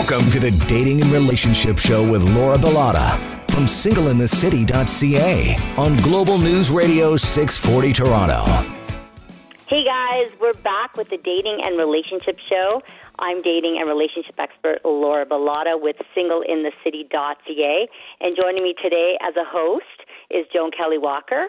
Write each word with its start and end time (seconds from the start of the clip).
Welcome 0.00 0.30
to 0.30 0.40
the 0.40 0.50
Dating 0.66 1.02
and 1.02 1.12
Relationship 1.12 1.76
Show 1.76 2.10
with 2.10 2.24
Laura 2.34 2.56
Bilotta 2.56 3.18
from 3.50 3.64
singleinthecity.ca 3.64 5.56
on 5.76 5.94
Global 5.96 6.38
News 6.38 6.70
Radio 6.70 7.18
640 7.18 7.92
Toronto. 7.92 8.42
Hey 9.68 9.84
guys, 9.84 10.30
we're 10.40 10.54
back 10.54 10.96
with 10.96 11.10
the 11.10 11.18
Dating 11.18 11.60
and 11.62 11.78
Relationship 11.78 12.38
Show. 12.48 12.82
I'm 13.18 13.42
dating 13.42 13.76
and 13.78 13.86
relationship 13.86 14.36
expert 14.38 14.78
Laura 14.86 15.26
Bilotta 15.26 15.78
with 15.78 15.96
singleinthecity.ca. 16.16 17.88
And 18.22 18.36
joining 18.36 18.62
me 18.62 18.74
today 18.82 19.18
as 19.20 19.36
a 19.36 19.44
host 19.44 19.84
is 20.30 20.46
Joan 20.50 20.70
Kelley 20.70 20.96
Walker. 20.96 21.48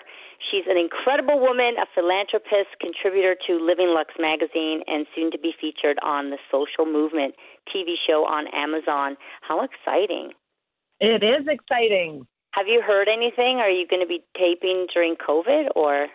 She's 0.50 0.66
an 0.68 0.78
incredible 0.78 1.40
woman, 1.40 1.76
a 1.78 1.86
philanthropist, 1.94 2.74
contributor 2.80 3.36
to 3.48 3.54
Living 3.60 3.94
Lux 3.94 4.14
magazine, 4.18 4.82
and 4.88 5.06
soon 5.16 5.32
to 5.32 5.38
be 5.38 5.54
featured 5.60 5.98
on 6.02 6.32
the 6.32 6.38
Social 6.50 6.86
Movement 6.86 7.36
TV 7.70 7.96
show 8.08 8.26
on 8.26 8.48
Amazon. 8.54 9.18
How 9.42 9.64
exciting! 9.64 10.32
It 11.00 11.24
is 11.24 11.48
exciting. 11.48 12.26
Have 12.52 12.68
you 12.68 12.82
heard 12.82 13.08
anything? 13.08 13.58
Are 13.58 13.70
you 13.70 13.88
going 13.88 14.02
to 14.02 14.08
be 14.08 14.24
taping 14.38 14.88
during 14.94 15.16
COVID 15.16 15.70
or? 15.76 16.08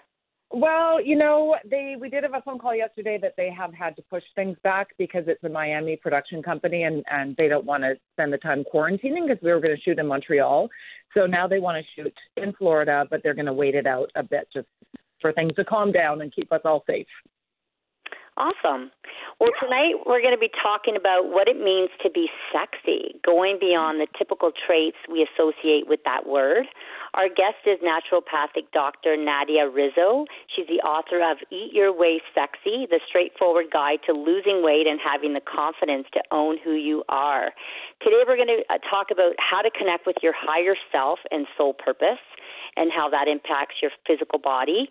Well, 0.51 1.03
you 1.03 1.17
know, 1.17 1.57
they 1.69 1.97
we 2.01 2.09
did 2.09 2.23
have 2.23 2.35
a 2.35 2.41
phone 2.41 2.59
call 2.59 2.75
yesterday 2.75 3.19
that 3.21 3.35
they 3.37 3.51
have 3.51 3.75
had 3.75 3.97
to 3.97 4.03
push 4.03 4.23
things 4.37 4.57
back 4.63 4.89
because 4.97 5.25
it's 5.27 5.43
a 5.43 5.49
Miami 5.49 5.97
production 5.97 6.43
company 6.43 6.85
and 6.85 7.05
and 7.11 7.37
they 7.37 7.49
don't 7.49 7.65
want 7.65 7.83
to 7.83 7.95
spend 8.13 8.33
the 8.33 8.39
time 8.39 8.65
quarantining 8.73 9.27
because 9.27 9.43
we 9.43 9.51
were 9.51 9.61
going 9.61 9.75
to 9.75 9.83
shoot 9.83 9.99
in 9.99 10.07
Montreal. 10.07 10.69
So 11.15 11.27
now 11.27 11.49
they 11.49 11.59
want 11.59 11.85
to 11.85 12.03
shoot 12.03 12.15
in 12.37 12.53
Florida, 12.53 13.07
but 13.11 13.21
they're 13.23 13.35
going 13.35 13.47
to 13.47 13.53
wait 13.53 13.75
it 13.75 13.87
out 13.87 14.11
a 14.15 14.23
bit 14.23 14.47
just 14.53 14.69
for 15.21 15.33
things 15.33 15.55
to 15.57 15.65
calm 15.65 15.91
down 15.91 16.21
and 16.21 16.33
keep 16.33 16.53
us 16.53 16.61
all 16.65 16.85
safe. 16.87 17.07
Awesome. 18.37 18.91
Well, 19.41 19.51
tonight 19.63 19.95
we're 20.05 20.21
going 20.21 20.35
to 20.35 20.39
be 20.39 20.51
talking 20.63 20.95
about 20.95 21.33
what 21.33 21.49
it 21.49 21.57
means 21.57 21.89
to 22.03 22.11
be 22.11 22.29
sexy, 22.53 23.19
going 23.25 23.57
beyond 23.59 23.99
the 23.99 24.07
typical 24.19 24.53
traits 24.67 24.99
we 25.11 25.25
associate 25.25 25.89
with 25.89 26.01
that 26.05 26.29
word. 26.29 26.67
Our 27.17 27.29
guest 27.29 27.65
is 27.65 27.79
naturopathic 27.81 28.69
Dr. 28.75 29.17
Nadia 29.17 29.67
Rizzo. 29.71 30.27
She's 30.55 30.67
the 30.69 30.85
author 30.85 31.25
of 31.25 31.39
Eat 31.51 31.73
Your 31.73 31.91
Way 31.91 32.21
Sexy, 32.35 32.85
the 32.91 33.01
straightforward 33.09 33.73
guide 33.73 34.01
to 34.05 34.13
losing 34.13 34.63
weight 34.63 34.87
and 34.87 35.01
having 35.01 35.33
the 35.33 35.41
confidence 35.41 36.07
to 36.13 36.21
own 36.31 36.59
who 36.63 36.75
you 36.75 37.05
are. 37.09 37.53
Today 38.03 38.21
we're 38.29 38.37
going 38.37 38.53
to 38.53 38.63
uh, 38.69 38.77
talk 38.91 39.07
about 39.11 39.33
how 39.39 39.63
to 39.63 39.71
connect 39.71 40.07
with 40.07 40.17
your 40.23 40.35
higher 40.37 40.77
self 40.93 41.19
and 41.31 41.47
soul 41.57 41.73
purpose 41.73 42.21
and 42.77 42.93
how 42.95 43.09
that 43.09 43.29
impacts 43.29 43.77
your 43.81 43.93
physical 44.07 44.39
body 44.39 44.91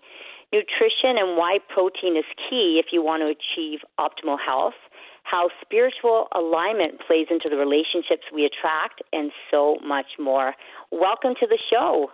nutrition 0.53 1.17
and 1.17 1.37
why 1.37 1.57
protein 1.67 2.15
is 2.15 2.25
key 2.49 2.79
if 2.79 2.87
you 2.91 3.03
want 3.03 3.21
to 3.21 3.27
achieve 3.27 3.79
optimal 3.99 4.37
health, 4.39 4.77
how 5.25 5.49
spiritual 5.61 6.27
alignment 6.35 7.01
plays 7.05 7.27
into 7.31 7.49
the 7.49 7.57
relationships 7.57 8.29
we 8.33 8.45
attract, 8.45 9.01
and 9.11 9.31
so 9.49 9.77
much 9.83 10.05
more. 10.19 10.53
Welcome 10.91 11.33
to 11.39 11.47
the 11.47 11.57
show. 11.69 12.09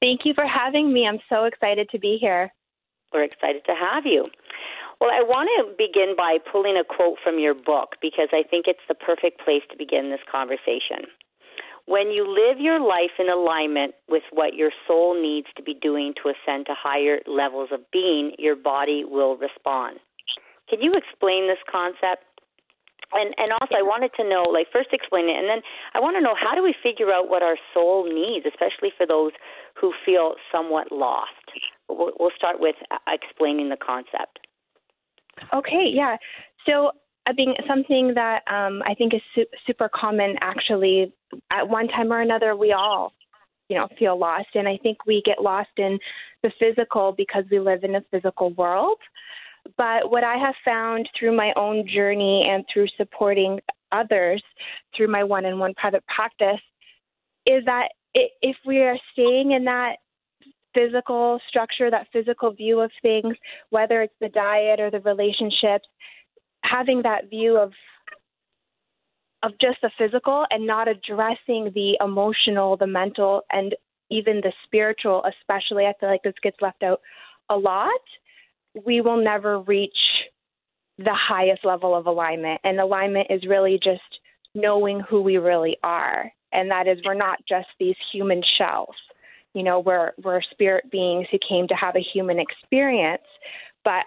Thank 0.00 0.22
you 0.24 0.34
for 0.34 0.46
having 0.46 0.92
me. 0.92 1.06
I'm 1.06 1.20
so 1.28 1.44
excited 1.44 1.88
to 1.90 1.98
be 1.98 2.18
here. 2.20 2.52
We're 3.12 3.24
excited 3.24 3.62
to 3.66 3.74
have 3.78 4.06
you. 4.06 4.26
Well, 5.00 5.10
I 5.10 5.22
want 5.22 5.48
to 5.56 5.72
begin 5.78 6.14
by 6.16 6.38
pulling 6.50 6.76
a 6.76 6.84
quote 6.84 7.18
from 7.22 7.38
your 7.38 7.54
book 7.54 7.96
because 8.02 8.28
I 8.32 8.42
think 8.42 8.66
it's 8.66 8.84
the 8.88 8.94
perfect 8.94 9.40
place 9.44 9.62
to 9.70 9.78
begin 9.78 10.10
this 10.10 10.20
conversation. 10.30 11.08
When 11.86 12.10
you 12.10 12.26
live 12.26 12.60
your 12.60 12.80
life 12.80 13.16
in 13.18 13.28
alignment 13.30 13.94
with 14.08 14.22
what 14.32 14.54
your 14.54 14.70
soul 14.86 15.20
needs 15.20 15.48
to 15.56 15.62
be 15.62 15.74
doing 15.74 16.14
to 16.22 16.30
ascend 16.30 16.66
to 16.66 16.74
higher 16.76 17.20
levels 17.26 17.70
of 17.72 17.80
being, 17.92 18.32
your 18.38 18.56
body 18.56 19.04
will 19.06 19.36
respond. 19.36 19.98
Can 20.70 20.80
you 20.80 20.94
explain 20.94 21.48
this 21.48 21.58
concept? 21.70 22.24
And 23.12 23.34
and 23.38 23.50
also, 23.52 23.74
I 23.74 23.82
wanted 23.82 24.12
to 24.16 24.24
know, 24.28 24.44
like, 24.44 24.68
first 24.72 24.90
explain 24.92 25.28
it, 25.28 25.34
and 25.34 25.48
then 25.50 25.62
I 25.94 25.98
want 25.98 26.16
to 26.16 26.22
know 26.22 26.36
how 26.38 26.54
do 26.54 26.62
we 26.62 26.74
figure 26.80 27.10
out 27.10 27.28
what 27.28 27.42
our 27.42 27.56
soul 27.74 28.06
needs, 28.06 28.46
especially 28.46 28.92
for 28.96 29.04
those 29.04 29.32
who 29.74 29.92
feel 30.06 30.34
somewhat 30.52 30.92
lost. 30.92 31.34
We'll, 31.88 32.12
we'll 32.20 32.30
start 32.36 32.60
with 32.60 32.76
uh, 32.92 32.98
explaining 33.08 33.68
the 33.68 33.76
concept. 33.76 34.46
Okay, 35.52 35.90
yeah. 35.92 36.16
So 36.66 36.92
I 37.26 37.32
think 37.32 37.56
something 37.66 38.14
that 38.14 38.42
um, 38.50 38.82
I 38.86 38.94
think 38.94 39.14
is 39.14 39.20
su- 39.34 39.46
super 39.66 39.88
common 39.92 40.36
actually 40.40 41.12
at 41.50 41.68
one 41.68 41.88
time 41.88 42.12
or 42.12 42.20
another 42.20 42.56
we 42.56 42.72
all 42.72 43.12
you 43.68 43.76
know 43.76 43.88
feel 43.98 44.18
lost 44.18 44.48
and 44.54 44.66
I 44.66 44.78
think 44.82 45.06
we 45.06 45.22
get 45.24 45.40
lost 45.40 45.70
in 45.76 45.98
the 46.42 46.50
physical 46.58 47.12
because 47.16 47.44
we 47.50 47.60
live 47.60 47.84
in 47.84 47.94
a 47.94 48.02
physical 48.10 48.50
world. 48.50 48.98
But 49.76 50.10
what 50.10 50.24
I 50.24 50.36
have 50.36 50.54
found 50.64 51.08
through 51.18 51.36
my 51.36 51.52
own 51.56 51.86
journey 51.86 52.46
and 52.48 52.64
through 52.72 52.86
supporting 52.96 53.60
others 53.92 54.42
through 54.96 55.08
my 55.08 55.24
one-on-one 55.24 55.74
private 55.74 56.04
practice 56.06 56.60
is 57.46 57.64
that 57.64 57.88
if 58.14 58.56
we 58.66 58.78
are 58.80 58.96
staying 59.12 59.52
in 59.52 59.64
that 59.64 59.96
physical 60.74 61.40
structure, 61.48 61.90
that 61.90 62.06
physical 62.12 62.52
view 62.52 62.80
of 62.80 62.90
things, 63.02 63.36
whether 63.70 64.02
it's 64.02 64.14
the 64.20 64.28
diet 64.28 64.80
or 64.80 64.90
the 64.90 65.00
relationships, 65.00 65.88
having 66.62 67.02
that 67.02 67.28
view 67.28 67.58
of 67.58 67.72
of 69.42 69.52
just 69.58 69.78
the 69.80 69.90
physical 69.96 70.44
and 70.50 70.66
not 70.66 70.86
addressing 70.86 71.70
the 71.74 71.96
emotional, 72.04 72.76
the 72.76 72.86
mental, 72.86 73.40
and 73.50 73.74
even 74.10 74.42
the 74.42 74.52
spiritual, 74.64 75.24
especially, 75.24 75.86
I 75.86 75.94
feel 75.98 76.10
like 76.10 76.22
this 76.22 76.34
gets 76.42 76.58
left 76.60 76.82
out 76.82 77.00
a 77.48 77.56
lot. 77.56 77.88
We 78.84 79.00
will 79.00 79.22
never 79.22 79.60
reach 79.60 79.96
the 80.98 81.14
highest 81.14 81.64
level 81.64 81.94
of 81.94 82.06
alignment. 82.06 82.60
And 82.64 82.78
alignment 82.78 83.28
is 83.30 83.46
really 83.46 83.78
just 83.82 84.00
knowing 84.54 85.00
who 85.00 85.22
we 85.22 85.38
really 85.38 85.76
are. 85.82 86.30
And 86.52 86.70
that 86.70 86.86
is, 86.86 86.98
we're 87.04 87.14
not 87.14 87.38
just 87.48 87.68
these 87.78 87.96
human 88.12 88.42
shells. 88.58 88.94
You 89.54 89.62
know, 89.62 89.80
we're, 89.80 90.12
we're 90.22 90.42
spirit 90.50 90.90
beings 90.90 91.26
who 91.30 91.38
came 91.48 91.66
to 91.68 91.74
have 91.74 91.96
a 91.96 92.04
human 92.12 92.38
experience, 92.38 93.22
but 93.84 94.04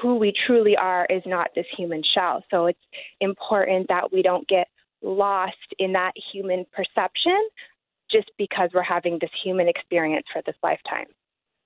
who 0.00 0.16
we 0.16 0.32
truly 0.46 0.76
are 0.76 1.06
is 1.10 1.22
not 1.26 1.48
this 1.54 1.66
human 1.76 2.02
shell. 2.16 2.44
So 2.50 2.66
it's 2.66 2.78
important 3.20 3.88
that 3.88 4.12
we 4.12 4.22
don't 4.22 4.46
get 4.48 4.68
lost 5.02 5.56
in 5.78 5.92
that 5.92 6.12
human 6.32 6.66
perception 6.72 7.48
just 8.10 8.30
because 8.38 8.70
we're 8.74 8.82
having 8.82 9.18
this 9.20 9.30
human 9.42 9.68
experience 9.68 10.26
for 10.32 10.42
this 10.46 10.56
lifetime. 10.62 11.06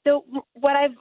So, 0.04 0.24
what 0.54 0.76
I've 0.76 0.96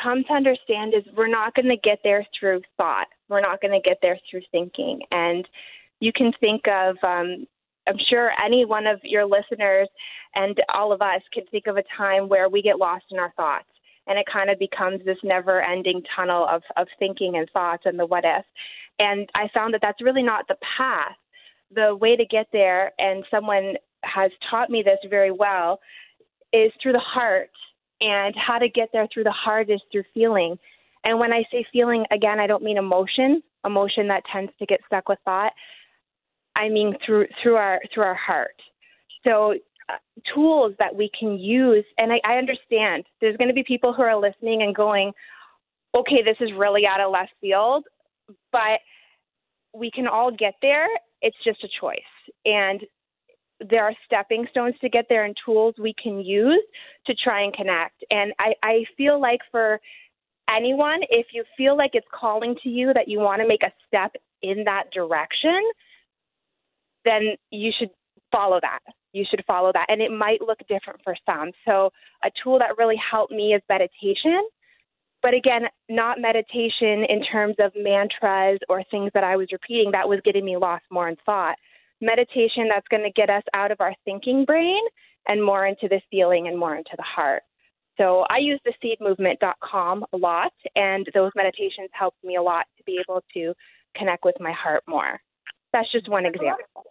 come 0.00 0.24
to 0.24 0.32
understand 0.32 0.94
is 0.94 1.02
we're 1.16 1.28
not 1.28 1.54
going 1.54 1.68
to 1.68 1.76
get 1.76 2.00
there 2.04 2.26
through 2.38 2.62
thought. 2.76 3.06
We're 3.28 3.40
not 3.40 3.60
going 3.60 3.72
to 3.72 3.88
get 3.88 3.98
there 4.02 4.18
through 4.30 4.42
thinking. 4.50 5.00
And 5.10 5.46
you 6.00 6.12
can 6.12 6.32
think 6.40 6.62
of, 6.68 6.96
um, 7.02 7.46
I'm 7.86 7.98
sure 8.08 8.30
any 8.44 8.64
one 8.64 8.86
of 8.86 9.00
your 9.02 9.24
listeners 9.24 9.88
and 10.34 10.56
all 10.72 10.92
of 10.92 11.02
us 11.02 11.20
can 11.32 11.44
think 11.50 11.66
of 11.66 11.76
a 11.76 11.84
time 11.96 12.28
where 12.28 12.48
we 12.48 12.62
get 12.62 12.78
lost 12.78 13.04
in 13.10 13.18
our 13.18 13.32
thoughts 13.36 13.66
and 14.06 14.18
it 14.18 14.26
kind 14.32 14.50
of 14.50 14.58
becomes 14.58 15.04
this 15.04 15.18
never 15.22 15.62
ending 15.62 16.02
tunnel 16.14 16.46
of, 16.50 16.62
of 16.76 16.88
thinking 16.98 17.36
and 17.36 17.48
thoughts 17.50 17.84
and 17.86 17.98
the 17.98 18.06
what 18.06 18.24
if. 18.24 18.44
And 18.98 19.28
I 19.34 19.48
found 19.54 19.74
that 19.74 19.80
that's 19.82 20.02
really 20.02 20.22
not 20.22 20.46
the 20.48 20.56
path. 20.76 21.16
The 21.74 21.96
way 21.96 22.16
to 22.16 22.26
get 22.26 22.48
there, 22.52 22.92
and 22.98 23.24
someone 23.30 23.74
has 24.04 24.30
taught 24.50 24.68
me 24.68 24.82
this 24.84 24.98
very 25.08 25.30
well, 25.30 25.80
is 26.52 26.70
through 26.82 26.92
the 26.92 26.98
heart. 26.98 27.50
And 28.02 28.34
how 28.36 28.58
to 28.58 28.68
get 28.68 28.88
there 28.92 29.06
through 29.12 29.24
the 29.24 29.30
heart 29.30 29.70
is 29.70 29.80
through 29.92 30.02
feeling. 30.12 30.58
And 31.04 31.20
when 31.20 31.32
I 31.32 31.44
say 31.52 31.64
feeling, 31.72 32.04
again, 32.10 32.40
I 32.40 32.48
don't 32.48 32.62
mean 32.62 32.76
emotion, 32.76 33.42
emotion 33.64 34.08
that 34.08 34.24
tends 34.32 34.52
to 34.58 34.66
get 34.66 34.80
stuck 34.86 35.08
with 35.08 35.20
thought. 35.24 35.52
I 36.56 36.68
mean 36.68 36.94
through 37.06 37.26
through 37.42 37.56
our 37.56 37.80
through 37.94 38.02
our 38.02 38.14
heart. 38.14 38.56
So 39.24 39.54
uh, 39.88 39.94
tools 40.34 40.74
that 40.78 40.94
we 40.94 41.10
can 41.18 41.38
use. 41.38 41.84
And 41.96 42.12
I, 42.12 42.20
I 42.24 42.34
understand 42.34 43.04
there's 43.20 43.36
going 43.36 43.48
to 43.48 43.54
be 43.54 43.64
people 43.64 43.92
who 43.92 44.02
are 44.02 44.20
listening 44.20 44.62
and 44.62 44.74
going, 44.74 45.12
okay, 45.94 46.22
this 46.24 46.36
is 46.40 46.50
really 46.56 46.82
out 46.86 47.00
of 47.00 47.12
left 47.12 47.32
field, 47.40 47.84
but 48.50 48.80
we 49.74 49.90
can 49.90 50.06
all 50.06 50.30
get 50.30 50.54
there. 50.62 50.86
It's 51.20 51.36
just 51.44 51.64
a 51.64 51.68
choice. 51.80 52.00
And 52.44 52.80
there 53.70 53.84
are 53.84 53.94
stepping 54.04 54.46
stones 54.50 54.74
to 54.80 54.88
get 54.88 55.06
there 55.08 55.24
and 55.24 55.36
tools 55.44 55.74
we 55.78 55.94
can 56.00 56.20
use 56.20 56.62
to 57.06 57.14
try 57.14 57.42
and 57.42 57.52
connect. 57.54 58.04
And 58.10 58.32
I, 58.38 58.54
I 58.62 58.84
feel 58.96 59.20
like 59.20 59.40
for 59.50 59.80
anyone, 60.48 61.00
if 61.10 61.26
you 61.32 61.44
feel 61.56 61.76
like 61.76 61.92
it's 61.94 62.06
calling 62.12 62.56
to 62.62 62.68
you 62.68 62.92
that 62.94 63.08
you 63.08 63.20
want 63.20 63.42
to 63.42 63.48
make 63.48 63.62
a 63.62 63.72
step 63.86 64.14
in 64.42 64.64
that 64.64 64.84
direction, 64.92 65.60
then 67.04 67.36
you 67.50 67.72
should 67.76 67.90
follow 68.30 68.58
that 68.60 68.80
you 69.12 69.24
should 69.28 69.44
follow 69.46 69.70
that. 69.72 69.86
And 69.88 70.00
it 70.00 70.10
might 70.10 70.40
look 70.40 70.58
different 70.68 71.00
for 71.04 71.14
some. 71.26 71.52
So, 71.64 71.90
a 72.24 72.30
tool 72.42 72.58
that 72.58 72.78
really 72.78 72.96
helped 72.96 73.32
me 73.32 73.54
is 73.54 73.62
meditation. 73.68 74.42
But 75.22 75.34
again, 75.34 75.62
not 75.88 76.20
meditation 76.20 77.04
in 77.08 77.22
terms 77.30 77.54
of 77.60 77.72
mantras 77.76 78.58
or 78.68 78.82
things 78.90 79.10
that 79.14 79.22
I 79.22 79.36
was 79.36 79.48
repeating. 79.52 79.92
That 79.92 80.08
was 80.08 80.20
getting 80.24 80.44
me 80.44 80.56
lost 80.56 80.84
more 80.90 81.08
in 81.08 81.16
thought. 81.24 81.56
Meditation 82.02 82.68
that's 82.68 82.86
going 82.88 83.04
to 83.04 83.12
get 83.12 83.30
us 83.30 83.44
out 83.54 83.70
of 83.70 83.80
our 83.80 83.94
thinking 84.04 84.44
brain 84.44 84.82
and 85.28 85.42
more 85.42 85.66
into 85.66 85.88
the 85.88 86.00
feeling 86.10 86.48
and 86.48 86.58
more 86.58 86.76
into 86.76 86.90
the 86.96 87.04
heart. 87.04 87.42
So 87.98 88.24
I 88.28 88.38
use 88.38 88.60
the 88.64 88.72
seedmovement.com 88.82 90.04
a 90.12 90.16
lot, 90.16 90.52
and 90.74 91.06
those 91.14 91.30
meditations 91.36 91.90
helped 91.92 92.22
me 92.24 92.36
a 92.36 92.42
lot 92.42 92.66
to 92.78 92.84
be 92.84 92.98
able 93.00 93.22
to 93.34 93.54
connect 93.96 94.24
with 94.24 94.36
my 94.40 94.52
heart 94.52 94.82
more. 94.88 95.20
That's 95.72 95.90
just 95.92 96.08
one 96.08 96.26
example. 96.26 96.84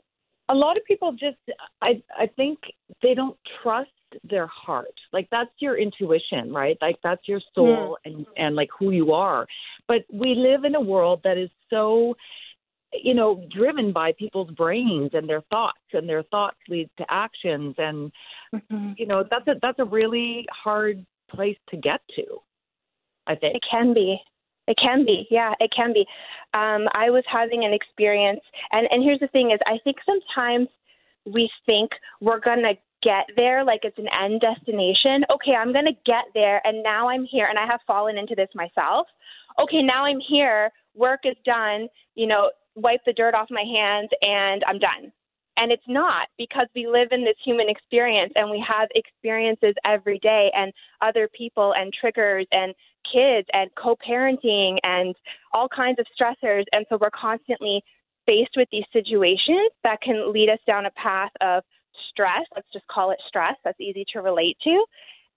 A 0.49 0.55
lot 0.55 0.77
of 0.77 0.83
people 0.85 1.11
just, 1.11 1.37
I, 1.81 2.01
I 2.17 2.27
think 2.35 2.59
they 3.01 3.13
don't 3.13 3.37
trust 3.61 3.89
their 4.23 4.47
heart. 4.47 4.93
Like 5.13 5.27
that's 5.31 5.51
your 5.59 5.77
intuition, 5.77 6.51
right? 6.51 6.77
Like 6.81 6.97
that's 7.03 7.27
your 7.27 7.39
soul 7.55 7.97
mm. 8.05 8.11
and 8.11 8.25
and 8.35 8.55
like 8.55 8.69
who 8.77 8.91
you 8.91 9.13
are. 9.13 9.47
But 9.87 10.01
we 10.11 10.35
live 10.35 10.65
in 10.65 10.75
a 10.75 10.81
world 10.81 11.21
that 11.23 11.37
is 11.37 11.49
so 11.69 12.15
you 12.93 13.13
know 13.13 13.43
driven 13.51 13.91
by 13.91 14.11
people's 14.17 14.51
brains 14.51 15.11
and 15.13 15.27
their 15.27 15.41
thoughts 15.49 15.79
and 15.93 16.07
their 16.07 16.23
thoughts 16.23 16.57
lead 16.67 16.89
to 16.97 17.05
actions 17.09 17.75
and 17.77 18.11
mm-hmm. 18.53 18.91
you 18.97 19.05
know 19.05 19.23
that's 19.29 19.47
a 19.47 19.53
that's 19.61 19.79
a 19.79 19.85
really 19.85 20.45
hard 20.51 21.05
place 21.29 21.57
to 21.69 21.77
get 21.77 22.01
to 22.15 22.23
i 23.27 23.35
think. 23.35 23.55
It 23.55 23.63
can 23.69 23.93
be. 23.93 24.17
It 24.67 24.77
can 24.81 25.05
be. 25.05 25.27
Yeah 25.31 25.53
it 25.59 25.71
can 25.75 25.93
be. 25.93 26.05
Um 26.53 26.88
i 26.93 27.09
was 27.09 27.23
having 27.31 27.63
an 27.63 27.73
experience 27.73 28.41
and 28.71 28.88
and 28.91 29.03
here's 29.03 29.19
the 29.19 29.27
thing 29.27 29.51
is 29.51 29.59
i 29.65 29.77
think 29.83 29.97
sometimes 30.05 30.67
we 31.25 31.49
think 31.65 31.91
we're 32.19 32.39
going 32.39 32.63
to 32.63 32.73
get 33.03 33.25
there 33.35 33.63
like 33.63 33.81
it's 33.83 33.97
an 33.97 34.07
end 34.21 34.41
destination. 34.41 35.23
Okay 35.31 35.53
i'm 35.57 35.71
going 35.71 35.85
to 35.85 35.97
get 36.05 36.25
there 36.33 36.61
and 36.65 36.83
now 36.83 37.07
i'm 37.07 37.23
here 37.23 37.47
and 37.49 37.57
i 37.57 37.65
have 37.65 37.79
fallen 37.88 38.17
into 38.17 38.35
this 38.35 38.49
myself. 38.53 39.07
Okay 39.61 39.81
now 39.81 40.05
i'm 40.05 40.19
here. 40.27 40.71
Work 40.93 41.21
is 41.23 41.38
done. 41.45 41.88
You 42.15 42.27
know 42.27 42.51
wipe 42.75 43.01
the 43.06 43.13
dirt 43.13 43.33
off 43.33 43.47
my 43.50 43.63
hands 43.63 44.09
and 44.21 44.63
I'm 44.68 44.79
done. 44.79 45.12
And 45.57 45.71
it's 45.71 45.88
not 45.88 46.27
because 46.38 46.68
we 46.75 46.88
live 46.88 47.09
in 47.12 47.23
this 47.23 47.35
human 47.44 47.69
experience 47.69 48.31
and 48.35 48.50
we 48.50 48.63
have 48.68 48.89
experiences 48.95 49.73
every 49.85 50.18
day 50.19 50.50
and 50.56 50.71
other 51.01 51.29
people 51.38 51.73
and 51.75 51.94
triggers 51.94 52.47
and 52.51 52.73
kids 53.12 53.47
and 53.53 53.69
co 53.75 53.95
parenting 53.95 54.77
and 54.83 55.13
all 55.53 55.68
kinds 55.68 56.00
of 56.00 56.07
stressors. 56.19 56.63
And 56.71 56.85
so 56.89 56.97
we're 57.00 57.09
constantly 57.12 57.83
faced 58.25 58.51
with 58.56 58.69
these 58.71 58.85
situations 58.94 59.71
that 59.83 60.01
can 60.01 60.31
lead 60.31 60.50
us 60.50 60.59
down 60.65 60.85
a 60.85 60.91
path 60.91 61.31
of 61.41 61.63
stress. 62.09 62.45
Let's 62.56 62.71
just 62.71 62.88
call 62.88 63.12
it 63.12 63.19
stress. 63.27 63.56
That's 63.63 63.79
easy 63.79 64.06
to 64.13 64.21
relate 64.21 64.57
to. 64.63 64.85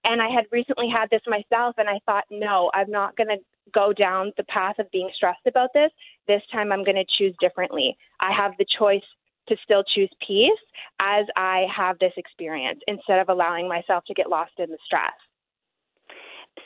And 0.05 0.21
I 0.21 0.29
had 0.29 0.45
recently 0.53 0.89
had 0.91 1.09
this 1.11 1.23
myself, 1.27 1.77
and 1.79 1.89
I 1.89 1.99
thought, 2.05 2.25
no, 2.31 2.71
I'm 2.75 2.91
not 2.91 3.17
going 3.17 3.29
to 3.29 3.39
go 3.73 3.93
down 3.93 4.33
the 4.37 4.45
path 4.45 4.79
of 4.79 4.91
being 4.91 5.11
stressed 5.15 5.47
about 5.47 5.71
this. 5.73 5.91
This 6.27 6.43
time 6.53 6.73
I'm 6.73 6.85
going 6.85 6.97
to 6.97 7.05
choose 7.19 7.35
differently. 7.41 7.97
I 8.21 8.33
have 8.33 8.53
the 8.59 8.67
choice 8.79 9.03
to 9.49 9.57
still 9.63 9.85
choose 9.95 10.11
peace 10.27 10.51
as 11.01 11.27
I 11.37 11.67
have 11.75 11.99
this 11.99 12.13
experience 12.17 12.81
instead 12.87 13.19
of 13.19 13.29
allowing 13.29 13.69
myself 13.69 14.05
to 14.07 14.15
get 14.15 14.31
lost 14.31 14.53
in 14.59 14.71
the 14.71 14.79
stress. 14.85 15.13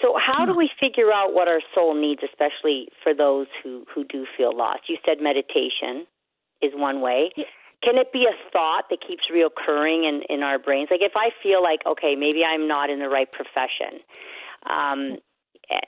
So, 0.02 0.14
how 0.14 0.44
do 0.44 0.54
we 0.54 0.70
figure 0.78 1.12
out 1.12 1.32
what 1.32 1.48
our 1.48 1.60
soul 1.74 1.94
needs, 1.94 2.20
especially 2.22 2.88
for 3.02 3.14
those 3.14 3.46
who, 3.62 3.84
who 3.92 4.04
do 4.04 4.26
feel 4.36 4.56
lost? 4.56 4.82
You 4.88 4.98
said 5.04 5.16
meditation 5.20 6.06
is 6.62 6.72
one 6.74 7.00
way. 7.00 7.30
Can 7.82 7.96
it 7.96 8.12
be 8.12 8.24
a 8.24 8.36
thought 8.52 8.84
that 8.90 8.98
keeps 9.06 9.24
reoccurring 9.32 10.08
in, 10.08 10.22
in 10.28 10.42
our 10.42 10.58
brains? 10.58 10.88
Like, 10.90 11.00
if 11.02 11.12
I 11.16 11.30
feel 11.42 11.62
like, 11.62 11.80
okay, 11.86 12.14
maybe 12.16 12.42
I'm 12.44 12.68
not 12.68 12.90
in 12.90 12.98
the 12.98 13.08
right 13.08 13.28
profession, 13.30 14.00
um, 14.68 15.18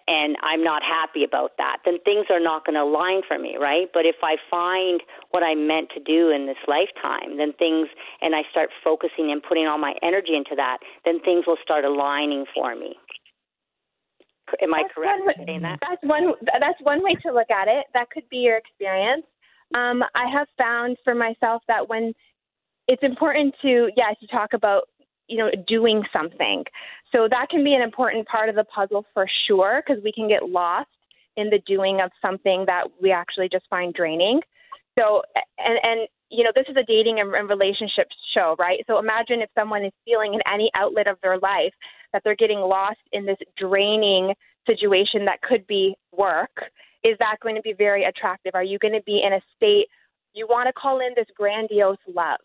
and 0.06 0.36
I'm 0.42 0.62
not 0.62 0.82
happy 0.82 1.24
about 1.24 1.52
that, 1.58 1.78
then 1.84 1.98
things 2.04 2.26
are 2.30 2.40
not 2.40 2.66
going 2.66 2.74
to 2.74 2.82
align 2.82 3.22
for 3.26 3.38
me, 3.38 3.56
right? 3.58 3.88
But 3.92 4.04
if 4.04 4.16
I 4.22 4.36
find 4.50 5.00
what 5.30 5.42
I'm 5.42 5.66
meant 5.66 5.88
to 5.94 6.00
do 6.00 6.30
in 6.30 6.46
this 6.46 6.60
lifetime, 6.68 7.38
then 7.38 7.52
things, 7.58 7.88
and 8.20 8.34
I 8.34 8.42
start 8.50 8.70
focusing 8.84 9.32
and 9.32 9.42
putting 9.42 9.66
all 9.66 9.78
my 9.78 9.94
energy 10.02 10.36
into 10.36 10.54
that, 10.56 10.78
then 11.04 11.20
things 11.20 11.44
will 11.46 11.58
start 11.62 11.84
aligning 11.84 12.44
for 12.54 12.74
me. 12.74 12.96
Am 14.60 14.74
I 14.74 14.82
correct 14.92 15.22
one, 15.24 15.34
in 15.38 15.46
saying 15.46 15.62
that? 15.62 15.78
That's 15.80 16.02
one. 16.02 16.34
That's 16.58 16.80
one 16.82 17.04
way 17.04 17.14
to 17.22 17.32
look 17.32 17.50
at 17.50 17.68
it. 17.68 17.86
That 17.94 18.10
could 18.10 18.28
be 18.28 18.38
your 18.38 18.56
experience. 18.56 19.22
Um, 19.76 20.02
I 20.14 20.26
have 20.26 20.48
found 20.58 20.96
for 21.04 21.14
myself 21.14 21.62
that 21.68 21.88
when 21.88 22.12
it's 22.88 23.02
important 23.04 23.54
to, 23.62 23.90
yeah, 23.96 24.10
to 24.18 24.26
talk 24.26 24.52
about 24.52 24.89
you 25.30 25.38
know, 25.38 25.50
doing 25.66 26.02
something. 26.12 26.64
So 27.12 27.28
that 27.30 27.46
can 27.50 27.62
be 27.64 27.74
an 27.74 27.82
important 27.82 28.26
part 28.26 28.48
of 28.48 28.56
the 28.56 28.64
puzzle 28.64 29.04
for 29.14 29.26
sure, 29.46 29.82
because 29.82 30.02
we 30.02 30.12
can 30.12 30.28
get 30.28 30.48
lost 30.48 30.90
in 31.36 31.48
the 31.50 31.60
doing 31.66 32.00
of 32.04 32.10
something 32.20 32.64
that 32.66 32.84
we 33.00 33.12
actually 33.12 33.48
just 33.48 33.64
find 33.70 33.94
draining. 33.94 34.40
So, 34.98 35.22
and, 35.58 35.78
and, 35.82 36.08
you 36.30 36.42
know, 36.44 36.50
this 36.54 36.66
is 36.68 36.76
a 36.76 36.82
dating 36.82 37.20
and, 37.20 37.30
relationship 37.48 38.08
show, 38.34 38.56
right? 38.58 38.80
So 38.86 38.98
imagine 38.98 39.40
if 39.40 39.50
someone 39.54 39.84
is 39.84 39.92
feeling 40.04 40.34
in 40.34 40.40
any 40.52 40.70
outlet 40.74 41.06
of 41.06 41.16
their 41.22 41.38
life 41.38 41.72
that 42.12 42.22
they're 42.24 42.36
getting 42.36 42.58
lost 42.58 43.00
in 43.12 43.24
this 43.24 43.38
draining 43.56 44.34
situation 44.66 45.24
that 45.24 45.40
could 45.42 45.66
be 45.66 45.94
work. 46.12 46.64
Is 47.02 47.16
that 47.18 47.36
going 47.42 47.54
to 47.54 47.62
be 47.62 47.72
very 47.72 48.04
attractive? 48.04 48.54
Are 48.54 48.64
you 48.64 48.78
going 48.78 48.94
to 48.94 49.02
be 49.06 49.22
in 49.24 49.32
a 49.32 49.40
state 49.56 49.86
you 50.34 50.46
want 50.48 50.66
to 50.66 50.72
call 50.72 51.00
in 51.00 51.12
this 51.16 51.26
grandiose 51.36 51.96
love? 52.12 52.40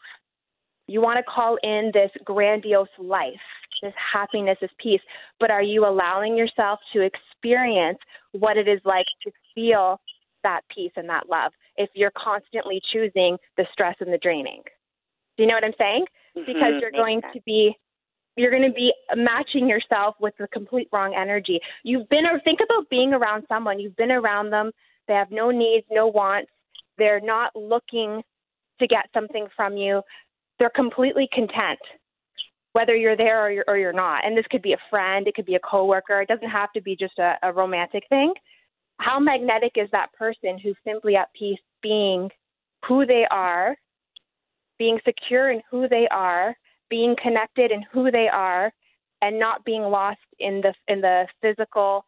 You 0.87 1.01
want 1.01 1.17
to 1.17 1.23
call 1.23 1.57
in 1.63 1.91
this 1.93 2.11
grandiose 2.23 2.87
life, 2.99 3.33
this 3.81 3.93
happiness, 4.13 4.57
this 4.61 4.71
peace, 4.81 5.01
but 5.39 5.51
are 5.51 5.63
you 5.63 5.85
allowing 5.85 6.37
yourself 6.37 6.79
to 6.93 7.01
experience 7.01 7.99
what 8.33 8.57
it 8.57 8.67
is 8.67 8.79
like 8.85 9.05
to 9.23 9.31
feel 9.53 9.99
that 10.43 10.61
peace 10.73 10.91
and 10.95 11.09
that 11.09 11.27
love 11.29 11.51
if 11.77 11.89
you're 11.95 12.11
constantly 12.15 12.79
choosing 12.93 13.37
the 13.57 13.65
stress 13.73 13.95
and 13.99 14.13
the 14.13 14.19
draining? 14.19 14.61
Do 15.37 15.43
you 15.43 15.47
know 15.47 15.55
what 15.55 15.63
I'm 15.63 15.73
saying? 15.77 16.05
Mm-hmm. 16.37 16.45
Because 16.45 16.73
you're 16.81 16.91
going 16.91 17.21
to 17.33 17.41
be 17.45 17.75
you're 18.37 18.51
going 18.51 18.69
to 18.69 18.73
be 18.73 18.91
matching 19.15 19.69
yourself 19.69 20.15
with 20.19 20.33
the 20.37 20.47
complete 20.49 20.89
wrong 20.91 21.15
energy. 21.17 21.59
You've 21.83 22.09
been 22.09 22.25
or 22.25 22.39
think 22.41 22.59
about 22.59 22.89
being 22.89 23.13
around 23.13 23.45
someone, 23.47 23.79
you've 23.79 23.95
been 23.95 24.11
around 24.11 24.49
them, 24.49 24.71
they 25.07 25.13
have 25.13 25.31
no 25.31 25.51
needs, 25.51 25.85
no 25.89 26.07
wants, 26.07 26.51
they're 26.97 27.21
not 27.21 27.55
looking 27.55 28.21
to 28.79 28.87
get 28.87 29.05
something 29.13 29.47
from 29.55 29.77
you 29.77 30.01
they're 30.59 30.69
completely 30.69 31.27
content 31.33 31.79
whether 32.75 32.93
you're 32.93 33.15
there 33.15 33.41
or 33.41 33.49
you're, 33.49 33.63
or 33.69 33.77
you're 33.77 33.93
not. 33.93 34.25
And 34.25 34.37
this 34.37 34.43
could 34.51 34.61
be 34.61 34.73
a 34.73 34.89
friend, 34.89 35.29
it 35.29 35.33
could 35.33 35.45
be 35.45 35.55
a 35.55 35.59
coworker. 35.59 36.19
It 36.19 36.27
doesn't 36.27 36.49
have 36.49 36.73
to 36.73 36.81
be 36.81 36.97
just 36.97 37.17
a, 37.19 37.35
a 37.41 37.53
romantic 37.53 38.03
thing. 38.09 38.33
How 38.99 39.17
magnetic 39.17 39.71
is 39.77 39.87
that 39.93 40.11
person 40.11 40.59
who's 40.61 40.75
simply 40.85 41.15
at 41.15 41.29
peace 41.33 41.59
being 41.81 42.29
who 42.85 43.05
they 43.05 43.25
are, 43.31 43.77
being 44.77 44.99
secure 45.05 45.51
in 45.51 45.61
who 45.71 45.87
they 45.87 46.05
are, 46.11 46.53
being 46.89 47.15
connected 47.21 47.71
in 47.71 47.81
who 47.93 48.11
they 48.11 48.27
are, 48.27 48.73
and 49.21 49.39
not 49.39 49.63
being 49.63 49.83
lost 49.83 50.19
in 50.39 50.59
the 50.59 50.73
in 50.89 50.99
the 50.99 51.27
physical 51.41 52.03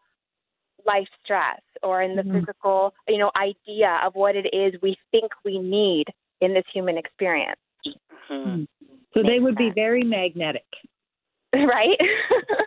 life 0.85 1.07
stress 1.23 1.61
or 1.81 2.01
in 2.01 2.17
the 2.17 2.23
mm-hmm. 2.23 2.39
physical, 2.39 2.93
you 3.07 3.19
know, 3.19 3.31
idea 3.37 4.01
of 4.05 4.15
what 4.15 4.35
it 4.35 4.47
is 4.53 4.73
we 4.81 4.97
think 5.11 5.31
we 5.45 5.59
need 5.59 6.07
in 6.41 6.53
this 6.53 6.65
human 6.73 6.97
experience. 6.97 7.59
Mm-hmm. 8.31 8.63
So 9.13 9.21
Makes 9.21 9.29
they 9.29 9.39
would 9.39 9.57
sense. 9.57 9.73
be 9.75 9.81
very 9.81 10.03
magnetic. 10.03 10.65
Right? 11.55 11.97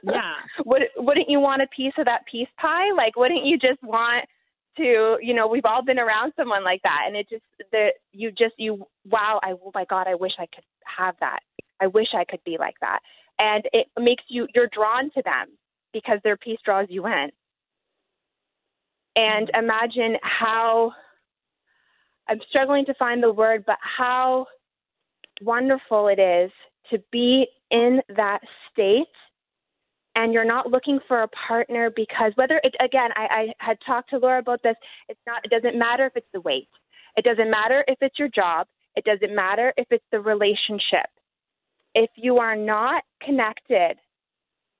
yeah. 0.03 0.35
Would 0.65 0.83
wouldn't 0.97 1.29
you 1.29 1.39
want 1.39 1.61
a 1.61 1.67
piece 1.77 1.93
of 1.99 2.07
that 2.07 2.23
peace 2.31 2.49
pie? 2.59 2.91
Like 2.97 3.15
wouldn't 3.15 3.45
you 3.45 3.59
just 3.59 3.81
want 3.83 4.25
to, 4.79 5.19
you 5.21 5.35
know, 5.35 5.47
we've 5.47 5.67
all 5.67 5.85
been 5.85 5.99
around 5.99 6.33
someone 6.35 6.65
like 6.65 6.83
that 6.83 7.03
and 7.07 7.15
it 7.15 7.29
just 7.29 7.45
the 7.73 7.91
you 8.13 8.31
just 8.31 8.55
you 8.57 8.87
wow, 9.05 9.39
I 9.45 9.53
oh 9.53 9.71
my 9.75 9.85
god, 9.85 10.09
I 10.09 10.15
wish 10.15 10.33
I 10.39 10.47
could 10.47 10.65
have 10.85 11.15
that. 11.21 11.41
I 11.81 11.89
wish 11.89 12.09
I 12.15 12.25
could 12.25 12.43
be 12.45 12.57
like 12.59 12.77
that. 12.81 13.01
And 13.39 13.65
it 13.75 13.87
makes 13.99 14.25
you 14.29 14.49
you're 14.55 14.71
drawn 14.73 15.11
to 15.11 15.23
them 15.23 15.49
because 15.93 16.19
their 16.25 16.39
peace 16.39 16.59
draws 16.65 16.87
you 16.89 17.07
in. 17.07 17.29
And 19.15 19.49
mm-hmm. 19.49 19.65
imagine 19.65 20.17
how 20.23 20.93
I'm 22.29 22.41
struggling 22.49 22.87
to 22.87 22.95
find 22.95 23.23
the 23.23 23.33
word, 23.33 23.65
but 23.67 23.79
how 23.81 24.47
wonderful 25.43 26.09
it 26.09 26.19
is 26.19 26.51
to 26.91 27.03
be 27.11 27.47
in 27.71 28.01
that 28.17 28.41
state 28.71 29.07
and 30.17 30.33
you're 30.33 30.45
not 30.45 30.71
looking 30.71 30.99
for 31.07 31.23
a 31.23 31.29
partner 31.29 31.91
because 31.95 32.33
whether 32.35 32.61
it 32.65 32.75
again 32.81 33.11
I, 33.15 33.27
I 33.31 33.65
had 33.65 33.79
talked 33.87 34.11
to 34.11 34.19
laura 34.19 34.41
about 34.41 34.63
this. 34.63 34.77
It's 35.09 35.21
not 35.27 35.45
it 35.45 35.51
doesn't 35.51 35.79
matter 35.79 36.07
if 36.07 36.17
it's 36.17 36.27
the 36.33 36.41
weight. 36.41 36.69
It 37.17 37.25
doesn't 37.25 37.51
matter 37.51 37.85
if 37.87 37.99
it's 38.01 38.19
your 38.19 38.29
job. 38.29 38.67
It 38.97 39.05
doesn't 39.05 39.35
matter 39.35 39.73
if 39.77 39.87
it's 39.91 40.05
the 40.11 40.21
relationship. 40.21 41.09
If 41.95 42.11
you 42.17 42.39
are 42.39 42.57
not 42.57 43.05
connected 43.25 43.97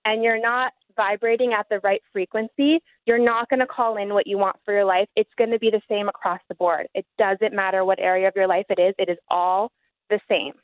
and 0.05 0.23
you're 0.23 0.41
not 0.41 0.73
vibrating 0.97 1.53
at 1.53 1.67
the 1.71 1.79
right 1.81 2.03
frequency 2.13 2.81
you're 3.07 3.19
not 3.19 3.49
going 3.49 3.59
to 3.61 3.67
call 3.67 3.97
in 3.97 4.15
what 4.15 4.27
you 4.27 4.39
want 4.39 4.55
for 4.65 4.73
your 4.73 4.85
life. 4.85 5.09
It's 5.17 5.31
going 5.37 5.51
to 5.51 5.59
be 5.59 5.71
the 5.71 5.81
same 5.89 6.09
across 6.09 6.39
the 6.49 6.55
board. 6.55 6.87
It 6.95 7.05
doesn't 7.19 7.53
matter 7.53 7.85
what 7.85 7.99
area 7.99 8.29
of 8.29 8.35
your 8.37 8.47
life 8.47 8.67
it 8.69 8.79
is. 8.79 8.95
It 8.99 9.09
is 9.09 9.19
all 9.29 9.73
the 10.11 10.21
same. 10.29 10.55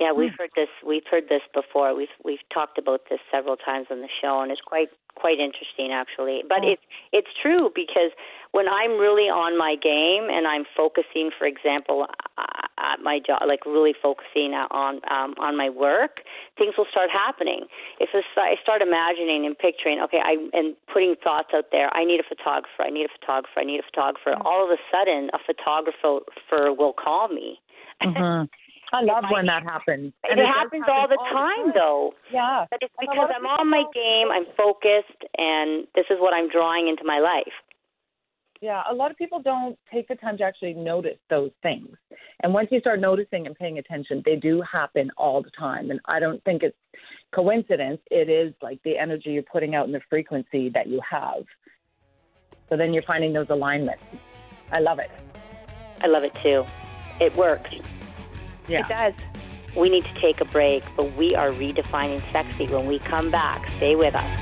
Yeah, 0.00 0.12
we've 0.12 0.32
heard 0.38 0.48
this. 0.56 0.72
We've 0.80 1.04
heard 1.10 1.28
this 1.28 1.42
before. 1.52 1.94
We've 1.94 2.08
we've 2.24 2.40
talked 2.52 2.78
about 2.78 3.02
this 3.10 3.20
several 3.30 3.56
times 3.56 3.88
on 3.90 4.00
the 4.00 4.08
show, 4.08 4.40
and 4.40 4.50
it's 4.50 4.64
quite 4.64 4.88
quite 5.14 5.36
interesting 5.38 5.92
actually. 5.92 6.40
But 6.48 6.64
it's 6.64 6.80
it's 7.12 7.28
true 7.36 7.68
because 7.74 8.08
when 8.52 8.64
I'm 8.66 8.96
really 8.96 9.28
on 9.28 9.58
my 9.58 9.76
game 9.76 10.32
and 10.32 10.48
I'm 10.48 10.64
focusing, 10.74 11.28
for 11.36 11.44
example, 11.44 12.06
uh, 12.38 12.64
at 12.80 13.04
my 13.04 13.20
job, 13.20 13.42
like 13.46 13.66
really 13.66 13.92
focusing 13.92 14.56
on 14.56 15.04
um, 15.12 15.36
on 15.36 15.52
my 15.60 15.68
work, 15.68 16.24
things 16.56 16.74
will 16.78 16.88
start 16.90 17.10
happening. 17.12 17.68
If 18.00 18.08
I 18.14 18.56
start 18.62 18.80
imagining 18.80 19.44
and 19.44 19.52
picturing, 19.52 20.00
okay, 20.08 20.24
I 20.24 20.40
and 20.56 20.74
putting 20.88 21.14
thoughts 21.22 21.52
out 21.52 21.68
there, 21.72 21.92
I 21.92 22.08
need 22.08 22.20
a 22.20 22.26
photographer, 22.26 22.80
I 22.80 22.90
need 22.90 23.04
a 23.04 23.12
photographer, 23.20 23.60
I 23.60 23.64
need 23.64 23.80
a 23.80 23.88
photographer. 23.92 24.32
Mm-hmm. 24.32 24.48
All 24.48 24.64
of 24.64 24.72
a 24.72 24.80
sudden, 24.88 25.28
a 25.36 25.40
photographer 25.44 26.24
will 26.72 26.96
call 26.96 27.28
me. 27.28 27.60
Mm-hmm. 28.00 28.48
I 28.92 29.02
love 29.02 29.24
when 29.30 29.46
that 29.46 29.62
happens. 29.62 30.12
And 30.24 30.38
it, 30.38 30.42
it 30.42 30.46
happens 30.46 30.84
all 30.88 31.06
the 31.08 31.16
all 31.16 31.32
time, 31.32 31.66
the 31.66 31.72
time, 31.72 31.72
though. 31.74 32.14
Yeah. 32.32 32.66
But 32.70 32.80
it's 32.82 32.94
because 32.98 33.30
I'm 33.34 33.46
on 33.46 33.70
my 33.70 33.84
game, 33.94 34.28
I'm 34.32 34.46
focused, 34.56 35.22
and 35.38 35.86
this 35.94 36.06
is 36.10 36.18
what 36.18 36.34
I'm 36.34 36.48
drawing 36.48 36.88
into 36.88 37.04
my 37.04 37.18
life. 37.20 37.54
Yeah, 38.60 38.82
a 38.90 38.94
lot 38.94 39.10
of 39.10 39.16
people 39.16 39.40
don't 39.40 39.78
take 39.90 40.06
the 40.08 40.16
time 40.16 40.36
to 40.36 40.44
actually 40.44 40.74
notice 40.74 41.16
those 41.30 41.50
things. 41.62 41.96
And 42.42 42.52
once 42.52 42.68
you 42.70 42.80
start 42.80 43.00
noticing 43.00 43.46
and 43.46 43.56
paying 43.56 43.78
attention, 43.78 44.22
they 44.26 44.36
do 44.36 44.62
happen 44.70 45.10
all 45.16 45.42
the 45.42 45.50
time. 45.58 45.90
And 45.90 45.98
I 46.04 46.20
don't 46.20 46.44
think 46.44 46.62
it's 46.62 46.76
coincidence. 47.34 48.00
It 48.10 48.28
is 48.28 48.52
like 48.60 48.78
the 48.84 48.98
energy 48.98 49.30
you're 49.30 49.42
putting 49.44 49.74
out 49.74 49.86
and 49.86 49.94
the 49.94 50.02
frequency 50.10 50.68
that 50.70 50.88
you 50.88 51.00
have. 51.08 51.44
So 52.68 52.76
then 52.76 52.92
you're 52.92 53.02
finding 53.02 53.32
those 53.32 53.48
alignments. 53.48 54.04
I 54.70 54.80
love 54.80 54.98
it. 54.98 55.10
I 56.02 56.06
love 56.06 56.24
it 56.24 56.34
too. 56.42 56.66
It 57.18 57.34
works. 57.36 57.74
Yeah. 58.70 58.80
It 58.80 58.88
does. 58.88 59.14
We 59.76 59.90
need 59.90 60.04
to 60.04 60.14
take 60.20 60.40
a 60.40 60.44
break, 60.44 60.84
but 60.96 61.12
we 61.16 61.34
are 61.34 61.50
redefining 61.50 62.22
sexy 62.32 62.66
when 62.68 62.86
we 62.86 62.98
come 63.00 63.30
back. 63.30 63.68
Stay 63.76 63.96
with 63.96 64.14
us. 64.14 64.38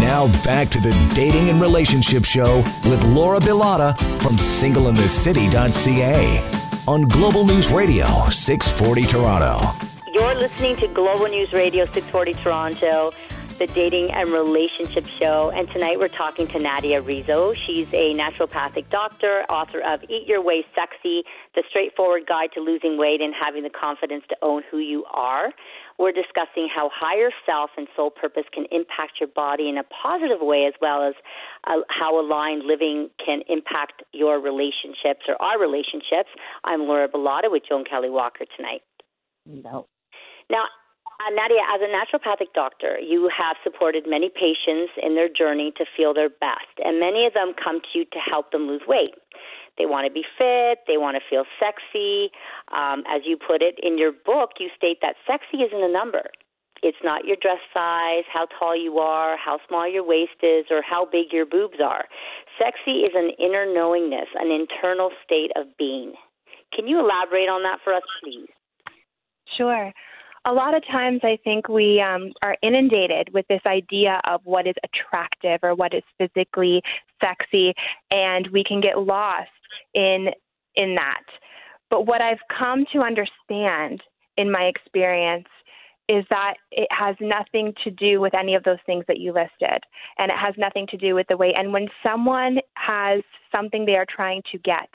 Now 0.00 0.26
back 0.44 0.68
to 0.70 0.80
the 0.80 0.92
Dating 1.14 1.50
and 1.50 1.60
Relationship 1.60 2.24
Show 2.24 2.62
with 2.84 3.04
Laura 3.06 3.40
Bilotta 3.40 3.98
from 4.22 4.36
singleinthecity.ca 4.36 6.50
on 6.86 7.08
Global 7.08 7.44
News 7.44 7.72
Radio 7.72 8.06
640 8.30 9.06
Toronto. 9.06 9.58
You're 10.12 10.36
listening 10.36 10.76
to 10.76 10.86
Global 10.88 11.26
News 11.26 11.52
Radio 11.52 11.84
640 11.86 12.34
Toronto 12.34 13.10
the 13.58 13.66
Dating 13.68 14.10
and 14.10 14.28
Relationship 14.30 15.06
Show. 15.06 15.50
And 15.50 15.66
tonight 15.70 15.98
we're 15.98 16.08
talking 16.08 16.46
to 16.48 16.58
Nadia 16.58 17.00
Rizzo. 17.00 17.54
She's 17.54 17.88
a 17.94 18.12
naturopathic 18.12 18.90
doctor, 18.90 19.44
author 19.48 19.80
of 19.80 20.02
Eat 20.10 20.26
Your 20.26 20.42
Way 20.42 20.64
Sexy, 20.74 21.24
the 21.54 21.62
straightforward 21.70 22.26
guide 22.26 22.50
to 22.52 22.60
losing 22.60 22.98
weight 22.98 23.22
and 23.22 23.32
having 23.34 23.62
the 23.62 23.70
confidence 23.70 24.24
to 24.28 24.36
own 24.42 24.62
who 24.70 24.76
you 24.78 25.06
are. 25.10 25.52
We're 25.98 26.12
discussing 26.12 26.68
how 26.74 26.90
higher 26.94 27.30
self 27.46 27.70
and 27.78 27.88
soul 27.96 28.10
purpose 28.10 28.44
can 28.52 28.66
impact 28.70 29.20
your 29.20 29.30
body 29.34 29.70
in 29.70 29.78
a 29.78 29.84
positive 29.84 30.40
way, 30.42 30.66
as 30.66 30.74
well 30.82 31.02
as 31.08 31.14
uh, 31.66 31.80
how 31.88 32.20
aligned 32.20 32.64
living 32.64 33.08
can 33.24 33.40
impact 33.48 34.02
your 34.12 34.38
relationships 34.38 35.24
or 35.28 35.40
our 35.40 35.58
relationships. 35.58 36.28
I'm 36.64 36.82
Laura 36.82 37.08
Bilotta 37.08 37.50
with 37.50 37.62
Joan 37.66 37.84
Kelley 37.84 38.10
Walker 38.10 38.44
tonight. 38.54 38.82
No. 39.46 39.86
Now, 40.50 40.64
uh, 41.18 41.30
Nadia, 41.32 41.64
as 41.72 41.80
a 41.80 41.88
naturopathic 41.88 42.52
doctor, 42.54 42.98
you 42.98 43.30
have 43.32 43.56
supported 43.64 44.04
many 44.06 44.28
patients 44.28 44.92
in 45.02 45.14
their 45.14 45.28
journey 45.28 45.72
to 45.76 45.84
feel 45.96 46.12
their 46.12 46.28
best, 46.28 46.72
and 46.84 47.00
many 47.00 47.26
of 47.26 47.32
them 47.32 47.54
come 47.56 47.80
to 47.80 47.98
you 47.98 48.04
to 48.04 48.18
help 48.18 48.52
them 48.52 48.68
lose 48.68 48.82
weight. 48.86 49.14
They 49.78 49.86
want 49.86 50.06
to 50.06 50.12
be 50.12 50.24
fit, 50.36 50.84
they 50.86 50.96
want 50.96 51.16
to 51.16 51.24
feel 51.28 51.44
sexy. 51.60 52.30
Um, 52.72 53.04
as 53.08 53.22
you 53.24 53.36
put 53.36 53.62
it 53.62 53.76
in 53.82 53.98
your 53.98 54.12
book, 54.12 54.60
you 54.60 54.68
state 54.76 54.98
that 55.00 55.16
sexy 55.26 55.64
isn't 55.64 55.82
a 55.82 55.92
number. 55.92 56.24
It's 56.82 57.00
not 57.02 57.24
your 57.24 57.36
dress 57.40 57.60
size, 57.72 58.24
how 58.32 58.46
tall 58.58 58.76
you 58.76 58.98
are, 58.98 59.36
how 59.36 59.58
small 59.68 59.88
your 59.88 60.04
waist 60.04 60.40
is, 60.42 60.66
or 60.70 60.82
how 60.82 61.06
big 61.06 61.32
your 61.32 61.46
boobs 61.46 61.80
are. 61.82 62.04
Sexy 62.60 63.08
is 63.08 63.12
an 63.14 63.32
inner 63.38 63.64
knowingness, 63.64 64.28
an 64.36 64.52
internal 64.52 65.10
state 65.24 65.52
of 65.56 65.66
being. 65.78 66.12
Can 66.74 66.86
you 66.86 67.00
elaborate 67.00 67.48
on 67.48 67.62
that 67.62 67.78
for 67.82 67.94
us, 67.94 68.02
please? 68.22 68.48
Sure 69.56 69.92
a 70.46 70.52
lot 70.52 70.76
of 70.76 70.86
times 70.86 71.20
I 71.24 71.38
think 71.42 71.68
we 71.68 72.00
um, 72.00 72.32
are 72.40 72.56
inundated 72.62 73.30
with 73.34 73.46
this 73.48 73.60
idea 73.66 74.20
of 74.24 74.40
what 74.44 74.66
is 74.66 74.74
attractive 74.84 75.58
or 75.62 75.74
what 75.74 75.92
is 75.92 76.04
physically 76.18 76.82
sexy, 77.20 77.74
and 78.10 78.46
we 78.52 78.62
can 78.62 78.80
get 78.80 78.98
lost 78.98 79.50
in 79.92 80.28
in 80.76 80.94
that. 80.94 81.24
But 81.90 82.06
what 82.06 82.20
I've 82.20 82.38
come 82.56 82.84
to 82.92 83.00
understand 83.00 84.02
in 84.36 84.50
my 84.50 84.64
experience 84.64 85.48
is 86.08 86.24
that 86.30 86.54
it 86.70 86.88
has 86.90 87.16
nothing 87.20 87.74
to 87.84 87.90
do 87.90 88.20
with 88.20 88.34
any 88.34 88.54
of 88.54 88.62
those 88.62 88.78
things 88.86 89.04
that 89.08 89.18
you 89.18 89.32
listed. 89.32 89.82
And 90.18 90.30
it 90.30 90.38
has 90.38 90.54
nothing 90.56 90.86
to 90.90 90.96
do 90.96 91.14
with 91.14 91.26
the 91.28 91.36
way. 91.36 91.52
And 91.56 91.72
when 91.72 91.88
someone 92.02 92.58
has 92.74 93.22
something 93.50 93.84
they 93.84 93.96
are 93.96 94.06
trying 94.08 94.42
to 94.52 94.58
get, 94.58 94.88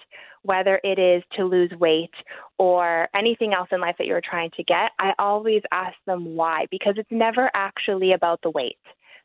whether 0.44 0.80
it 0.84 0.98
is 0.98 1.22
to 1.38 1.44
lose 1.44 1.72
weight 1.80 2.14
or 2.58 3.10
anything 3.14 3.54
else 3.54 3.70
in 3.72 3.82
life 3.82 3.96
that 3.98 4.08
you're 4.08 4.22
trying 4.28 4.52
to 4.58 4.64
get, 4.64 4.92
I 5.00 5.12
always 5.20 5.62
ask 5.72 5.96
them 6.08 6.36
why, 6.36 6.66
because 6.72 6.96
it's 6.98 7.12
never 7.12 7.52
actually 7.54 8.14
about 8.14 8.42
the 8.42 8.50
weight. 8.50 8.80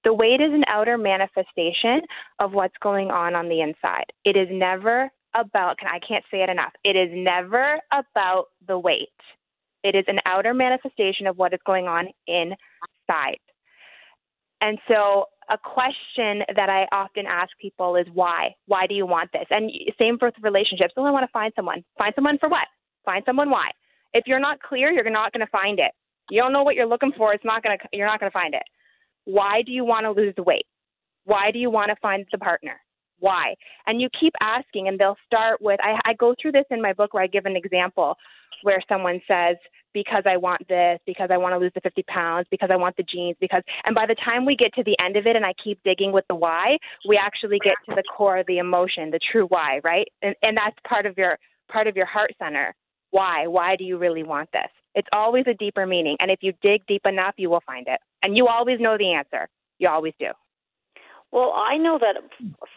The 0.04 0.12
weight 0.12 0.40
is 0.40 0.52
an 0.52 0.64
outer 0.68 0.98
manifestation 0.98 2.02
of 2.38 2.52
what's 2.52 2.76
going 2.82 3.10
on 3.10 3.34
on 3.34 3.48
the 3.48 3.60
inside. 3.60 4.06
It 4.24 4.36
is 4.36 4.48
never 4.50 5.10
about, 5.34 5.76
I 5.82 5.98
can't 6.06 6.24
say 6.30 6.42
it 6.42 6.50
enough, 6.50 6.72
it 6.84 6.96
is 6.96 7.10
never 7.12 7.78
about 7.92 8.46
the 8.66 8.78
weight. 8.78 9.08
It 9.86 9.94
is 9.94 10.04
an 10.08 10.18
outer 10.26 10.52
manifestation 10.52 11.28
of 11.28 11.38
what 11.38 11.54
is 11.54 11.60
going 11.64 11.86
on 11.86 12.08
inside. 12.26 13.38
And 14.60 14.78
so, 14.88 15.26
a 15.48 15.56
question 15.56 16.42
that 16.56 16.68
I 16.68 16.88
often 16.90 17.24
ask 17.24 17.50
people 17.60 17.94
is 17.94 18.06
why? 18.12 18.56
Why 18.66 18.88
do 18.88 18.94
you 18.94 19.06
want 19.06 19.30
this? 19.32 19.46
And 19.48 19.70
same 19.96 20.18
for 20.18 20.32
relationships. 20.42 20.94
Oh, 20.96 21.04
I 21.04 21.12
want 21.12 21.22
to 21.22 21.30
find 21.32 21.52
someone. 21.54 21.84
Find 21.96 22.12
someone 22.16 22.36
for 22.38 22.48
what? 22.48 22.66
Find 23.04 23.22
someone 23.24 23.48
why? 23.48 23.70
If 24.12 24.24
you're 24.26 24.40
not 24.40 24.60
clear, 24.60 24.90
you're 24.90 25.08
not 25.08 25.32
going 25.32 25.46
to 25.46 25.52
find 25.52 25.78
it. 25.78 25.92
You 26.30 26.42
don't 26.42 26.52
know 26.52 26.64
what 26.64 26.74
you're 26.74 26.86
looking 26.86 27.12
for. 27.16 27.32
It's 27.32 27.44
not 27.44 27.62
going 27.62 27.78
to. 27.78 27.88
You're 27.92 28.08
not 28.08 28.18
going 28.18 28.30
to 28.30 28.34
find 28.34 28.54
it. 28.54 28.64
Why 29.24 29.62
do 29.64 29.70
you 29.70 29.84
want 29.84 30.04
to 30.04 30.10
lose 30.10 30.34
the 30.34 30.42
weight? 30.42 30.66
Why 31.26 31.52
do 31.52 31.60
you 31.60 31.70
want 31.70 31.90
to 31.90 31.96
find 32.02 32.26
the 32.32 32.38
partner? 32.38 32.80
Why? 33.18 33.54
And 33.86 34.00
you 34.00 34.08
keep 34.18 34.34
asking, 34.40 34.88
and 34.88 34.98
they'll 34.98 35.16
start 35.26 35.60
with. 35.60 35.80
I, 35.82 36.10
I 36.10 36.14
go 36.14 36.34
through 36.40 36.52
this 36.52 36.66
in 36.70 36.82
my 36.82 36.92
book 36.92 37.14
where 37.14 37.22
I 37.22 37.26
give 37.26 37.46
an 37.46 37.56
example 37.56 38.16
where 38.62 38.82
someone 38.88 39.20
says, 39.28 39.56
because 39.92 40.24
I 40.26 40.36
want 40.36 40.66
this, 40.68 40.98
because 41.06 41.30
I 41.32 41.36
want 41.38 41.54
to 41.54 41.58
lose 41.58 41.72
the 41.74 41.80
50 41.80 42.02
pounds, 42.02 42.46
because 42.50 42.68
I 42.70 42.76
want 42.76 42.96
the 42.96 43.02
jeans, 43.02 43.36
because, 43.40 43.62
and 43.84 43.94
by 43.94 44.06
the 44.06 44.14
time 44.14 44.44
we 44.44 44.56
get 44.56 44.74
to 44.74 44.82
the 44.82 44.96
end 45.02 45.16
of 45.16 45.26
it 45.26 45.36
and 45.36 45.44
I 45.44 45.54
keep 45.62 45.82
digging 45.84 46.12
with 46.12 46.24
the 46.28 46.34
why, 46.34 46.76
we 47.08 47.16
actually 47.16 47.58
get 47.64 47.74
to 47.88 47.94
the 47.94 48.02
core 48.02 48.38
of 48.38 48.46
the 48.46 48.58
emotion, 48.58 49.10
the 49.10 49.20
true 49.32 49.46
why, 49.48 49.80
right? 49.84 50.06
And, 50.22 50.34
and 50.42 50.56
that's 50.56 50.76
part 50.86 51.06
of 51.06 51.16
your, 51.16 51.38
part 51.70 51.86
of 51.86 51.96
your 51.96 52.06
heart 52.06 52.32
center. 52.38 52.74
Why? 53.10 53.46
Why 53.46 53.76
do 53.76 53.84
you 53.84 53.96
really 53.96 54.22
want 54.22 54.50
this? 54.52 54.70
It's 54.94 55.08
always 55.12 55.44
a 55.46 55.54
deeper 55.54 55.86
meaning. 55.86 56.16
And 56.20 56.30
if 56.30 56.40
you 56.42 56.52
dig 56.62 56.82
deep 56.86 57.02
enough, 57.06 57.34
you 57.38 57.48
will 57.48 57.62
find 57.66 57.86
it. 57.88 58.00
And 58.22 58.36
you 58.36 58.48
always 58.48 58.80
know 58.80 58.98
the 58.98 59.12
answer. 59.12 59.48
You 59.78 59.88
always 59.88 60.14
do. 60.18 60.28
Well, 61.32 61.52
I 61.56 61.76
know 61.76 61.98
that 61.98 62.16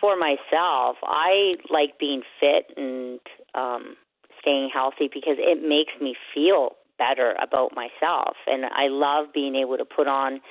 for 0.02 0.18
myself, 0.18 0.98
I 1.04 1.56
like 1.70 2.00
being 2.00 2.24
fit 2.40 2.74
and 2.78 3.20
um 3.54 3.96
staying 4.42 4.70
healthy 4.74 5.10
because 5.14 5.36
it 5.38 5.68
makes 5.68 5.94
me 6.02 6.16
feel 6.34 6.76
better 6.98 7.36
about 7.42 7.74
myself 7.76 8.36
and 8.48 8.66
I 8.66 8.88
love 8.88 9.28
being 9.34 9.56
able 9.56 9.78
to 9.78 9.86
put 9.86 10.08
on 10.08 10.42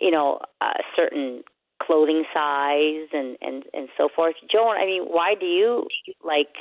you 0.00 0.10
know 0.10 0.40
a 0.60 0.72
certain 0.96 1.42
clothing 1.82 2.24
size 2.32 3.08
and 3.12 3.36
and 3.40 3.64
and 3.72 3.88
so 3.96 4.08
forth. 4.14 4.34
Joan, 4.50 4.76
I 4.76 4.84
mean, 4.86 5.04
why 5.04 5.34
do 5.38 5.46
you 5.46 5.86
like 6.24 6.54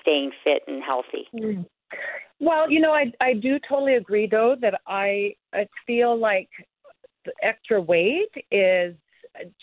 staying 0.00 0.32
fit 0.44 0.62
and 0.66 0.82
healthy? 0.82 1.28
Mm. 1.34 1.66
Well, 2.40 2.70
you 2.70 2.80
know, 2.80 2.92
I 2.92 3.12
I 3.20 3.34
do 3.34 3.58
totally 3.68 3.94
agree 3.94 4.26
though 4.26 4.56
that 4.60 4.80
I 4.86 5.34
I 5.52 5.66
feel 5.86 6.16
like 6.16 6.48
the 7.24 7.32
extra 7.42 7.80
weight 7.80 8.30
is 8.50 8.94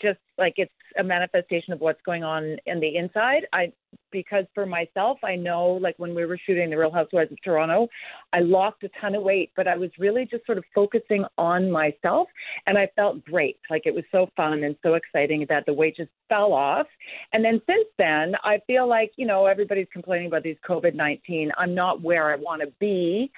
just 0.00 0.18
like 0.38 0.54
it's 0.56 0.72
a 0.98 1.04
manifestation 1.04 1.72
of 1.72 1.80
what's 1.80 2.00
going 2.04 2.24
on 2.24 2.56
in 2.66 2.80
the 2.80 2.96
inside. 2.96 3.46
I 3.52 3.72
because 4.10 4.44
for 4.54 4.66
myself, 4.66 5.18
I 5.24 5.36
know 5.36 5.78
like 5.80 5.94
when 5.98 6.14
we 6.14 6.24
were 6.24 6.38
shooting 6.46 6.70
the 6.70 6.76
Real 6.76 6.92
Housewives 6.92 7.32
of 7.32 7.38
Toronto, 7.42 7.88
I 8.32 8.40
lost 8.40 8.76
a 8.82 8.88
ton 9.00 9.14
of 9.14 9.22
weight, 9.22 9.52
but 9.56 9.66
I 9.66 9.76
was 9.76 9.90
really 9.98 10.26
just 10.30 10.46
sort 10.46 10.58
of 10.58 10.64
focusing 10.74 11.24
on 11.38 11.70
myself, 11.70 12.28
and 12.66 12.78
I 12.78 12.88
felt 12.96 13.24
great. 13.24 13.58
Like 13.70 13.82
it 13.84 13.94
was 13.94 14.04
so 14.12 14.28
fun 14.36 14.64
and 14.64 14.76
so 14.82 14.94
exciting 14.94 15.44
that 15.48 15.66
the 15.66 15.74
weight 15.74 15.96
just 15.96 16.10
fell 16.28 16.52
off. 16.52 16.86
And 17.32 17.44
then 17.44 17.60
since 17.66 17.88
then, 17.98 18.34
I 18.44 18.60
feel 18.66 18.88
like 18.88 19.12
you 19.16 19.26
know 19.26 19.46
everybody's 19.46 19.88
complaining 19.92 20.28
about 20.28 20.42
these 20.42 20.58
COVID 20.68 20.94
nineteen. 20.94 21.50
I'm 21.58 21.74
not 21.74 22.02
where 22.02 22.32
I 22.32 22.36
want 22.36 22.62
to 22.62 22.72
be. 22.78 23.30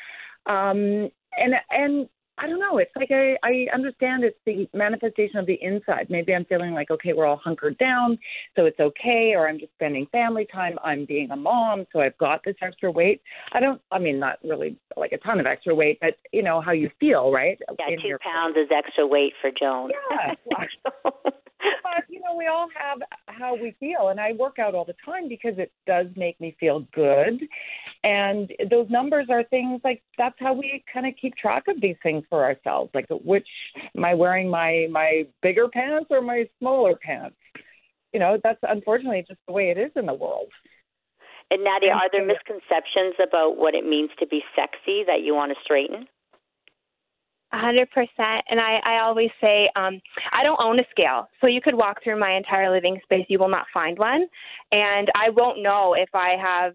Um, 0.47 1.11
and 1.37 1.54
and 1.71 2.09
I 2.38 2.47
don't 2.47 2.61
know. 2.61 2.78
It's 2.78 2.90
like 2.97 3.11
I, 3.11 3.37
I 3.42 3.66
understand 3.75 4.25
it's 4.25 4.37
the 4.47 4.68
manifestation 4.73 5.38
of 5.38 5.47
the 5.47 5.59
inside. 5.61 6.07
Maybe 6.09 6.35
I'm 6.35 6.45
feeling 6.45 6.73
like, 6.73 6.90
okay, 6.90 7.12
we're 7.12 7.26
all 7.26 7.40
hunkered 7.42 7.76
down, 7.78 8.18
so 8.57 8.66
it's 8.66 8.78
okay, 8.78 9.33
or 9.35 9.49
I'm 9.49 9.59
just 9.59 9.73
spending 9.75 10.07
family 10.12 10.47
time. 10.52 10.78
I'm 10.85 11.04
being 11.04 11.30
a 11.30 11.37
mom, 11.37 11.87
so 11.92 12.00
I've 12.00 12.16
got 12.18 12.45
this 12.45 12.57
extra 12.62 12.90
weight. 12.90 13.21
I 13.52 13.61
don't, 13.61 13.80
I 13.90 13.99
mean, 13.99 14.18
not 14.18 14.38
really 14.45 14.76
like 14.97 15.12
a 15.12 15.18
ton 15.18 15.40
of 15.40 15.47
extra 15.47 15.75
weight, 15.75 15.99
but 16.00 16.14
you 16.33 16.42
know 16.42 16.61
how 16.61 16.73
you 16.73 16.90
feel, 17.00 17.33
right? 17.33 17.59
Yeah, 17.78 17.95
In 17.95 18.00
two 18.00 18.18
pounds 18.23 18.57
is 18.57 18.68
extra 18.75 19.07
weight 19.07 19.33
for 19.40 19.50
Joan. 19.50 19.90
Yeah. 20.50 20.61
but 21.83 22.05
you 22.09 22.21
know, 22.21 22.37
we 22.37 22.47
all 22.47 22.69
have 22.75 22.99
how 23.27 23.55
we 23.55 23.75
feel, 23.81 24.09
and 24.09 24.21
I 24.21 24.33
work 24.33 24.59
out 24.59 24.75
all 24.75 24.85
the 24.85 24.95
time 25.05 25.29
because 25.29 25.55
it 25.59 25.73
does 25.87 26.07
make 26.17 26.41
me 26.41 26.57
feel 26.61 26.87
good. 26.95 27.41
And 28.05 28.53
those 28.71 28.88
numbers 28.91 29.27
are 29.31 29.45
things 29.45 29.81
like 29.85 30.03
that's 30.17 30.37
how 30.38 30.53
we 30.53 30.85
kind 30.93 31.07
of 31.07 31.15
keep 31.21 31.35
track 31.37 31.65
of 31.69 31.81
these 31.81 31.97
things 32.03 32.25
for 32.31 32.45
ourselves. 32.45 32.91
Like, 32.95 33.07
which 33.11 33.49
am 33.97 34.05
I 34.05 34.15
wearing 34.15 34.49
my 34.49 34.87
my 34.91 35.27
bigger 35.43 35.69
pants 35.69 36.07
or 36.11 36.21
my 36.21 36.49
smaller 36.59 36.95
pants? 36.95 37.37
You 38.12 38.21
know, 38.21 38.38
that's 38.43 38.61
unfortunately 38.62 39.25
just 39.27 39.41
the 39.47 39.53
way 39.53 39.71
it 39.71 39.79
is 39.79 39.91
in 39.97 40.07
the 40.07 40.15
world. 40.15 40.49
And 41.50 41.65
Nadia, 41.65 41.93
are 41.93 42.11
there 42.12 42.27
misconceptions 42.27 43.15
about 43.23 43.57
what 43.57 43.75
it 43.75 43.85
means 43.87 44.11
to 44.19 44.27
be 44.27 44.43
sexy 44.55 45.03
that 45.07 45.23
you 45.23 45.35
want 45.35 45.53
to 45.53 45.57
straighten? 45.65 46.07
A 47.52 47.59
hundred 47.59 47.90
percent. 47.90 48.45
And 48.50 48.61
I, 48.61 48.78
I 48.85 49.00
always 49.00 49.31
say, 49.40 49.71
um, 49.75 50.00
I 50.33 50.43
don't 50.43 50.61
own 50.61 50.78
a 50.78 50.85
scale. 50.90 51.28
So 51.40 51.47
you 51.47 51.61
could 51.62 51.75
walk 51.75 52.02
through 52.05 52.21
my 52.21 52.37
entire 52.37 52.71
living 52.71 52.99
space, 53.02 53.25
you 53.28 53.38
will 53.38 53.49
not 53.49 53.67
find 53.73 53.99
one. 53.99 54.26
And 54.71 55.09
I 55.14 55.31
won't 55.31 55.62
know 55.62 55.95
if 55.95 56.11
I 56.14 56.37
have 56.40 56.75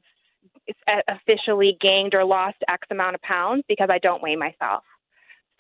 officially 1.08 1.78
gained 1.82 2.14
or 2.14 2.24
lost 2.24 2.58
X 2.68 2.88
amount 2.90 3.16
of 3.16 3.22
pounds 3.22 3.64
because 3.68 3.90
I 3.92 4.00
don't 4.00 4.24
weigh 4.24 4.36
myself. 4.36 4.84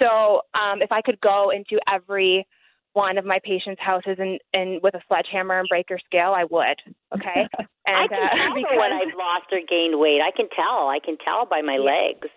So 0.02 0.42
um, 0.60 0.82
if 0.82 0.92
I 0.92 1.02
could 1.02 1.20
go 1.22 1.52
into 1.52 1.80
every 1.92 2.48
one 2.94 3.18
of 3.18 3.26
my 3.26 3.40
patients' 3.44 3.82
houses 3.82 4.18
and, 4.20 4.40
and 4.54 4.82
with 4.82 4.94
a 4.94 5.02
sledgehammer 5.08 5.60
and 5.60 5.68
break 5.68 5.90
your 5.90 6.00
scale, 6.06 6.34
I 6.36 6.46
would. 6.50 6.80
Okay. 7.16 7.48
And, 7.86 7.98
I 7.98 8.08
can 8.08 8.16
uh, 8.16 8.30
tell 8.32 8.56
because... 8.56 8.78
when 8.80 8.94
I've 8.94 9.18
lost 9.18 9.52
or 9.52 9.60
gained 9.68 10.00
weight. 10.00 10.22
I 10.24 10.32
can 10.32 10.48
tell. 10.56 10.88
I 10.88 11.00
can 11.04 11.18
tell 11.18 11.46
by 11.46 11.62
my 11.62 11.76
yeah. 11.76 11.92
legs. 11.92 12.30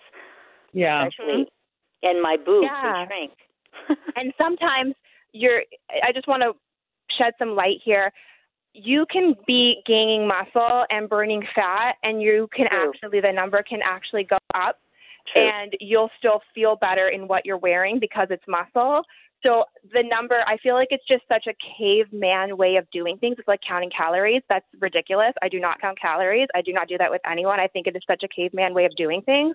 Yeah. 0.73 1.07
Especially 1.07 1.47
and 2.07 2.23
my 2.23 2.37
boobs 2.37 2.69
yeah. 2.71 3.07
shrink. 3.07 3.33
and 4.17 4.33
sometimes 4.39 4.95
you're 5.33 5.63
I 6.03 6.13
just 6.13 6.29
want 6.29 6.43
to 6.43 6.53
shed 7.19 7.33
some 7.39 7.55
light 7.55 7.79
here. 7.85 8.13
You 8.73 9.07
can 9.11 9.35
be 9.47 9.83
gaining 9.87 10.29
muscle 10.29 10.85
and 10.91 11.09
burning 11.09 11.43
fat 11.55 11.97
and 12.03 12.21
you 12.21 12.49
can 12.55 12.67
True. 12.71 12.89
actually 12.89 13.21
the 13.21 13.33
number 13.33 13.63
can 13.63 13.81
actually 13.85 14.25
go 14.25 14.37
up 14.55 14.79
True. 15.33 15.49
and 15.49 15.73
you'll 15.81 16.11
still 16.19 16.41
feel 16.55 16.77
better 16.77 17.09
in 17.09 17.27
what 17.27 17.45
you're 17.47 17.59
wearing 17.59 17.99
because 17.99 18.29
it's 18.31 18.45
muscle. 18.47 19.03
So 19.47 19.65
the 19.93 20.03
number, 20.03 20.43
I 20.47 20.57
feel 20.57 20.75
like 20.75 20.89
it's 20.91 21.07
just 21.07 21.23
such 21.29 21.47
a 21.47 21.55
caveman 21.79 22.57
way 22.57 22.77
of 22.77 22.91
doing 22.91 23.17
things. 23.19 23.37
It's 23.39 23.47
like 23.47 23.61
counting 23.67 23.91
calories. 23.97 24.43
That's 24.49 24.67
ridiculous. 24.81 25.33
I 25.41 25.49
do 25.49 25.61
not 25.61 25.81
count 25.81 26.01
calories. 26.01 26.49
I 26.55 26.63
do 26.63 26.73
not 26.73 26.89
do 26.89 26.99
that 26.99 27.11
with 27.11 27.21
anyone. 27.31 27.61
I 27.61 27.69
think 27.69 27.87
it 27.87 27.95
is 27.95 28.03
such 28.09 28.25
a 28.25 28.29
caveman 28.29 28.75
way 28.75 28.87
of 28.87 28.97
doing 28.97 29.23
things, 29.23 29.55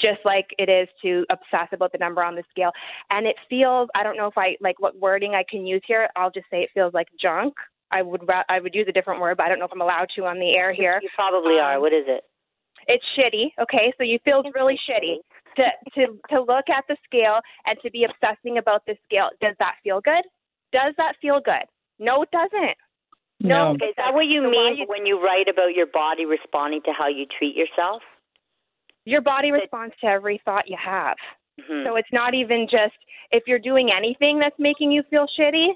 just 0.00 0.20
like 0.24 0.46
it 0.58 0.68
is 0.68 0.88
to 1.02 1.26
obsess 1.30 1.68
about 1.72 1.90
the 1.90 1.98
number 1.98 2.22
on 2.22 2.36
the 2.36 2.44
scale. 2.50 2.70
And 3.10 3.26
it 3.26 3.34
feels, 3.50 3.88
I 3.96 4.04
don't 4.04 4.16
know 4.16 4.28
if 4.28 4.38
I 4.38 4.56
like 4.60 4.78
what 4.78 4.96
wording 4.98 5.34
I 5.34 5.42
can 5.50 5.66
use 5.66 5.82
here. 5.86 6.08
I'll 6.14 6.30
just 6.30 6.46
say 6.50 6.58
it 6.58 6.70
feels 6.72 6.94
like 6.94 7.08
junk. 7.20 7.54
I 7.90 8.02
would 8.02 8.22
I 8.48 8.60
would 8.60 8.74
use 8.74 8.86
a 8.88 8.92
different 8.92 9.20
word, 9.20 9.36
but 9.36 9.46
I 9.46 9.48
don't 9.48 9.58
know 9.58 9.66
if 9.66 9.72
I'm 9.72 9.80
allowed 9.80 10.08
to 10.16 10.24
on 10.26 10.38
the 10.38 10.54
air 10.54 10.72
here. 10.72 11.00
You 11.02 11.10
probably 11.14 11.58
um, 11.58 11.64
are. 11.64 11.80
What 11.80 11.92
is 11.92 12.04
it? 12.06 12.22
It's 12.86 13.04
shitty. 13.18 13.62
Okay, 13.62 13.92
so 13.96 14.04
you 14.04 14.18
feel 14.24 14.42
really 14.54 14.78
shitty 14.88 15.18
to 15.56 15.64
to 15.94 16.18
to 16.30 16.40
look 16.40 16.68
at 16.68 16.84
the 16.88 16.96
scale 17.04 17.40
and 17.66 17.78
to 17.82 17.90
be 17.90 18.04
obsessing 18.04 18.58
about 18.58 18.82
the 18.86 18.96
scale. 19.04 19.30
Does 19.40 19.54
that 19.58 19.74
feel 19.82 20.00
good? 20.00 20.24
Does 20.72 20.94
that 20.96 21.14
feel 21.20 21.40
good? 21.44 21.64
No, 21.98 22.22
it 22.22 22.30
doesn't. 22.30 22.76
No. 23.40 23.72
no. 23.72 23.74
Is 23.74 23.94
that 23.96 24.14
what 24.14 24.26
you 24.26 24.42
so 24.42 24.50
mean 24.50 24.76
you, 24.76 24.86
when 24.88 25.06
you 25.06 25.22
write 25.22 25.48
about 25.48 25.74
your 25.74 25.86
body 25.86 26.24
responding 26.24 26.80
to 26.84 26.92
how 26.96 27.08
you 27.08 27.26
treat 27.38 27.54
yourself? 27.54 28.02
Your 29.04 29.20
body 29.20 29.50
responds 29.50 29.94
to 30.00 30.06
every 30.06 30.40
thought 30.44 30.64
you 30.66 30.76
have. 30.82 31.16
Mm-hmm. 31.60 31.86
So 31.86 31.96
it's 31.96 32.08
not 32.12 32.34
even 32.34 32.66
just 32.70 32.96
if 33.30 33.44
you're 33.46 33.58
doing 33.58 33.90
anything 33.94 34.38
that's 34.38 34.56
making 34.58 34.90
you 34.90 35.02
feel 35.10 35.26
shitty, 35.38 35.74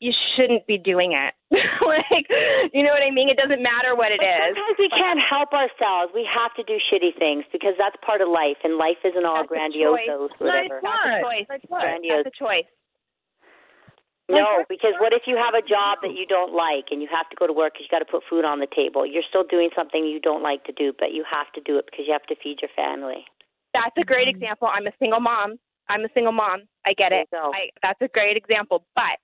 you 0.00 0.12
shouldn't 0.34 0.66
be 0.66 0.80
doing 0.80 1.12
it. 1.12 1.36
like, 1.52 2.26
you 2.72 2.82
know 2.82 2.90
what 2.90 3.04
I 3.04 3.12
mean? 3.12 3.28
It 3.28 3.36
doesn't 3.36 3.60
matter 3.60 3.92
what 3.92 4.10
it 4.10 4.18
but 4.18 4.26
is. 4.26 4.56
Sometimes 4.56 4.76
we 4.80 4.88
can't 4.88 5.20
help 5.20 5.52
ourselves. 5.52 6.10
We 6.16 6.24
have 6.24 6.56
to 6.56 6.64
do 6.64 6.80
shitty 6.88 7.20
things 7.20 7.44
because 7.52 7.76
that's 7.76 7.96
part 8.00 8.24
of 8.24 8.28
life, 8.32 8.56
and 8.64 8.80
life 8.80 8.98
isn't 9.04 9.24
all 9.24 9.44
that's 9.44 9.52
grandiose, 9.52 10.08
whatever. 10.40 10.80
That's 10.80 11.04
a 11.04 11.20
choice. 11.20 11.46
Grandiose. 11.68 12.24
That's 12.24 12.32
a 12.32 12.36
choice. 12.36 12.68
No, 14.30 14.62
because 14.70 14.94
what 15.02 15.12
if 15.12 15.26
you 15.26 15.34
have 15.34 15.58
a 15.58 15.64
job 15.66 15.98
that 16.06 16.14
you 16.14 16.24
don't 16.24 16.54
like 16.54 16.94
and 16.94 17.02
you 17.02 17.08
have 17.10 17.26
to 17.34 17.36
go 17.36 17.50
to 17.50 17.52
work 17.52 17.74
because 17.74 17.90
you 17.90 17.92
got 17.92 17.98
to 17.98 18.06
put 18.06 18.22
food 18.30 18.46
on 18.46 18.62
the 18.62 18.70
table? 18.70 19.02
You're 19.02 19.26
still 19.26 19.42
doing 19.42 19.74
something 19.74 20.06
you 20.06 20.22
don't 20.22 20.42
like 20.42 20.62
to 20.70 20.72
do, 20.72 20.94
but 20.94 21.10
you 21.10 21.26
have 21.26 21.50
to 21.58 21.60
do 21.60 21.78
it 21.82 21.86
because 21.90 22.06
you 22.06 22.14
have 22.14 22.26
to 22.30 22.38
feed 22.38 22.62
your 22.62 22.70
family. 22.78 23.26
That's 23.74 23.94
a 23.98 24.06
great 24.06 24.28
example. 24.28 24.70
I'm 24.70 24.86
a 24.86 24.94
single 25.02 25.18
mom. 25.18 25.58
I'm 25.90 26.06
a 26.06 26.12
single 26.14 26.32
mom. 26.32 26.70
I 26.86 26.94
get 26.94 27.10
it. 27.10 27.26
I, 27.34 27.74
that's 27.82 27.98
a 28.00 28.08
great 28.08 28.36
example. 28.36 28.86
But 28.94 29.18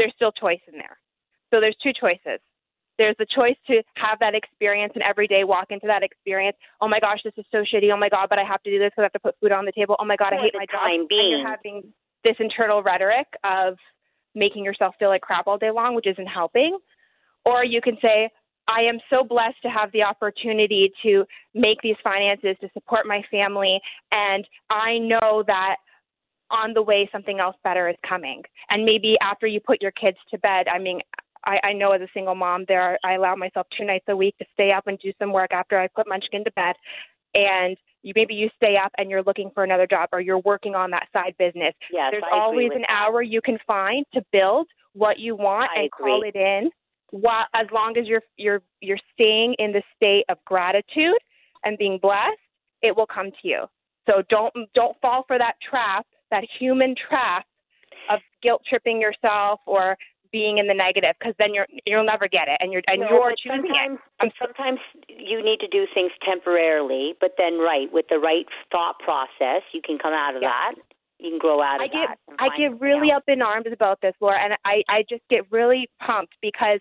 there's 0.00 0.16
still 0.16 0.32
choice 0.32 0.64
in 0.66 0.78
there. 0.80 0.96
So 1.52 1.60
there's 1.60 1.76
two 1.82 1.92
choices. 1.92 2.40
There's 2.96 3.16
the 3.18 3.26
choice 3.28 3.56
to 3.68 3.82
have 3.96 4.18
that 4.20 4.34
experience 4.34 4.92
and 4.94 5.04
every 5.04 5.26
day 5.26 5.44
walk 5.44 5.66
into 5.70 5.86
that 5.86 6.02
experience. 6.02 6.56
Oh 6.80 6.88
my 6.88 7.00
gosh, 7.00 7.20
this 7.24 7.32
is 7.36 7.44
so 7.52 7.58
shitty. 7.58 7.92
Oh 7.92 7.96
my 7.96 8.08
god, 8.08 8.28
but 8.28 8.38
I 8.38 8.44
have 8.44 8.62
to 8.62 8.70
do 8.70 8.78
this 8.78 8.90
because 8.96 9.02
I 9.02 9.08
have 9.12 9.12
to 9.12 9.20
put 9.20 9.36
food 9.40 9.52
on 9.52 9.64
the 9.64 9.72
table. 9.72 9.96
Oh 9.98 10.04
my 10.04 10.16
god, 10.16 10.32
I 10.32 10.40
hate 10.40 10.54
my 10.54 10.64
job. 10.64 10.88
Time 10.88 11.06
being. 11.08 11.20
And 11.20 11.40
you're 11.40 11.48
having 11.48 11.92
this 12.24 12.36
internal 12.40 12.82
rhetoric 12.82 13.26
of 13.44 13.76
making 14.34 14.64
yourself 14.64 14.94
feel 14.98 15.08
like 15.08 15.22
crap 15.22 15.46
all 15.46 15.58
day 15.58 15.70
long, 15.70 15.94
which 15.94 16.06
isn't 16.06 16.26
helping. 16.26 16.78
Or 17.44 17.64
you 17.64 17.80
can 17.80 17.96
say, 18.02 18.28
I 18.68 18.82
am 18.82 18.98
so 19.08 19.24
blessed 19.24 19.56
to 19.62 19.68
have 19.68 19.90
the 19.92 20.02
opportunity 20.02 20.92
to 21.02 21.24
make 21.54 21.78
these 21.82 21.96
finances 22.04 22.56
to 22.60 22.68
support 22.72 23.06
my 23.06 23.22
family, 23.30 23.80
and 24.12 24.46
I 24.68 24.98
know 24.98 25.42
that 25.46 25.76
on 26.50 26.74
the 26.74 26.82
way 26.82 27.08
something 27.12 27.40
else 27.40 27.56
better 27.64 27.88
is 27.88 27.96
coming. 28.08 28.42
And 28.68 28.84
maybe 28.84 29.16
after 29.22 29.46
you 29.46 29.60
put 29.60 29.80
your 29.80 29.92
kids 29.92 30.18
to 30.30 30.38
bed, 30.38 30.66
I 30.68 30.78
mean, 30.78 31.00
I, 31.44 31.58
I 31.62 31.72
know 31.72 31.92
as 31.92 32.00
a 32.00 32.08
single 32.12 32.34
mom, 32.34 32.64
there 32.68 32.82
are, 32.82 32.98
I 33.04 33.14
allow 33.14 33.34
myself 33.34 33.66
two 33.76 33.84
nights 33.84 34.04
a 34.08 34.16
week 34.16 34.36
to 34.38 34.44
stay 34.52 34.72
up 34.72 34.86
and 34.86 34.98
do 34.98 35.12
some 35.18 35.32
work 35.32 35.52
after 35.52 35.78
I 35.78 35.88
put 35.88 36.08
Munchkin 36.08 36.44
to 36.44 36.50
bed. 36.52 36.74
And 37.34 37.76
you 38.02 38.12
maybe 38.16 38.34
you 38.34 38.48
stay 38.56 38.76
up 38.82 38.92
and 38.98 39.10
you're 39.10 39.22
looking 39.22 39.50
for 39.54 39.62
another 39.62 39.86
job 39.86 40.08
or 40.12 40.20
you're 40.20 40.40
working 40.40 40.74
on 40.74 40.90
that 40.90 41.08
side 41.12 41.34
business. 41.38 41.74
Yes, 41.92 42.10
There's 42.12 42.24
I 42.30 42.38
always 42.38 42.70
an 42.74 42.82
that. 42.82 42.90
hour 42.90 43.22
you 43.22 43.40
can 43.40 43.58
find 43.66 44.04
to 44.14 44.22
build 44.32 44.66
what 44.94 45.18
you 45.18 45.36
want 45.36 45.70
I 45.74 45.80
and 45.80 45.90
agree. 45.94 46.10
call 46.10 46.22
it 46.22 46.34
in. 46.34 46.70
While, 47.10 47.46
as 47.54 47.66
long 47.72 47.96
as 47.98 48.06
you're 48.06 48.22
you're 48.36 48.62
you're 48.80 48.98
staying 49.14 49.54
in 49.58 49.72
the 49.72 49.82
state 49.96 50.24
of 50.28 50.38
gratitude 50.44 51.18
and 51.64 51.76
being 51.76 51.98
blessed, 52.00 52.38
it 52.82 52.96
will 52.96 53.06
come 53.06 53.30
to 53.30 53.48
you. 53.48 53.64
So 54.08 54.22
don't 54.28 54.52
don't 54.74 54.96
fall 55.02 55.24
for 55.26 55.36
that 55.36 55.54
trap 55.68 56.06
that 56.30 56.44
human 56.58 56.94
trap 56.94 57.46
of 58.10 58.20
guilt 58.42 58.62
tripping 58.68 59.00
yourself 59.00 59.60
or 59.66 59.96
being 60.32 60.58
in 60.58 60.66
the 60.66 60.74
negative 60.74 61.14
because 61.18 61.34
then 61.38 61.52
you're 61.52 61.66
you'll 61.86 62.04
never 62.04 62.28
get 62.28 62.46
it 62.46 62.56
and 62.60 62.72
you're 62.72 62.82
and 62.86 63.00
no, 63.00 63.08
you're 63.08 63.34
choosing 63.36 63.66
sometimes, 63.66 63.98
it. 64.22 64.32
sometimes 64.38 64.78
you 65.08 65.42
need 65.42 65.58
to 65.60 65.68
do 65.68 65.86
things 65.92 66.12
temporarily, 66.24 67.14
but 67.20 67.34
then 67.36 67.58
right 67.58 67.92
with 67.92 68.06
the 68.08 68.18
right 68.18 68.46
thought 68.70 68.98
process, 69.00 69.62
you 69.72 69.80
can 69.84 69.98
come 69.98 70.12
out 70.12 70.36
of 70.36 70.42
yeah. 70.42 70.48
that. 70.48 70.74
You 71.18 71.30
can 71.30 71.38
grow 71.38 71.60
out 71.60 71.76
of 71.76 71.82
I 71.82 71.86
get 71.88 72.18
that. 72.28 72.36
I 72.38 72.48
get 72.56 72.80
really 72.80 73.12
up 73.12 73.24
in 73.28 73.42
arms 73.42 73.66
about 73.72 74.00
this, 74.00 74.14
Laura, 74.20 74.38
and 74.42 74.54
I 74.64 74.82
I 74.88 75.04
just 75.08 75.22
get 75.28 75.50
really 75.50 75.90
pumped 76.04 76.34
because 76.40 76.80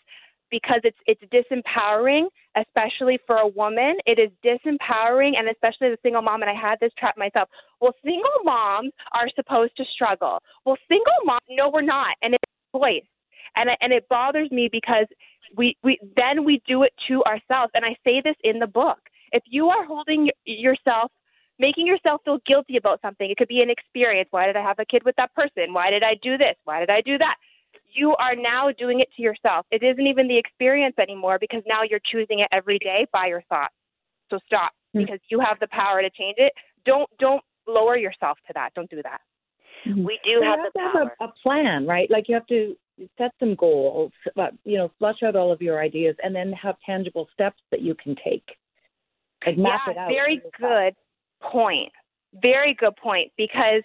because 0.49 0.81
it's 0.83 0.97
it's 1.05 1.21
disempowering, 1.31 2.27
especially 2.55 3.19
for 3.25 3.38
a 3.38 3.47
woman. 3.47 3.95
It 4.05 4.19
is 4.19 4.29
disempowering, 4.43 5.38
and 5.38 5.49
especially 5.49 5.88
as 5.88 5.93
a 5.93 6.01
single 6.01 6.21
mom. 6.21 6.41
And 6.41 6.49
I 6.49 6.59
had 6.59 6.79
this 6.79 6.91
trap 6.97 7.17
myself. 7.17 7.49
Well, 7.81 7.93
single 8.03 8.43
moms 8.43 8.91
are 9.13 9.29
supposed 9.35 9.75
to 9.77 9.85
struggle. 9.93 10.39
Well, 10.65 10.77
single 10.88 11.13
moms, 11.25 11.41
no, 11.49 11.69
we're 11.69 11.81
not, 11.81 12.15
and 12.21 12.33
it's 12.33 12.43
choice. 12.75 13.03
And 13.55 13.69
and 13.81 13.93
it 13.93 14.07
bothers 14.09 14.51
me 14.51 14.69
because 14.71 15.07
we 15.55 15.75
we 15.83 15.99
then 16.15 16.45
we 16.45 16.62
do 16.67 16.83
it 16.83 16.93
to 17.07 17.23
ourselves. 17.23 17.71
And 17.73 17.85
I 17.85 17.95
say 18.03 18.21
this 18.23 18.35
in 18.43 18.59
the 18.59 18.67
book. 18.67 18.99
If 19.31 19.43
you 19.45 19.69
are 19.69 19.85
holding 19.85 20.29
yourself 20.45 21.12
making 21.59 21.85
yourself 21.85 22.21
feel 22.23 22.39
guilty 22.47 22.77
about 22.77 23.01
something. 23.01 23.29
It 23.29 23.38
could 23.38 23.49
be 23.49 23.62
an 23.62 23.69
experience. 23.69 24.29
Why 24.31 24.47
did 24.47 24.55
I 24.55 24.63
have 24.63 24.79
a 24.79 24.85
kid 24.85 25.03
with 25.03 25.15
that 25.17 25.35
person? 25.35 25.73
Why 25.73 25.89
did 25.91 26.03
I 26.03 26.15
do 26.23 26.38
this? 26.38 26.55
Why 26.63 26.79
did 26.79 26.89
I 26.89 27.01
do 27.01 27.17
that? 27.17 27.35
You 27.93 28.15
are 28.17 28.36
now 28.36 28.69
doing 28.78 28.99
it 28.99 29.10
to 29.15 29.21
yourself. 29.21 29.65
It 29.71 29.84
isn't 29.84 30.06
even 30.06 30.28
the 30.28 30.38
experience 30.38 30.95
anymore 30.99 31.38
because 31.39 31.63
now 31.67 31.82
you're 31.88 32.02
choosing 32.12 32.39
it 32.39 32.47
every 32.52 32.80
day 32.80 33.08
by 33.12 33.28
your 33.28 33.41
thoughts. 33.49 33.73
So 34.30 34.39
stop 34.45 34.71
mm-hmm. 34.95 35.06
because 35.06 35.19
you 35.30 35.39
have 35.39 35.60
the 35.60 35.67
power 35.67 36.02
to 36.02 36.10
change 36.10 36.36
it. 36.38 36.54
Don't 36.86 37.10
don't 37.19 37.41
lower 37.67 37.97
yourself 37.97 38.38
to 38.47 38.54
that. 38.54 38.69
Don't 38.75 38.89
do 38.89 39.02
that. 39.04 39.21
Mm-hmm. 39.88 40.04
We 40.04 40.19
do 40.23 40.41
have, 40.43 40.60
have 40.60 40.73
the 40.73 40.80
to 40.80 40.91
power. 40.91 41.04
have 41.04 41.12
a, 41.19 41.23
a 41.25 41.34
plan, 41.43 41.88
right? 41.88 42.10
Like 42.12 42.25
you 42.28 42.36
have 42.36 42.47
to 42.47 42.75
set 43.17 43.32
some 43.39 43.56
goals, 43.56 44.12
but 44.36 44.52
you 44.65 44.78
know, 44.78 44.91
flush 44.99 45.23
out 45.23 45.36
all 45.36 45.52
of 45.52 45.62
your 45.62 45.82
ideas, 45.82 46.15
and 46.23 46.36
then 46.36 46.52
have 46.52 46.75
tangible 46.86 47.28
steps 47.34 47.62
that 47.71 47.82
you 47.82 47.95
can 47.95 48.15
take. 48.23 48.43
Like 49.45 49.58
map 49.58 49.82
yeah, 49.88 49.91
it 49.93 49.97
out. 49.97 50.10
very 50.10 50.41
good 50.60 50.95
point. 51.41 51.91
Very 52.41 52.75
good 52.78 52.95
point 52.97 53.32
because 53.38 53.84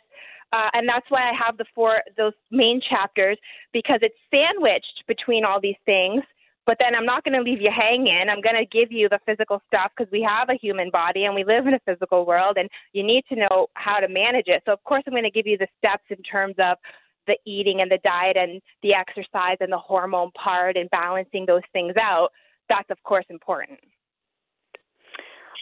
uh, 0.55 0.71
and 0.73 0.89
that's 0.89 1.07
why 1.09 1.29
I 1.29 1.33
have 1.35 1.57
the 1.57 1.65
four 1.75 1.99
those 2.17 2.33
main 2.53 2.81
chapters 2.89 3.39
because 3.73 3.99
it's 4.03 4.15
sandwiched 4.31 5.03
between 5.09 5.45
all 5.45 5.61
these 5.61 5.81
things. 5.85 6.23
But 6.67 6.79
then 6.81 6.95
I'm 6.95 7.05
not 7.05 7.25
going 7.25 7.35
to 7.35 7.43
leave 7.43 7.61
you 7.61 7.71
hanging. 7.71 8.29
I'm 8.31 8.41
going 8.41 8.57
to 8.57 8.65
give 8.65 8.91
you 8.91 9.07
the 9.11 9.19
physical 9.27 9.61
stuff 9.67 9.93
because 9.95 10.11
we 10.11 10.23
have 10.23 10.49
a 10.49 10.55
human 10.55 10.89
body 10.89 11.25
and 11.25 11.35
we 11.35 11.45
live 11.45 11.67
in 11.67 11.75
a 11.75 11.81
physical 11.85 12.25
world, 12.25 12.57
and 12.57 12.71
you 12.95 13.03
need 13.03 13.25
to 13.29 13.37
know 13.37 13.67
how 13.75 13.99
to 13.99 14.09
manage 14.09 14.47
it. 14.47 14.63
So 14.65 14.73
of 14.73 14.83
course 14.85 15.03
I'm 15.07 15.13
going 15.13 15.25
to 15.25 15.31
give 15.31 15.47
you 15.47 15.59
the 15.59 15.69
steps 15.79 16.05
in 16.09 16.23
terms 16.23 16.55
of 16.59 16.79
the 17.27 17.37
eating 17.45 17.81
and 17.81 17.91
the 17.91 17.99
diet 18.05 18.37
and 18.37 18.63
the 18.83 18.95
exercise 18.95 19.57
and 19.61 19.73
the 19.73 19.79
hormone 19.79 20.31
part 20.33 20.77
and 20.77 20.89
balancing 20.91 21.47
those 21.47 21.63
things 21.73 21.95
out, 22.01 22.31
that's 22.69 22.91
of 22.91 23.03
course 23.03 23.25
important. 23.29 23.81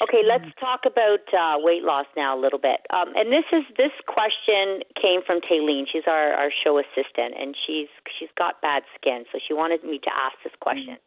Okay, 0.03 0.23
let's 0.27 0.51
talk 0.59 0.81
about 0.85 1.23
uh, 1.31 1.63
weight 1.63 1.85
loss 1.85 2.07
now 2.17 2.37
a 2.37 2.41
little 2.41 2.59
bit. 2.59 2.83
Um, 2.91 3.15
and 3.15 3.31
this 3.31 3.47
is 3.53 3.63
this 3.77 3.95
question 4.09 4.83
came 5.01 5.23
from 5.25 5.41
Taylene. 5.41 5.87
She's 5.87 6.03
our, 6.09 6.35
our 6.35 6.51
show 6.51 6.79
assistant, 6.79 7.39
and 7.39 7.55
she's 7.55 7.87
she's 8.19 8.31
got 8.37 8.61
bad 8.61 8.83
skin, 8.99 9.25
so 9.31 9.39
she 9.39 9.55
wanted 9.55 9.85
me 9.85 10.01
to 10.03 10.11
ask 10.11 10.35
this 10.43 10.55
question. 10.59 10.99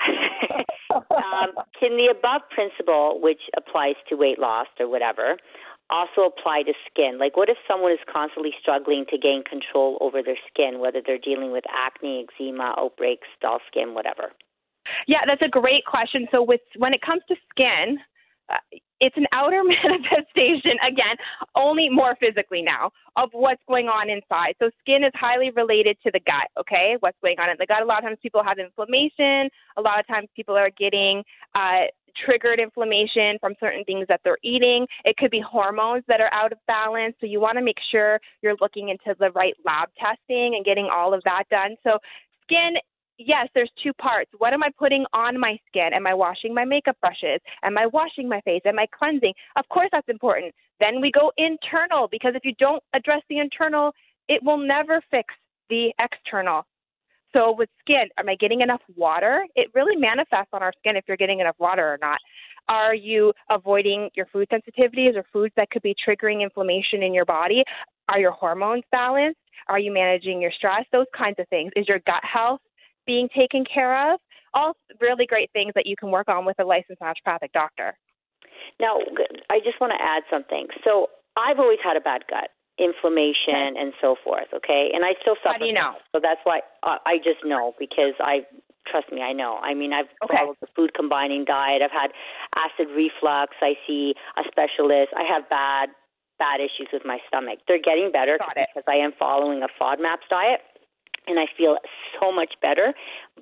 um, 0.94 1.52
can 1.78 1.96
the 1.96 2.08
above 2.10 2.42
principle, 2.50 3.20
which 3.20 3.42
applies 3.56 3.94
to 4.08 4.16
weight 4.16 4.38
loss 4.38 4.66
or 4.78 4.88
whatever, 4.88 5.36
also 5.90 6.22
apply 6.22 6.62
to 6.62 6.72
skin? 6.90 7.18
Like, 7.18 7.36
what 7.36 7.48
if 7.48 7.58
someone 7.68 7.92
is 7.92 7.98
constantly 8.10 8.52
struggling 8.60 9.04
to 9.10 9.18
gain 9.18 9.44
control 9.44 9.98
over 10.00 10.22
their 10.22 10.38
skin, 10.50 10.80
whether 10.80 11.02
they're 11.04 11.18
dealing 11.18 11.52
with 11.52 11.64
acne, 11.70 12.26
eczema, 12.26 12.74
outbreaks, 12.78 13.28
dull 13.40 13.58
skin, 13.70 13.94
whatever? 13.94 14.32
Yeah, 15.06 15.20
that's 15.26 15.42
a 15.42 15.48
great 15.48 15.84
question. 15.84 16.26
So 16.30 16.42
with 16.42 16.60
when 16.76 16.94
it 16.94 17.00
comes 17.02 17.22
to 17.28 17.36
skin, 17.50 17.98
uh, 18.48 18.56
it's 19.00 19.16
an 19.16 19.26
outer 19.32 19.62
manifestation 19.64 20.76
again, 20.86 21.16
only 21.54 21.88
more 21.88 22.16
physically 22.20 22.62
now 22.62 22.90
of 23.16 23.30
what's 23.32 23.62
going 23.66 23.88
on 23.88 24.10
inside. 24.10 24.54
So 24.60 24.70
skin 24.80 25.04
is 25.04 25.12
highly 25.14 25.50
related 25.50 25.96
to 26.04 26.10
the 26.12 26.20
gut. 26.20 26.48
Okay, 26.58 26.96
what's 27.00 27.18
going 27.22 27.38
on 27.38 27.50
in 27.50 27.56
the 27.58 27.66
gut? 27.66 27.82
A 27.82 27.84
lot 27.84 27.98
of 27.98 28.04
times 28.04 28.18
people 28.22 28.42
have 28.44 28.58
inflammation. 28.58 29.48
A 29.76 29.80
lot 29.80 29.98
of 29.98 30.06
times 30.06 30.28
people 30.36 30.56
are 30.56 30.70
getting 30.70 31.24
uh, 31.54 31.86
triggered 32.24 32.60
inflammation 32.60 33.38
from 33.40 33.54
certain 33.60 33.84
things 33.84 34.06
that 34.08 34.20
they're 34.24 34.38
eating. 34.42 34.86
It 35.04 35.16
could 35.16 35.30
be 35.30 35.40
hormones 35.40 36.04
that 36.08 36.20
are 36.20 36.32
out 36.32 36.52
of 36.52 36.58
balance. 36.66 37.14
So 37.20 37.26
you 37.26 37.40
want 37.40 37.56
to 37.58 37.64
make 37.64 37.78
sure 37.90 38.20
you're 38.42 38.56
looking 38.60 38.88
into 38.90 39.16
the 39.18 39.30
right 39.30 39.54
lab 39.64 39.88
testing 39.98 40.54
and 40.56 40.64
getting 40.64 40.88
all 40.92 41.14
of 41.14 41.22
that 41.24 41.44
done. 41.50 41.76
So 41.84 41.98
skin 42.42 42.74
yes, 43.26 43.48
there's 43.54 43.70
two 43.82 43.92
parts. 43.94 44.30
What 44.38 44.52
am 44.52 44.62
I 44.62 44.70
putting 44.78 45.04
on 45.12 45.38
my 45.38 45.58
skin? 45.68 45.90
Am 45.94 46.06
I 46.06 46.14
washing 46.14 46.54
my 46.54 46.64
makeup 46.64 46.96
brushes? 47.00 47.40
Am 47.62 47.76
I 47.76 47.86
washing 47.86 48.28
my 48.28 48.40
face? 48.42 48.62
Am 48.64 48.78
I 48.78 48.86
cleansing? 48.96 49.34
Of 49.56 49.68
course, 49.68 49.88
that's 49.92 50.08
important. 50.08 50.54
Then 50.80 51.00
we 51.00 51.10
go 51.12 51.30
internal 51.36 52.08
because 52.10 52.32
if 52.34 52.44
you 52.44 52.54
don't 52.58 52.82
address 52.94 53.22
the 53.28 53.38
internal, 53.38 53.92
it 54.28 54.42
will 54.42 54.58
never 54.58 55.02
fix 55.10 55.34
the 55.68 55.92
external. 56.00 56.66
So 57.32 57.54
with 57.56 57.68
skin, 57.80 58.08
am 58.18 58.28
I 58.28 58.34
getting 58.34 58.60
enough 58.60 58.80
water? 58.96 59.46
It 59.54 59.68
really 59.74 59.96
manifests 59.96 60.50
on 60.52 60.62
our 60.62 60.72
skin 60.78 60.96
if 60.96 61.04
you're 61.06 61.16
getting 61.16 61.40
enough 61.40 61.56
water 61.58 61.86
or 61.86 61.98
not. 62.00 62.18
Are 62.68 62.94
you 62.94 63.32
avoiding 63.50 64.10
your 64.14 64.26
food 64.26 64.48
sensitivities 64.52 65.16
or 65.16 65.24
foods 65.32 65.52
that 65.56 65.70
could 65.70 65.82
be 65.82 65.94
triggering 65.94 66.42
inflammation 66.42 67.02
in 67.02 67.14
your 67.14 67.24
body? 67.24 67.62
Are 68.08 68.18
your 68.18 68.32
hormones 68.32 68.82
balanced? 68.90 69.38
Are 69.68 69.78
you 69.78 69.92
managing 69.92 70.40
your 70.40 70.50
stress? 70.50 70.84
Those 70.92 71.06
kinds 71.16 71.36
of 71.38 71.48
things. 71.48 71.70
Is 71.76 71.86
your 71.86 72.00
gut 72.00 72.22
health 72.22 72.60
being 73.06 73.28
taken 73.36 73.64
care 73.64 74.12
of. 74.12 74.20
All 74.52 74.76
really 75.00 75.26
great 75.26 75.50
things 75.52 75.72
that 75.74 75.86
you 75.86 75.94
can 75.96 76.10
work 76.10 76.28
on 76.28 76.44
with 76.44 76.58
a 76.58 76.64
licensed 76.64 77.00
naturopathic 77.00 77.52
doctor. 77.52 77.96
Now, 78.80 78.98
I 79.48 79.58
just 79.60 79.80
want 79.80 79.92
to 79.96 80.02
add 80.02 80.22
something. 80.30 80.66
So, 80.84 81.08
I've 81.36 81.58
always 81.58 81.78
had 81.82 81.96
a 81.96 82.00
bad 82.00 82.22
gut, 82.28 82.50
inflammation, 82.78 83.78
and 83.78 83.92
so 84.00 84.16
forth. 84.22 84.48
Okay, 84.54 84.90
and 84.92 85.04
I 85.04 85.14
still 85.22 85.36
suffer. 85.42 85.54
How 85.54 85.58
do 85.58 85.66
you 85.66 85.72
know? 85.72 85.94
So 86.12 86.20
that's 86.22 86.40
why 86.44 86.60
uh, 86.82 86.98
I 87.06 87.18
just 87.18 87.44
know 87.44 87.72
because 87.78 88.14
I 88.18 88.42
trust 88.90 89.12
me, 89.12 89.22
I 89.22 89.32
know. 89.32 89.58
I 89.62 89.74
mean, 89.74 89.92
I've 89.92 90.10
okay. 90.24 90.36
followed 90.36 90.56
the 90.60 90.66
food 90.74 90.94
combining 90.94 91.44
diet. 91.44 91.82
I've 91.82 91.94
had 91.94 92.10
acid 92.56 92.90
reflux. 92.94 93.54
I 93.60 93.74
see 93.86 94.14
a 94.36 94.42
specialist. 94.50 95.14
I 95.16 95.22
have 95.22 95.48
bad 95.48 95.90
bad 96.38 96.58
issues 96.58 96.88
with 96.90 97.04
my 97.04 97.18
stomach. 97.28 97.60
They're 97.68 97.82
getting 97.82 98.10
better 98.10 98.38
because 98.40 98.84
I 98.88 98.96
am 98.96 99.12
following 99.18 99.62
a 99.62 99.68
FODMAPs 99.76 100.24
diet 100.30 100.60
and 101.26 101.38
I 101.38 101.46
feel 101.56 101.76
so 102.20 102.32
much 102.32 102.54
better. 102.62 102.92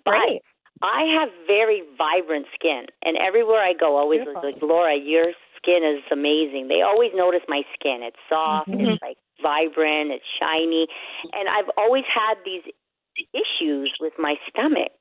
But 0.04 0.12
right. 0.12 0.42
I 0.82 1.02
have 1.18 1.30
very 1.46 1.82
vibrant 1.96 2.46
skin, 2.54 2.86
and 3.04 3.16
everywhere 3.16 3.60
I 3.60 3.72
go, 3.78 3.96
always 3.96 4.20
Beautiful. 4.20 4.42
like 4.44 4.62
Laura, 4.62 4.96
your 4.96 5.32
skin 5.56 5.82
is 5.82 6.02
amazing. 6.12 6.68
They 6.68 6.82
always 6.82 7.10
notice 7.14 7.42
my 7.48 7.62
skin. 7.74 8.00
It's 8.02 8.16
soft, 8.28 8.68
mm-hmm. 8.68 8.94
it's 8.94 9.02
like 9.02 9.16
vibrant, 9.42 10.12
it's 10.12 10.24
shiny, 10.38 10.86
and 11.32 11.48
I've 11.48 11.70
always 11.76 12.04
had 12.06 12.34
these 12.44 12.62
issues 13.34 13.92
with 14.00 14.12
my 14.18 14.36
stomach. 14.48 14.92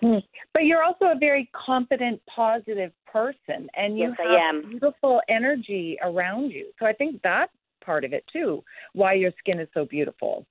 Hmm. 0.00 0.18
But 0.54 0.64
you're 0.64 0.82
also 0.82 1.06
a 1.06 1.18
very 1.18 1.50
confident, 1.66 2.20
positive 2.34 2.92
person, 3.12 3.68
and 3.76 3.98
you 3.98 4.14
yes, 4.18 4.52
have 4.52 4.70
beautiful 4.70 5.20
energy 5.28 5.98
around 6.02 6.50
you. 6.50 6.70
So 6.78 6.86
I 6.86 6.92
think 6.92 7.20
that's 7.22 7.52
part 7.84 8.04
of 8.04 8.12
it 8.12 8.24
too. 8.32 8.62
Why 8.92 9.14
your 9.14 9.32
skin 9.38 9.58
is 9.58 9.68
so 9.74 9.84
beautiful. 9.84 10.46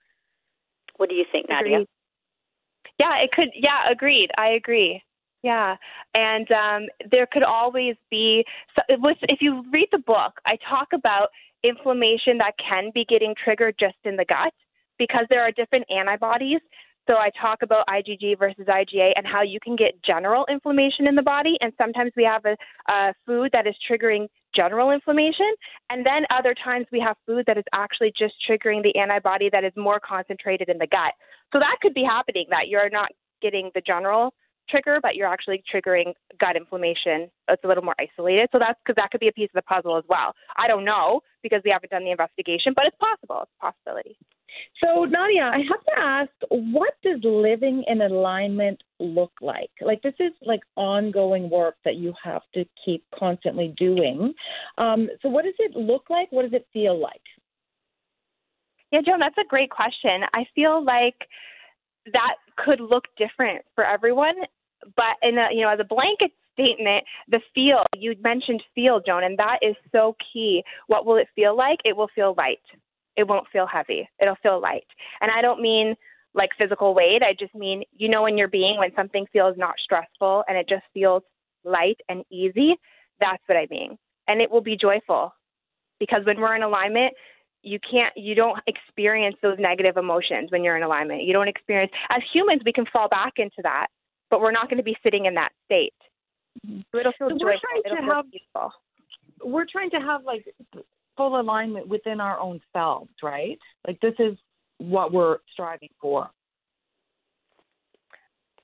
What 0.98 1.10
do 1.10 1.16
you 1.16 1.26
think. 1.32 1.48
Nadia? 1.50 1.86
Yeah, 3.00 3.18
it 3.24 3.32
could. 3.32 3.50
Yeah, 3.56 3.92
agreed. 3.92 4.30
I 4.38 4.50
agree. 4.50 5.02
Yeah, 5.44 5.76
and 6.14 6.52
um, 6.52 6.88
there 7.12 7.28
could 7.32 7.44
always 7.44 7.96
be. 8.10 8.44
So 8.76 8.82
if 9.24 9.40
you 9.42 9.64
read 9.72 9.88
the 9.92 10.00
book, 10.00 10.34
I 10.46 10.58
talk 10.70 10.90
about 10.94 11.30
inflammation 11.64 12.38
that 12.40 12.54
can 12.58 12.92
be 12.94 13.06
getting 13.08 13.34
triggered 13.44 13.76
just 13.80 13.98
in 14.04 14.16
the 14.16 14.26
gut 14.26 14.54
because 14.98 15.26
there 15.30 15.42
are 15.42 15.52
different 15.52 15.86
antibodies. 15.90 16.60
So 17.08 17.16
I 17.16 17.30
talk 17.42 17.60
about 17.62 17.86
IgG 17.88 18.38
versus 18.38 18.66
IgA 18.68 19.14
and 19.16 19.26
how 19.26 19.42
you 19.42 19.60
can 19.64 19.78
get 19.78 19.94
general 20.04 20.46
inflammation 20.50 21.08
in 21.08 21.16
the 21.16 21.22
body, 21.22 21.56
and 21.62 21.72
sometimes 21.78 22.12
we 22.18 22.24
have 22.26 22.44
a, 22.46 22.58
a 22.92 23.14
food 23.26 23.50
that 23.54 23.66
is 23.66 23.76
triggering 23.90 24.28
general 24.58 24.90
inflammation. 24.92 25.54
And 25.90 26.06
then 26.06 26.26
other 26.30 26.56
times 26.56 26.88
we 26.92 27.00
have 27.00 27.16
food 27.26 27.46
that 27.46 27.58
is 27.58 27.64
actually 27.74 28.12
just 28.18 28.34
triggering 28.50 28.82
the 28.82 28.98
antibody 29.00 29.50
that 29.52 29.64
is 29.64 29.74
more 29.78 30.00
concentrated 30.00 30.70
in 30.70 30.80
the 30.80 30.88
gut. 30.88 31.14
So 31.54 31.60
that 31.60 31.78
could 31.82 31.94
be 31.94 32.04
happening 32.04 32.48
that 32.50 32.68
you're 32.68 32.90
not 32.90 33.10
getting 33.42 33.70
the 33.76 33.82
general 33.82 34.34
trigger, 34.70 35.00
but 35.02 35.16
you're 35.16 35.32
actually 35.32 35.64
triggering 35.74 36.14
gut 36.40 36.56
inflammation. 36.58 37.30
It's 37.48 37.64
a 37.64 37.68
little 37.68 37.84
more 37.84 37.96
isolated. 38.00 38.50
So 38.52 38.60
that's 38.60 38.80
because 38.84 38.96
that 38.98 39.12
could 39.12 39.22
be 39.22 39.30
a 39.30 39.32
piece 39.32 39.50
of 39.56 39.62
the 39.62 39.62
puzzle 39.62 39.98
as 39.98 40.04
well. 40.10 40.34
I 40.58 40.68
don't 40.68 40.84
know 40.84 41.22
because 41.44 41.62
we 41.64 41.72
haven't 41.72 41.92
done 41.92 42.04
the 42.04 42.12
investigation, 42.12 42.74
but 42.76 42.86
it's 42.86 42.98
possible. 42.98 43.44
It's 43.44 43.52
a 43.62 43.72
possibility. 43.72 44.18
So, 44.84 45.06
Nadia, 45.06 45.44
I 45.44 45.58
have 45.58 45.84
to 45.86 46.00
ask, 46.00 46.32
what 46.50 46.94
does 47.04 47.20
living 47.24 47.84
in 47.88 48.02
alignment 48.02 48.82
look 49.00 49.32
like? 49.42 49.72
Like, 49.82 50.02
this 50.02 50.14
is 50.20 50.34
like 50.42 50.62
ongoing 50.76 51.50
work 51.50 51.76
that 51.86 51.96
you 51.96 52.14
have 52.24 52.44
to 52.54 52.66
keep 52.86 53.04
constantly 53.18 53.74
doing. 53.78 54.34
Um, 54.78 55.10
so, 55.22 55.30
what 55.30 55.46
does 55.46 55.56
it 55.60 55.76
look 55.76 56.10
like? 56.10 56.32
What 56.32 56.44
does 56.44 56.54
it 56.54 56.68
feel 56.74 57.00
like? 57.00 57.22
Yeah, 58.92 59.02
Joan, 59.06 59.20
that's 59.20 59.38
a 59.38 59.48
great 59.48 59.70
question. 59.70 60.22
I 60.34 60.46
feel 60.56 60.84
like 60.84 61.28
that 62.14 62.36
could 62.56 62.80
look 62.80 63.04
different 63.18 63.64
for 63.76 63.84
everyone, 63.84 64.36
but 64.96 65.18
in 65.22 65.38
a, 65.38 65.48
you 65.52 65.62
know, 65.62 65.70
as 65.70 65.80
a 65.80 65.84
blanket 65.84 66.32
statement, 66.54 67.04
the 67.30 67.42
feel 67.54 67.84
you 67.98 68.16
mentioned 68.22 68.64
feel, 68.74 69.02
Joan, 69.06 69.24
and 69.24 69.38
that 69.38 69.60
is 69.62 69.76
so 69.92 70.16
key. 70.34 70.64
What 70.88 71.06
will 71.06 71.18
it 71.18 71.28
feel 71.36 71.56
like? 71.56 71.80
It 71.84 71.96
will 71.96 72.10
feel 72.16 72.34
light 72.38 72.60
it 73.18 73.28
won't 73.28 73.48
feel 73.52 73.68
heavy. 73.68 74.08
It'll 74.22 74.38
feel 74.42 74.62
light. 74.62 74.88
And 75.20 75.32
I 75.32 75.42
don't 75.42 75.62
mean 75.62 75.96
like 76.34 76.52
physical 76.58 76.94
weight. 76.94 77.24
I 77.24 77.34
just 77.38 77.54
mean, 77.56 77.84
you 77.98 78.08
know, 78.08 78.28
in 78.28 78.38
your 78.38 78.48
being 78.48 78.78
when 78.78 78.92
something 78.96 79.26
feels 79.34 79.56
not 79.58 79.74
stressful 79.84 80.44
and 80.48 80.58
it 80.58 80.70
just 80.70 80.84
feels 80.94 81.24
light 81.66 81.98
and 82.08 82.24
easy. 82.32 82.76
That's 83.20 83.42
what 83.48 83.58
I 83.58 83.68
mean. 83.70 83.98
And 84.28 84.40
it 84.40 84.52
will 84.52 84.62
be 84.62 84.78
joyful 84.78 85.34
because 86.00 86.22
when 86.26 86.40
we're 86.40 86.56
in 86.56 86.64
alignment, 86.64 87.14
you 87.64 87.80
can't, 87.80 88.14
you 88.16 88.36
don't 88.36 88.60
experience 88.68 89.36
those 89.42 89.58
negative 89.58 89.98
emotions 89.98 90.52
when 90.52 90.64
you're 90.64 90.78
in 90.78 90.84
alignment. 90.84 91.24
You 91.24 91.34
don't 91.34 91.48
experience, 91.48 91.92
as 92.10 92.22
humans, 92.32 92.62
we 92.64 92.72
can 92.72 92.86
fall 92.94 93.10
back 93.10 93.34
into 93.38 93.62
that, 93.64 93.88
but 94.30 94.40
we're 94.40 94.52
not 94.52 94.70
going 94.70 94.78
to 94.78 94.84
be 94.84 94.96
sitting 95.02 95.26
in 95.26 95.34
that 95.34 95.50
state. 95.66 95.94
Mm-hmm. 96.66 96.82
So 96.92 97.00
it'll 97.00 97.14
feel 97.18 97.30
so 97.30 97.38
joyful. 97.38 97.46
We're 97.46 97.58
trying 97.60 97.82
it'll 97.86 97.98
to 97.98 98.14
have, 98.14 98.26
peaceful. 98.32 98.72
We're 99.44 99.66
trying 99.70 99.90
to 99.90 100.00
have 100.00 100.24
like 100.24 100.46
full 101.18 101.40
alignment 101.40 101.88
within 101.88 102.22
our 102.22 102.40
own 102.40 102.62
selves, 102.72 103.12
right? 103.22 103.58
Like 103.86 104.00
this 104.00 104.14
is 104.20 104.38
what 104.78 105.12
we're 105.12 105.38
striving 105.52 105.90
for. 106.00 106.30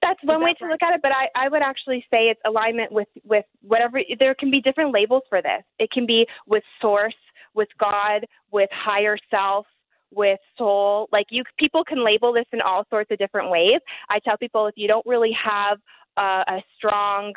That's 0.02 0.20
one 0.24 0.40
that 0.40 0.46
way 0.46 0.54
to 0.60 0.66
right? 0.66 0.72
look 0.72 0.84
at 0.84 0.94
it, 0.94 1.02
but 1.02 1.12
I, 1.12 1.46
I 1.46 1.50
would 1.50 1.62
actually 1.62 2.06
say 2.12 2.28
it's 2.28 2.42
alignment 2.46 2.92
with, 2.92 3.08
with 3.24 3.46
whatever. 3.62 4.02
There 4.20 4.36
can 4.36 4.52
be 4.52 4.60
different 4.60 4.94
labels 4.94 5.24
for 5.30 5.42
this. 5.42 5.64
It 5.80 5.92
can 5.92 6.06
be 6.06 6.26
with 6.46 6.64
source, 6.82 7.16
with 7.56 7.70
God, 7.80 8.26
with 8.52 8.70
higher 8.74 9.18
self, 9.32 9.66
with 10.12 10.40
soul. 10.58 11.08
Like 11.14 11.28
you, 11.30 11.44
people 11.58 11.84
can 11.86 12.04
label 12.04 12.34
this 12.34 12.46
in 12.52 12.60
all 12.60 12.84
sorts 12.90 13.12
of 13.12 13.18
different 13.18 13.50
ways. 13.50 13.80
I 14.10 14.20
tell 14.20 14.38
people 14.38 14.68
if 14.68 14.74
you 14.76 14.90
don't 14.90 15.06
really 15.06 15.32
have 15.42 15.78
a, 16.18 16.44
a 16.48 16.64
strong 16.78 17.34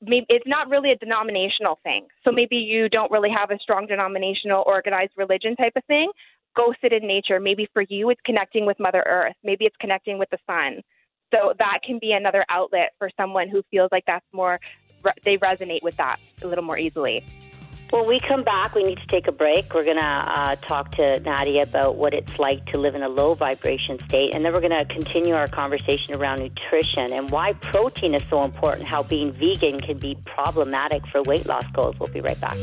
maybe 0.00 0.26
it's 0.28 0.46
not 0.46 0.68
really 0.68 0.92
a 0.92 0.96
denominational 0.96 1.78
thing. 1.82 2.06
So 2.24 2.32
maybe 2.32 2.56
you 2.56 2.88
don't 2.88 3.10
really 3.10 3.30
have 3.30 3.50
a 3.50 3.58
strong 3.58 3.86
denominational 3.86 4.64
organized 4.66 5.12
religion 5.16 5.56
type 5.56 5.72
of 5.76 5.84
thing. 5.84 6.10
Go 6.56 6.72
sit 6.80 6.92
in 6.92 7.06
nature. 7.06 7.38
Maybe 7.40 7.68
for 7.72 7.82
you 7.82 8.10
it's 8.10 8.20
connecting 8.24 8.66
with 8.66 8.78
Mother 8.80 9.04
Earth. 9.06 9.36
Maybe 9.44 9.64
it's 9.64 9.76
connecting 9.80 10.18
with 10.18 10.30
the 10.30 10.38
sun. 10.46 10.82
So 11.32 11.54
that 11.58 11.78
can 11.84 11.98
be 12.00 12.12
another 12.12 12.44
outlet 12.48 12.90
for 12.98 13.10
someone 13.16 13.48
who 13.48 13.62
feels 13.70 13.88
like 13.92 14.04
that's 14.06 14.26
more 14.32 14.58
they 15.24 15.36
resonate 15.38 15.82
with 15.82 15.96
that 15.96 16.18
a 16.42 16.46
little 16.46 16.64
more 16.64 16.78
easily. 16.78 17.24
When 17.90 18.06
we 18.06 18.20
come 18.20 18.44
back, 18.44 18.76
we 18.76 18.84
need 18.84 18.98
to 18.98 19.06
take 19.08 19.26
a 19.26 19.32
break. 19.32 19.74
We're 19.74 19.84
going 19.84 19.96
to 19.96 20.02
uh, 20.02 20.54
talk 20.56 20.92
to 20.92 21.18
Nadia 21.20 21.64
about 21.64 21.96
what 21.96 22.14
it's 22.14 22.38
like 22.38 22.64
to 22.66 22.78
live 22.78 22.94
in 22.94 23.02
a 23.02 23.08
low 23.08 23.34
vibration 23.34 23.98
state, 24.06 24.32
and 24.32 24.44
then 24.44 24.52
we're 24.52 24.60
going 24.60 24.70
to 24.70 24.84
continue 24.84 25.34
our 25.34 25.48
conversation 25.48 26.14
around 26.14 26.38
nutrition 26.38 27.12
and 27.12 27.30
why 27.30 27.52
protein 27.54 28.14
is 28.14 28.22
so 28.30 28.44
important, 28.44 28.86
how 28.86 29.02
being 29.02 29.32
vegan 29.32 29.80
can 29.80 29.98
be 29.98 30.16
problematic 30.24 31.04
for 31.08 31.20
weight 31.24 31.46
loss 31.46 31.64
goals. 31.72 31.98
We'll 31.98 32.12
be 32.12 32.20
right 32.20 32.40
back. 32.40 32.56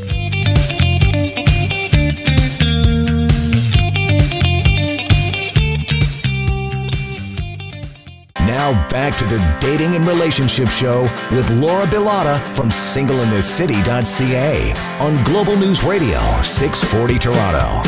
Now 8.48 8.88
back 8.88 9.18
to 9.18 9.26
the 9.26 9.40
Dating 9.60 9.98
and 9.98 10.08
Relationship 10.08 10.70
Show 10.70 11.02
with 11.34 11.50
Laura 11.60 11.86
Bilotta 11.86 12.56
from 12.56 12.70
singleinthecity.ca 12.70 14.72
on 15.02 15.22
Global 15.26 15.58
News 15.58 15.84
Radio 15.84 16.18
640 16.44 17.20
Toronto. 17.20 17.84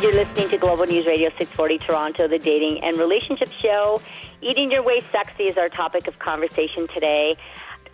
You're 0.00 0.14
listening 0.14 0.50
to 0.50 0.56
Global 0.56 0.86
News 0.86 1.04
Radio 1.04 1.30
640 1.30 1.78
Toronto, 1.78 2.28
the 2.28 2.38
Dating 2.38 2.80
and 2.84 2.96
Relationship 2.96 3.50
Show. 3.60 4.00
Eating 4.40 4.70
your 4.70 4.84
way 4.84 5.02
sexy 5.10 5.46
is 5.46 5.58
our 5.58 5.68
topic 5.68 6.06
of 6.06 6.20
conversation 6.20 6.86
today. 6.94 7.36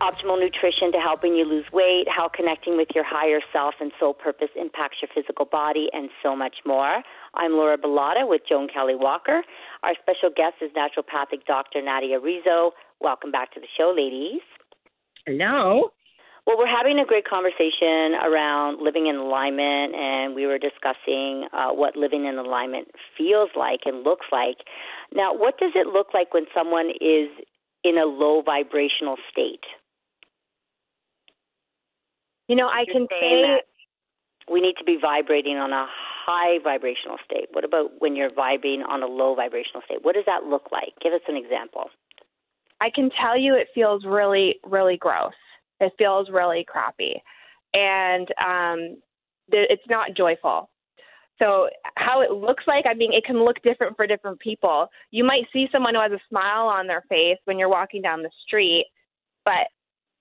Optimal 0.02 0.38
nutrition 0.38 0.92
to 0.92 0.98
helping 0.98 1.34
you 1.34 1.46
lose 1.46 1.64
weight, 1.72 2.06
how 2.14 2.28
connecting 2.28 2.76
with 2.76 2.88
your 2.94 3.04
higher 3.04 3.40
self 3.50 3.76
and 3.80 3.92
soul 3.98 4.12
purpose 4.12 4.50
impacts 4.56 4.98
your 5.00 5.08
physical 5.14 5.46
body, 5.46 5.88
and 5.94 6.10
so 6.22 6.36
much 6.36 6.56
more. 6.66 7.02
I'm 7.36 7.52
Laura 7.52 7.76
Bilotta 7.76 8.28
with 8.28 8.42
Joan 8.48 8.68
Kelley 8.72 8.94
Walker. 8.94 9.42
Our 9.82 9.94
special 10.00 10.30
guest 10.34 10.56
is 10.62 10.70
naturopathic 10.72 11.44
Dr. 11.46 11.82
Nadia 11.82 12.20
Rizzo. 12.20 12.72
Welcome 13.00 13.30
back 13.30 13.52
to 13.54 13.60
the 13.60 13.66
show, 13.76 13.94
ladies. 13.96 14.40
Hello. 15.26 15.90
Well, 16.46 16.58
we're 16.58 16.66
having 16.66 16.98
a 16.98 17.06
great 17.06 17.26
conversation 17.26 18.14
around 18.22 18.82
living 18.82 19.06
in 19.06 19.16
alignment, 19.16 19.94
and 19.94 20.34
we 20.34 20.46
were 20.46 20.58
discussing 20.58 21.48
uh, 21.52 21.70
what 21.70 21.96
living 21.96 22.26
in 22.26 22.36
alignment 22.36 22.88
feels 23.16 23.48
like 23.56 23.80
and 23.86 24.04
looks 24.04 24.26
like. 24.30 24.58
Now, 25.14 25.34
what 25.34 25.58
does 25.58 25.72
it 25.74 25.86
look 25.86 26.08
like 26.12 26.34
when 26.34 26.44
someone 26.54 26.90
is 27.00 27.30
in 27.82 27.96
a 27.96 28.04
low 28.04 28.42
vibrational 28.44 29.16
state? 29.32 29.64
You 32.48 32.56
know, 32.56 32.68
I 32.68 32.84
You're 32.86 32.94
can 32.94 33.06
say 33.08 33.42
that 33.42 33.62
we 34.52 34.60
need 34.60 34.74
to 34.78 34.84
be 34.84 34.98
vibrating 35.00 35.56
on 35.56 35.72
a 35.72 35.86
high 36.24 36.58
vibrational 36.62 37.16
state. 37.24 37.48
What 37.52 37.64
about 37.64 37.90
when 37.98 38.16
you're 38.16 38.32
vibrating 38.32 38.82
on 38.82 39.02
a 39.02 39.06
low 39.06 39.34
vibrational 39.34 39.82
state? 39.84 39.98
What 40.02 40.14
does 40.14 40.24
that 40.26 40.44
look 40.44 40.70
like? 40.72 40.92
Give 41.02 41.12
us 41.12 41.20
an 41.28 41.36
example. 41.36 41.90
I 42.80 42.90
can 42.94 43.10
tell 43.20 43.38
you 43.38 43.54
it 43.54 43.68
feels 43.74 44.04
really, 44.04 44.56
really 44.64 44.96
gross. 44.96 45.32
It 45.80 45.92
feels 45.98 46.28
really 46.30 46.64
crappy, 46.66 47.22
and 47.72 48.28
um, 48.38 48.96
th- 49.50 49.68
it's 49.70 49.82
not 49.88 50.16
joyful. 50.16 50.70
So 51.38 51.68
how 51.96 52.20
it 52.22 52.30
looks 52.30 52.64
like, 52.68 52.84
I 52.88 52.94
mean, 52.94 53.12
it 53.12 53.24
can 53.24 53.44
look 53.44 53.56
different 53.62 53.96
for 53.96 54.06
different 54.06 54.38
people. 54.38 54.86
You 55.10 55.24
might 55.24 55.44
see 55.52 55.66
someone 55.72 55.94
who 55.94 56.00
has 56.00 56.12
a 56.12 56.20
smile 56.28 56.66
on 56.66 56.86
their 56.86 57.02
face 57.08 57.38
when 57.44 57.58
you're 57.58 57.68
walking 57.68 58.02
down 58.02 58.22
the 58.22 58.30
street, 58.46 58.86
but 59.44 59.66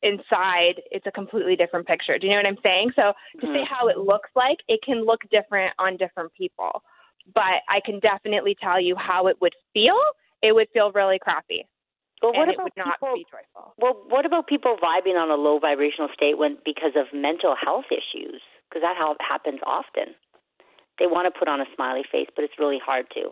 inside 0.04 0.84
it's 0.92 1.08
a 1.08 1.12
completely 1.12 1.56
different 1.56 1.88
picture. 1.88 2.20
Do 2.20 2.28
you 2.28 2.34
know 2.34 2.40
what 2.40 2.48
I'm 2.48 2.62
saying? 2.62 2.92
So 2.96 3.14
to 3.40 3.48
say 3.48 3.64
mm-hmm. 3.64 3.74
how 3.74 3.88
it 3.88 3.98
looks 3.98 4.30
like, 4.36 4.60
it 4.68 4.82
can 4.84 5.06
look 5.06 5.22
different 5.32 5.74
on 5.80 5.98
different 5.98 6.34
people. 6.34 6.84
But 7.34 7.64
I 7.70 7.80
can 7.84 8.00
definitely 8.00 8.56
tell 8.62 8.80
you 8.82 8.96
how 8.98 9.28
it 9.28 9.38
would 9.42 9.56
feel. 9.74 9.98
It 10.42 10.54
would 10.54 10.68
feel 10.74 10.92
really 10.92 11.20
crappy. 11.20 11.66
But 12.22 12.36
what 12.36 12.48
and 12.48 12.52
it 12.52 12.56
about 12.56 12.64
would 12.64 12.78
not 12.78 13.00
people? 13.00 13.16
be 13.16 13.26
joyful. 13.32 13.74
Well, 13.78 14.00
what 14.08 14.26
about 14.26 14.48
people 14.48 14.78
vibing 14.78 15.16
on 15.16 15.32
a 15.32 15.36
low 15.36 15.60
vibrational 15.60 16.10
state 16.14 16.38
when 16.38 16.58
because 16.64 16.96
of 16.96 17.08
mental 17.14 17.56
health 17.56 17.92
issues? 17.92 18.42
Because 18.70 18.84
that 18.84 18.96
how 18.98 19.16
happens 19.20 19.60
often. 19.66 20.16
They 21.00 21.08
want 21.08 21.32
to 21.32 21.38
put 21.38 21.48
on 21.48 21.60
a 21.60 21.66
smiley 21.76 22.04
face, 22.12 22.28
but 22.36 22.44
it's 22.44 22.60
really 22.60 22.80
hard 22.84 23.08
to. 23.16 23.32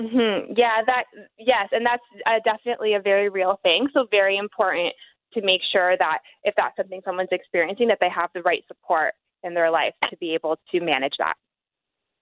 Hmm 0.00 0.52
Yeah, 0.56 0.82
that 0.86 1.04
yes, 1.38 1.68
and 1.72 1.84
that's 1.84 2.02
uh, 2.26 2.40
definitely 2.44 2.94
a 2.94 3.00
very 3.00 3.28
real 3.28 3.60
thing. 3.62 3.88
So 3.92 4.06
very 4.10 4.38
important 4.38 4.94
to 5.34 5.42
make 5.42 5.60
sure 5.70 5.96
that 5.96 6.18
if 6.42 6.54
that's 6.56 6.76
something 6.76 7.02
someone's 7.04 7.28
experiencing, 7.32 7.88
that 7.88 7.98
they 8.00 8.08
have 8.08 8.30
the 8.34 8.42
right 8.42 8.64
support 8.66 9.12
in 9.42 9.54
their 9.54 9.70
life 9.70 9.92
to 10.08 10.16
be 10.16 10.34
able 10.34 10.58
to 10.72 10.80
manage 10.80 11.14
that. 11.18 11.34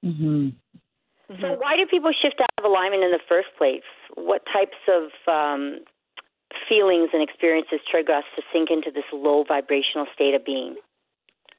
Mm-hmm. 0.05 0.49
So 1.41 1.53
why 1.59 1.77
do 1.77 1.85
people 1.87 2.11
shift 2.23 2.41
out 2.41 2.49
of 2.59 2.65
alignment 2.65 3.03
in 3.03 3.11
the 3.11 3.21
first 3.29 3.49
place? 3.59 3.83
What 4.15 4.43
types 4.53 4.79
of 4.89 5.11
um, 5.33 5.81
feelings 6.69 7.11
and 7.13 7.23
experiences 7.23 7.81
trigger 7.91 8.15
us 8.15 8.25
to 8.37 8.43
sink 8.53 8.71
into 8.71 8.91
this 8.91 9.05
low 9.13 9.45
vibrational 9.47 10.07
state 10.15 10.35
of 10.35 10.45
being? 10.45 10.77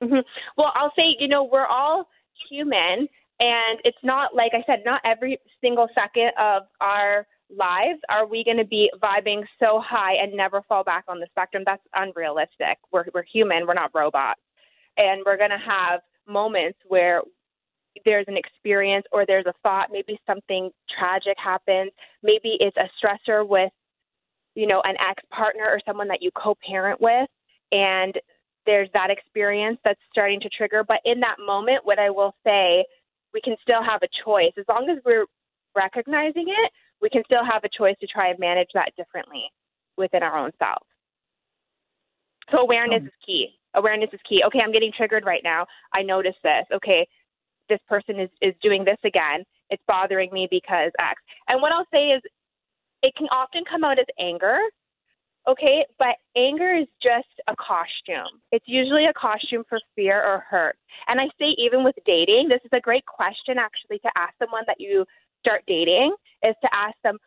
hmm 0.02 0.20
Well, 0.58 0.72
I'll 0.76 0.94
say, 0.96 1.16
you 1.20 1.28
know, 1.28 1.44
we're 1.44 1.68
all 1.68 2.08
human, 2.50 3.08
and 3.40 3.80
it's 3.84 3.98
not 4.04 4.36
like 4.36 4.52
I 4.54 4.64
said, 4.66 4.84
not 4.86 5.02
every 5.06 5.40
single 5.62 5.88
second 5.96 6.32
of 6.40 6.64
our 6.82 7.26
lives 7.50 8.00
are 8.10 8.28
we 8.28 8.44
going 8.44 8.58
to 8.58 8.66
be 8.66 8.92
vibing 9.02 9.44
so 9.60 9.82
high 9.84 10.14
and 10.22 10.34
never 10.34 10.62
fall 10.68 10.84
back 10.84 11.06
on 11.08 11.20
the 11.20 11.28
spectrum. 11.32 11.64
That's 11.66 11.84
unrealistic. 11.96 12.78
We're 12.92 13.06
we're 13.14 13.24
human. 13.24 13.66
We're 13.66 13.74
not 13.74 13.92
robots, 13.94 14.42
and 14.98 15.24
we're 15.26 15.38
going 15.38 15.50
to 15.52 15.58
have 15.58 16.02
moments 16.28 16.78
where 16.88 17.22
there's 18.06 18.26
an 18.28 18.38
experience 18.38 19.06
or 19.12 19.26
there's 19.26 19.46
a 19.48 19.54
thought. 19.64 19.90
Maybe 19.92 20.20
something 20.28 20.70
tragic 20.98 21.36
happens. 21.44 21.92
Maybe 22.22 22.58
it's 22.60 22.78
a 22.78 22.90
stressor 23.00 23.48
with, 23.48 23.72
you 24.56 24.68
know, 24.68 24.82
an 24.84 24.96
ex 25.00 25.24
partner 25.32 25.64
or 25.68 25.80
someone 25.86 26.08
that 26.10 26.22
you 26.22 26.30
co-parent 26.36 27.02
with, 27.02 27.30
and 27.72 28.14
there's 28.66 28.90
that 28.94 29.10
experience 29.10 29.80
that's 29.84 30.00
starting 30.12 30.40
to 30.42 30.50
trigger. 30.50 30.84
But 30.88 31.00
in 31.06 31.20
that 31.22 31.38
moment, 31.44 31.80
what 31.84 31.98
I 31.98 32.10
will 32.10 32.36
say, 32.46 32.86
we 33.34 33.42
can 33.42 33.56
still 33.62 33.84
have 33.84 34.02
a 34.04 34.10
choice. 34.26 34.52
As 34.58 34.66
long 34.68 34.90
as 34.90 34.98
we're 35.06 35.26
recognizing 35.76 36.48
it, 36.48 36.72
we 37.02 37.10
can 37.10 37.24
still 37.26 37.46
have 37.46 37.64
a 37.64 37.70
choice 37.70 37.96
to 38.02 38.08
try 38.08 38.30
and 38.30 38.40
manage 38.40 38.70
that 38.74 38.92
differently 38.98 39.44
within 39.98 40.24
our 40.24 40.38
own 40.38 40.52
self. 40.60 40.84
So 42.52 42.60
awareness 42.60 43.04
is 43.04 43.14
key. 43.26 43.50
Awareness 43.76 44.10
is 44.12 44.20
key. 44.28 44.42
Okay, 44.46 44.60
I'm 44.64 44.72
getting 44.72 44.92
triggered 44.96 45.26
right 45.26 45.42
now. 45.44 45.66
I 45.94 46.02
notice 46.02 46.36
this. 46.44 46.66
Okay, 46.74 47.08
this 47.70 47.80
person 47.88 48.20
is, 48.20 48.30
is 48.42 48.56
doing 48.62 48.84
this 48.84 48.98
again. 49.06 49.44
It's 49.70 49.84
bothering 49.88 50.32
me 50.34 50.48
because 50.50 50.92
X. 51.00 51.22
And 51.48 51.62
what 51.62 51.72
I'll 51.72 51.86
say 51.94 52.08
is 52.08 52.22
it 53.04 53.14
can 53.16 53.28
often 53.28 53.64
come 53.70 53.84
out 53.84 54.00
as 54.00 54.08
anger 54.20 54.58
okay? 55.48 55.86
But 55.98 56.18
anger 56.36 56.76
is 56.76 56.88
just 57.02 57.28
a 57.48 57.56
costume. 57.56 58.40
It's 58.52 58.66
usually 58.68 59.06
a 59.06 59.14
costume 59.14 59.64
for 59.68 59.80
fear 59.96 60.22
or 60.24 60.44
hurt. 60.50 60.78
And 61.08 61.20
I 61.20 61.26
say, 61.40 61.56
even 61.58 61.84
with 61.84 61.96
dating, 62.06 62.50
this 62.50 62.62
is 62.64 62.72
a 62.74 62.82
great 62.82 63.06
question 63.06 63.58
actually 63.58 64.00
to 64.00 64.10
ask 64.16 64.34
someone 64.40 64.64
that 64.68 64.80
you 64.80 65.06
start 65.40 65.64
dating 65.68 66.16
is 66.44 66.56
to 66.62 66.70
ask 66.74 66.96
them 67.04 67.18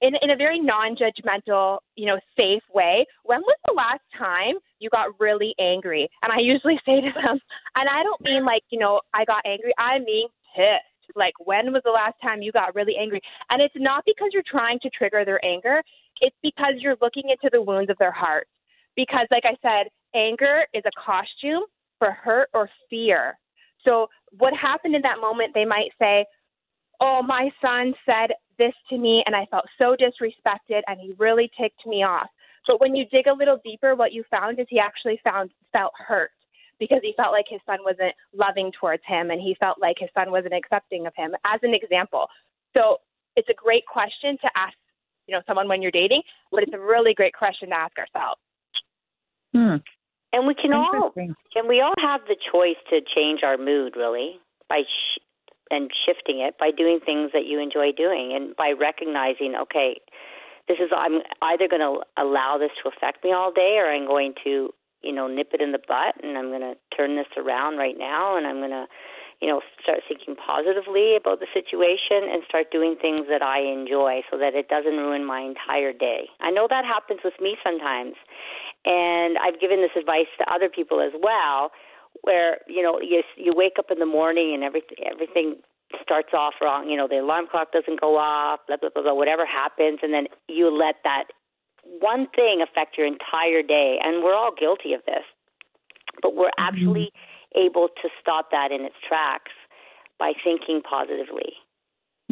in, 0.00 0.12
in 0.22 0.30
a 0.30 0.36
very 0.36 0.60
non-judgmental, 0.60 1.78
you 1.96 2.06
know, 2.06 2.18
safe 2.36 2.62
way. 2.72 3.04
When 3.24 3.40
was 3.40 3.56
the 3.66 3.74
last 3.74 4.02
time 4.16 4.54
you 4.78 4.90
got 4.90 5.18
really 5.18 5.54
angry? 5.58 6.08
And 6.22 6.32
I 6.32 6.38
usually 6.38 6.78
say 6.86 7.00
to 7.00 7.12
them, 7.12 7.40
and 7.74 7.88
I 7.88 8.02
don't 8.02 8.20
mean 8.20 8.44
like, 8.44 8.62
you 8.70 8.78
know, 8.78 9.00
I 9.14 9.24
got 9.24 9.42
angry. 9.44 9.72
I 9.78 9.98
mean 9.98 10.28
pissed. 10.54 11.16
Like, 11.16 11.34
when 11.40 11.72
was 11.72 11.82
the 11.84 11.90
last 11.90 12.16
time 12.22 12.42
you 12.42 12.52
got 12.52 12.74
really 12.74 12.94
angry? 13.00 13.20
And 13.50 13.62
it's 13.62 13.74
not 13.76 14.04
because 14.04 14.28
you're 14.32 14.42
trying 14.46 14.78
to 14.80 14.90
trigger 14.90 15.24
their 15.24 15.42
anger. 15.44 15.82
It's 16.20 16.36
because 16.42 16.74
you're 16.78 16.96
looking 17.00 17.30
into 17.30 17.50
the 17.52 17.62
wounds 17.62 17.90
of 17.90 17.98
their 17.98 18.12
heart. 18.12 18.48
Because, 18.96 19.26
like 19.30 19.44
I 19.44 19.56
said, 19.62 19.90
anger 20.14 20.64
is 20.74 20.82
a 20.86 20.90
costume 21.00 21.62
for 21.98 22.10
hurt 22.10 22.48
or 22.54 22.68
fear. 22.90 23.38
So, 23.84 24.08
what 24.38 24.52
happened 24.54 24.94
in 24.94 25.02
that 25.02 25.20
moment, 25.20 25.52
they 25.54 25.64
might 25.64 25.90
say, 25.98 26.26
Oh, 27.00 27.22
my 27.22 27.50
son 27.62 27.94
said 28.04 28.34
this 28.58 28.72
to 28.90 28.98
me, 28.98 29.22
and 29.24 29.36
I 29.36 29.46
felt 29.52 29.66
so 29.78 29.94
disrespected, 29.94 30.82
and 30.88 30.98
he 31.00 31.14
really 31.16 31.48
ticked 31.60 31.86
me 31.86 32.02
off. 32.02 32.28
But 32.66 32.80
when 32.80 32.94
you 32.94 33.06
dig 33.10 33.26
a 33.26 33.32
little 33.32 33.58
deeper, 33.64 33.94
what 33.94 34.12
you 34.12 34.24
found 34.30 34.60
is 34.60 34.66
he 34.68 34.78
actually 34.78 35.18
found 35.24 35.50
felt 35.72 35.92
hurt 35.96 36.30
because 36.78 36.98
he 37.02 37.14
felt 37.16 37.32
like 37.32 37.46
his 37.48 37.60
son 37.66 37.78
wasn't 37.82 38.14
loving 38.34 38.70
towards 38.78 39.02
him, 39.06 39.30
and 39.30 39.40
he 39.40 39.56
felt 39.58 39.80
like 39.80 39.96
his 39.98 40.10
son 40.12 40.30
wasn't 40.30 40.54
accepting 40.54 41.06
of 41.06 41.14
him. 41.16 41.32
As 41.46 41.60
an 41.62 41.72
example, 41.72 42.26
so 42.76 42.98
it's 43.36 43.48
a 43.48 43.54
great 43.54 43.86
question 43.86 44.36
to 44.42 44.50
ask 44.54 44.76
you 45.28 45.36
know 45.36 45.42
someone 45.46 45.68
when 45.68 45.82
you're 45.82 45.92
dating, 45.92 46.22
but 46.50 46.62
it's 46.62 46.72
a 46.74 46.80
really 46.80 47.14
great 47.14 47.34
question 47.34 47.68
to 47.68 47.76
ask 47.76 47.92
ourselves. 47.98 48.40
Hmm. 49.54 49.76
And 50.32 50.46
we 50.46 50.54
can 50.54 50.72
all 50.72 51.12
and 51.16 51.68
we 51.68 51.80
all 51.80 51.94
have 52.00 52.22
the 52.26 52.36
choice 52.52 52.76
to 52.90 53.00
change 53.14 53.40
our 53.42 53.56
mood 53.56 53.94
really 53.96 54.40
by 54.68 54.82
sh- 54.82 55.20
and 55.70 55.90
shifting 56.06 56.40
it 56.40 56.56
by 56.58 56.70
doing 56.70 57.00
things 57.04 57.30
that 57.32 57.46
you 57.46 57.60
enjoy 57.60 57.92
doing 57.96 58.32
and 58.34 58.56
by 58.56 58.72
recognizing 58.78 59.54
okay 59.62 60.00
this 60.68 60.76
is 60.78 60.90
I'm 60.94 61.20
either 61.40 61.66
going 61.66 61.80
to 61.80 62.04
allow 62.20 62.58
this 62.58 62.70
to 62.82 62.90
affect 62.90 63.24
me 63.24 63.32
all 63.32 63.52
day 63.52 63.76
or 63.78 63.90
I'm 63.90 64.06
going 64.06 64.34
to 64.44 64.70
you 65.02 65.12
know 65.12 65.28
nip 65.28 65.48
it 65.54 65.62
in 65.62 65.72
the 65.72 65.80
butt 65.88 66.22
and 66.22 66.36
I'm 66.36 66.48
going 66.48 66.60
to 66.60 66.74
turn 66.94 67.16
this 67.16 67.32
around 67.36 67.78
right 67.78 67.96
now 67.96 68.36
and 68.36 68.46
I'm 68.46 68.58
going 68.58 68.70
to 68.70 68.86
you 69.40 69.48
know 69.48 69.60
start 69.82 70.00
thinking 70.08 70.34
positively 70.34 71.16
about 71.16 71.40
the 71.40 71.46
situation 71.54 72.26
and 72.26 72.42
start 72.48 72.70
doing 72.70 72.96
things 73.00 73.26
that 73.30 73.42
I 73.42 73.60
enjoy 73.60 74.22
so 74.30 74.38
that 74.38 74.54
it 74.54 74.68
doesn't 74.68 74.96
ruin 74.96 75.24
my 75.24 75.40
entire 75.40 75.92
day. 75.92 76.28
I 76.40 76.50
know 76.50 76.66
that 76.68 76.84
happens 76.84 77.20
with 77.24 77.34
me 77.40 77.56
sometimes 77.62 78.14
and 78.84 79.38
I've 79.38 79.60
given 79.60 79.80
this 79.80 79.94
advice 79.98 80.30
to 80.38 80.52
other 80.52 80.68
people 80.68 81.00
as 81.00 81.12
well. 81.20 81.70
where 82.22 82.58
you 82.66 82.82
know 82.82 83.00
you 83.00 83.22
you 83.36 83.52
wake 83.54 83.78
up 83.78 83.90
in 83.90 83.98
the 83.98 84.06
morning 84.06 84.54
and 84.54 84.64
everything 84.64 84.98
everything 85.06 85.56
starts 86.02 86.30
off 86.32 86.54
wrong. 86.60 86.88
You 86.88 86.96
know, 86.96 87.08
the 87.08 87.18
alarm 87.18 87.46
clock 87.50 87.72
doesn't 87.72 88.00
go 88.00 88.16
off, 88.16 88.60
blah 88.66 88.76
blah 88.76 88.90
blah 88.90 89.02
blah. 89.02 89.14
Whatever 89.14 89.46
happens, 89.46 90.00
and 90.02 90.12
then 90.12 90.26
you 90.48 90.70
let 90.70 90.96
that 91.04 91.24
one 92.00 92.26
thing 92.34 92.62
affect 92.62 92.98
your 92.98 93.06
entire 93.06 93.62
day. 93.62 93.98
And 94.02 94.22
we're 94.22 94.34
all 94.34 94.52
guilty 94.58 94.92
of 94.92 95.00
this, 95.06 95.24
but 96.22 96.34
we're 96.34 96.48
mm-hmm. 96.48 96.68
actually 96.68 97.12
able 97.56 97.88
to 97.88 98.08
stop 98.20 98.50
that 98.50 98.70
in 98.72 98.82
its 98.84 98.96
tracks 99.06 99.52
by 100.18 100.32
thinking 100.44 100.82
positively. 100.88 101.54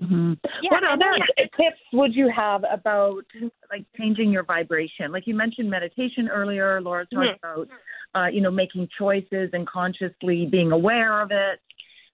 Mm-hmm. 0.00 0.35
Yeah, 0.62 0.70
what 0.70 0.85
other 0.85 1.12
tips 1.57 1.81
would 1.94 2.14
you 2.14 2.31
have 2.35 2.64
about 2.70 3.24
like 3.70 3.87
changing 3.96 4.31
your 4.31 4.44
vibration? 4.44 5.11
Like 5.11 5.26
you 5.26 5.35
mentioned 5.35 5.70
meditation 5.70 6.29
earlier. 6.29 6.81
Laura 6.83 7.07
talked 7.07 7.42
mm-hmm. 7.42 7.62
about 7.62 7.68
uh, 8.14 8.29
you 8.29 8.42
know 8.42 8.50
making 8.50 8.88
choices 8.98 9.50
and 9.55 9.66
consciously 9.66 10.46
being 10.50 10.70
aware 10.72 11.22
of 11.22 11.31
it. 11.31 11.61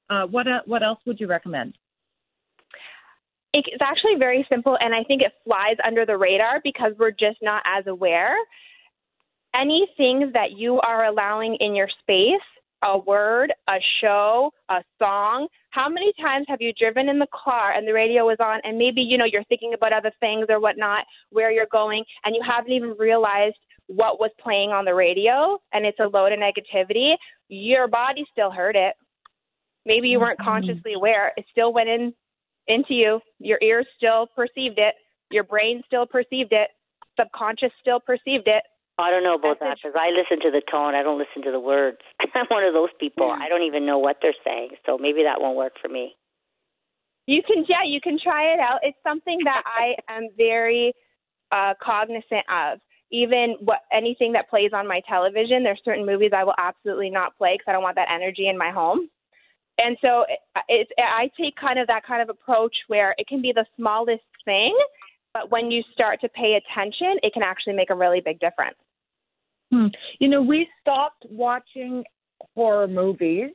Uh, 0.09 0.27
what 0.27 0.47
uh, 0.47 0.61
what 0.67 0.85
else 0.85 1.01
would 1.07 1.19
you 1.19 1.27
recommend? 1.27 1.75
It's 3.53 3.83
actually 3.83 4.15
very 4.19 4.47
simple, 4.49 4.79
and 4.81 4.95
I 4.95 5.03
think 5.03 5.21
it 5.21 5.33
flies 5.45 5.77
under 5.85 6.07
the 6.07 6.17
radar 6.17 6.61
because 6.63 6.93
we're 6.99 7.11
just 7.11 7.39
not 7.43 7.63
as 7.67 7.87
aware. 7.87 8.35
Anything 9.55 10.31
that 10.33 10.53
you 10.57 10.81
are 10.81 11.05
allowing 11.05 11.57
in 11.61 11.75
your 11.75 11.89
space 12.01 12.41
a 12.83 12.99
word, 12.99 13.53
a 13.69 13.77
show, 14.01 14.51
a 14.69 14.83
song. 14.99 15.49
How 15.71 15.89
many 15.89 16.13
times 16.21 16.47
have 16.49 16.61
you 16.61 16.73
driven 16.79 17.09
in 17.09 17.19
the 17.19 17.27
car 17.33 17.73
and 17.73 17.87
the 17.87 17.93
radio 17.93 18.29
is 18.31 18.39
on 18.41 18.61
and 18.65 18.77
maybe, 18.77 19.01
you 19.01 19.17
know, 19.17 19.25
you're 19.25 19.45
thinking 19.45 19.73
about 19.75 19.93
other 19.93 20.13
things 20.21 20.47
or 20.49 20.61
whatnot, 20.61 21.05
where 21.31 21.51
you're 21.51 21.67
going, 21.71 22.05
and 22.25 22.35
you 22.35 22.43
haven't 22.47 22.73
even 22.73 22.95
realized 22.99 23.57
what 23.87 24.21
was 24.21 24.31
playing 24.43 24.71
on 24.71 24.85
the 24.85 24.95
radio 24.95 25.59
and 25.73 25.85
it's 25.85 25.99
a 26.01 26.07
load 26.07 26.33
of 26.33 26.39
negativity, 26.39 27.15
your 27.49 27.89
body 27.89 28.25
still 28.31 28.51
heard 28.51 28.77
it. 28.77 28.95
Maybe 29.85 30.09
you 30.09 30.21
weren't 30.21 30.39
mm-hmm. 30.39 30.49
consciously 30.49 30.95
aware. 30.95 31.33
It 31.37 31.45
still 31.51 31.73
went 31.73 31.89
in 31.89 32.15
into 32.69 32.95
you. 32.95 33.21
Your 33.39 33.59
ears 33.63 33.87
still 33.97 34.29
perceived 34.35 34.79
it. 34.79 34.95
Your 35.31 35.45
brain 35.45 35.83
still 35.87 36.07
perceived 36.07 36.53
it. 36.53 36.69
Subconscious 37.19 37.73
still 37.81 38.01
perceived 38.01 38.47
it. 38.47 38.63
I 38.99 39.11
don't 39.11 39.25
know 39.25 39.35
about 39.35 39.59
that 39.61 39.79
because 39.83 39.97
I 39.99 40.11
listen 40.11 40.43
to 40.45 40.51
the 40.51 40.63
tone. 40.71 40.95
I 40.95 41.03
don't 41.03 41.19
listen 41.19 41.43
to 41.45 41.51
the 41.51 41.61
words. 41.61 41.99
I'm 42.35 42.47
one 42.49 42.65
of 42.65 42.75
those 42.75 42.91
people. 43.01 43.31
I 43.31 43.49
don't 43.49 43.63
even 43.63 43.87
know 43.87 43.99
what 43.99 44.19
they're 44.21 44.37
saying. 44.45 44.71
So 44.85 44.99
maybe 44.99 45.23
that 45.25 45.41
won't 45.41 45.57
work 45.57 45.75
for 45.81 45.89
me. 45.89 46.15
You 47.27 47.41
can, 47.47 47.65
yeah, 47.69 47.87
you 47.87 48.01
can 48.01 48.19
try 48.23 48.53
it 48.53 48.61
out. 48.61 48.81
It's 48.83 48.99
something 49.03 49.39
that 49.45 49.63
I 49.67 49.95
am 50.13 50.29
very 50.37 50.93
uh, 51.51 51.75
cognizant 51.83 52.45
of. 52.51 52.81
Even 53.11 53.57
what 53.61 53.81
anything 53.93 54.33
that 54.33 54.49
plays 54.49 54.71
on 54.73 54.89
my 54.89 55.03
television, 55.07 55.63
there's 55.63 55.81
certain 55.85 56.07
movies 56.07 56.31
I 56.35 56.45
will 56.45 56.55
absolutely 56.57 57.11
not 57.11 57.37
play 57.37 57.55
because 57.55 57.69
I 57.69 57.73
don't 57.73 57.83
want 57.83 57.97
that 57.97 58.09
energy 58.11 58.49
in 58.49 58.57
my 58.57 58.71
home. 58.71 59.11
And 59.77 59.99
so 60.01 60.25
it, 60.69 60.89
it, 60.89 60.89
I 60.99 61.31
take 61.39 61.57
kind 61.57 61.79
of 61.79 61.87
that 61.89 62.07
kind 62.07 62.23
of 62.23 62.31
approach 62.31 62.75
where 62.89 63.15
it 63.19 63.27
can 63.27 63.43
be 63.43 63.53
the 63.53 63.67
smallest 63.77 64.25
thing, 64.45 64.75
but 65.35 65.51
when 65.51 65.71
you 65.71 65.83
start 65.93 66.21
to 66.21 66.29
pay 66.29 66.59
attention, 66.59 67.19
it 67.23 67.33
can 67.33 67.43
actually 67.43 67.75
make 67.75 67.91
a 67.91 67.95
really 67.95 68.21
big 68.25 68.39
difference. 68.41 68.77
Hmm. 69.73 69.87
You 70.19 70.29
know, 70.29 70.43
we 70.43 70.69
stopped 70.81 71.25
watching 71.31 72.05
horror 72.55 72.89
movies 72.89 73.51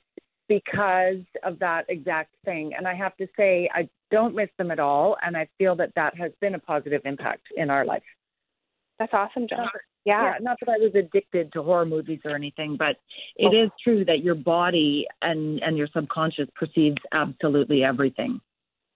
because 0.49 1.23
of 1.43 1.59
that 1.59 1.85
exact 1.89 2.33
thing. 2.45 2.71
And 2.75 2.87
I 2.87 2.95
have 2.95 3.15
to 3.17 3.27
say, 3.37 3.69
I 3.73 3.87
don't 4.11 4.35
miss 4.35 4.49
them 4.57 4.71
at 4.71 4.79
all. 4.79 5.17
And 5.21 5.35
I 5.35 5.47
feel 5.57 5.75
that 5.75 5.91
that 5.95 6.17
has 6.17 6.31
been 6.41 6.55
a 6.55 6.59
positive 6.59 7.01
impact 7.05 7.43
in 7.55 7.69
our 7.69 7.85
life. 7.85 8.03
That's 8.97 9.13
awesome, 9.13 9.47
Joan. 9.47 9.67
Yeah. 10.05 10.23
yeah. 10.23 10.33
Not 10.41 10.57
that 10.61 10.69
I 10.69 10.77
was 10.77 10.93
addicted 10.95 11.51
to 11.53 11.61
horror 11.61 11.85
movies 11.85 12.19
or 12.25 12.35
anything, 12.35 12.77
but 12.79 12.95
it 13.35 13.53
oh. 13.53 13.65
is 13.65 13.69
true 13.83 14.05
that 14.05 14.23
your 14.23 14.35
body 14.35 15.05
and, 15.21 15.59
and 15.61 15.77
your 15.77 15.87
subconscious 15.93 16.47
perceives 16.55 16.97
absolutely 17.11 17.83
everything, 17.83 18.39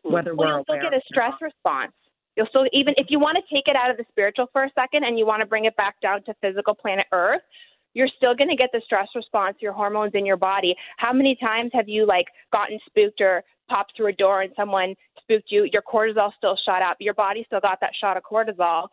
whether 0.04 0.34
well, 0.34 0.48
we're 0.68 0.76
you 0.76 0.80
still 0.80 0.90
get 0.90 0.98
a 0.98 1.02
stress 1.06 1.34
response. 1.42 1.92
You'll 2.36 2.48
still, 2.48 2.66
even 2.72 2.94
if 2.98 3.08
you 3.10 3.20
want 3.20 3.38
to 3.38 3.54
take 3.54 3.68
it 3.68 3.76
out 3.76 3.92
of 3.92 3.98
the 3.98 4.06
spiritual 4.10 4.48
for 4.54 4.64
a 4.64 4.72
second 4.74 5.04
and 5.04 5.20
you 5.20 5.26
want 5.26 5.42
to 5.42 5.46
bring 5.46 5.66
it 5.66 5.76
back 5.76 6.00
down 6.02 6.24
to 6.24 6.34
physical 6.42 6.74
planet 6.74 7.06
Earth, 7.12 7.42
you're 7.94 8.08
still 8.16 8.36
going 8.36 8.50
to 8.50 8.56
get 8.56 8.70
the 8.72 8.82
stress 8.86 9.08
response, 9.16 9.58
your 9.60 9.74
hormones 9.74 10.14
in 10.14 10.26
your 10.26 10.38
body. 10.38 10.76
How 10.98 11.12
many 11.12 11.36
times 11.36 11.72
have 11.74 11.90
you 11.90 12.06
like 12.06 12.28
gotten 12.52 12.80
spooked 12.86 13.20
or 13.20 13.44
popped 13.70 13.94
through 13.96 14.08
a 14.08 14.14
door 14.14 14.42
and 14.42 14.54
someone 14.56 14.96
spooked 15.22 15.52
you? 15.52 15.68
Your 15.74 15.82
cortisol 15.82 16.32
still 16.38 16.58
shot 16.66 16.82
up. 16.82 16.98
Your 17.00 17.14
body 17.14 17.44
still 17.46 17.60
got 17.60 17.80
that 17.82 17.92
shot 18.00 18.16
of 18.16 18.24
cortisol, 18.24 18.88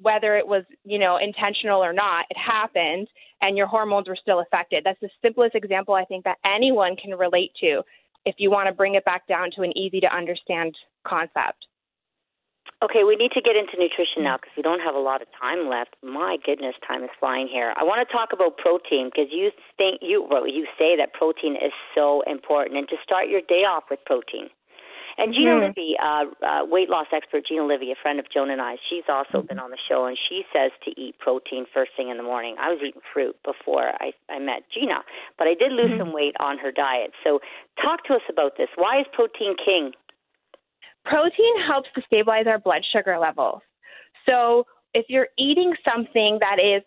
whether 0.00 0.36
it 0.36 0.46
was, 0.46 0.64
you 0.84 0.98
know, 0.98 1.18
intentional 1.18 1.84
or 1.84 1.92
not. 1.92 2.24
It 2.30 2.38
happened 2.38 3.06
and 3.42 3.56
your 3.56 3.66
hormones 3.66 4.08
were 4.08 4.16
still 4.16 4.40
affected. 4.40 4.82
That's 4.84 5.00
the 5.00 5.10
simplest 5.20 5.54
example 5.54 5.94
I 5.94 6.06
think 6.06 6.24
that 6.24 6.38
anyone 6.44 6.96
can 6.96 7.18
relate 7.18 7.50
to 7.60 7.82
if 8.24 8.36
you 8.38 8.50
want 8.50 8.68
to 8.68 8.72
bring 8.72 8.94
it 8.94 9.04
back 9.04 9.26
down 9.26 9.50
to 9.56 9.62
an 9.62 9.76
easy 9.76 10.00
to 10.00 10.14
understand 10.14 10.74
concept. 11.06 11.66
Okay, 12.82 13.04
we 13.06 13.14
need 13.14 13.30
to 13.30 13.40
get 13.40 13.54
into 13.54 13.78
nutrition 13.78 14.26
now 14.26 14.36
because 14.36 14.50
we 14.56 14.62
don't 14.62 14.80
have 14.80 14.96
a 14.96 14.98
lot 14.98 15.22
of 15.22 15.28
time 15.38 15.70
left. 15.70 15.94
My 16.02 16.36
goodness, 16.44 16.74
time 16.82 17.04
is 17.04 17.14
flying 17.20 17.46
here. 17.46 17.72
I 17.78 17.84
want 17.84 18.02
to 18.02 18.10
talk 18.10 18.34
about 18.34 18.58
protein 18.58 19.06
because 19.06 19.30
you 19.30 19.52
think 19.78 20.02
you 20.02 20.26
well, 20.28 20.48
you 20.48 20.66
say 20.76 20.96
that 20.98 21.12
protein 21.12 21.54
is 21.54 21.70
so 21.94 22.22
important, 22.26 22.76
and 22.76 22.88
to 22.88 22.96
start 23.04 23.28
your 23.28 23.40
day 23.40 23.62
off 23.62 23.84
with 23.88 24.00
protein. 24.04 24.50
And 25.18 25.34
Gina 25.34 25.60
mm-hmm. 25.60 25.76
Livy, 25.76 25.94
uh, 26.00 26.24
uh, 26.40 26.64
weight 26.64 26.88
loss 26.88 27.06
expert 27.12 27.46
Gina 27.46 27.66
Livy, 27.66 27.92
a 27.92 27.98
friend 28.00 28.18
of 28.18 28.26
Joan 28.32 28.50
and 28.50 28.60
I, 28.60 28.76
she's 28.88 29.04
also 29.08 29.38
mm-hmm. 29.38 29.46
been 29.46 29.58
on 29.58 29.70
the 29.70 29.78
show, 29.88 30.06
and 30.06 30.16
she 30.16 30.42
says 30.52 30.72
to 30.84 30.90
eat 30.98 31.18
protein 31.18 31.66
first 31.72 31.92
thing 31.96 32.08
in 32.08 32.16
the 32.16 32.22
morning. 32.22 32.56
I 32.58 32.70
was 32.70 32.80
eating 32.80 33.02
fruit 33.12 33.36
before 33.44 33.92
I, 34.00 34.12
I 34.30 34.38
met 34.38 34.64
Gina, 34.72 35.04
but 35.38 35.46
I 35.46 35.54
did 35.54 35.72
lose 35.72 35.90
mm-hmm. 35.90 36.00
some 36.00 36.12
weight 36.12 36.34
on 36.40 36.58
her 36.58 36.72
diet. 36.72 37.12
So, 37.22 37.40
talk 37.80 38.04
to 38.06 38.14
us 38.14 38.26
about 38.28 38.56
this. 38.56 38.68
Why 38.76 39.00
is 39.00 39.06
protein 39.12 39.54
king? 39.54 39.92
Protein 41.04 41.54
helps 41.66 41.88
to 41.94 42.02
stabilize 42.06 42.46
our 42.46 42.58
blood 42.58 42.82
sugar 42.92 43.18
levels. 43.18 43.60
So 44.28 44.64
if 44.94 45.06
you're 45.08 45.28
eating 45.38 45.74
something 45.84 46.38
that 46.40 46.58
is 46.58 46.82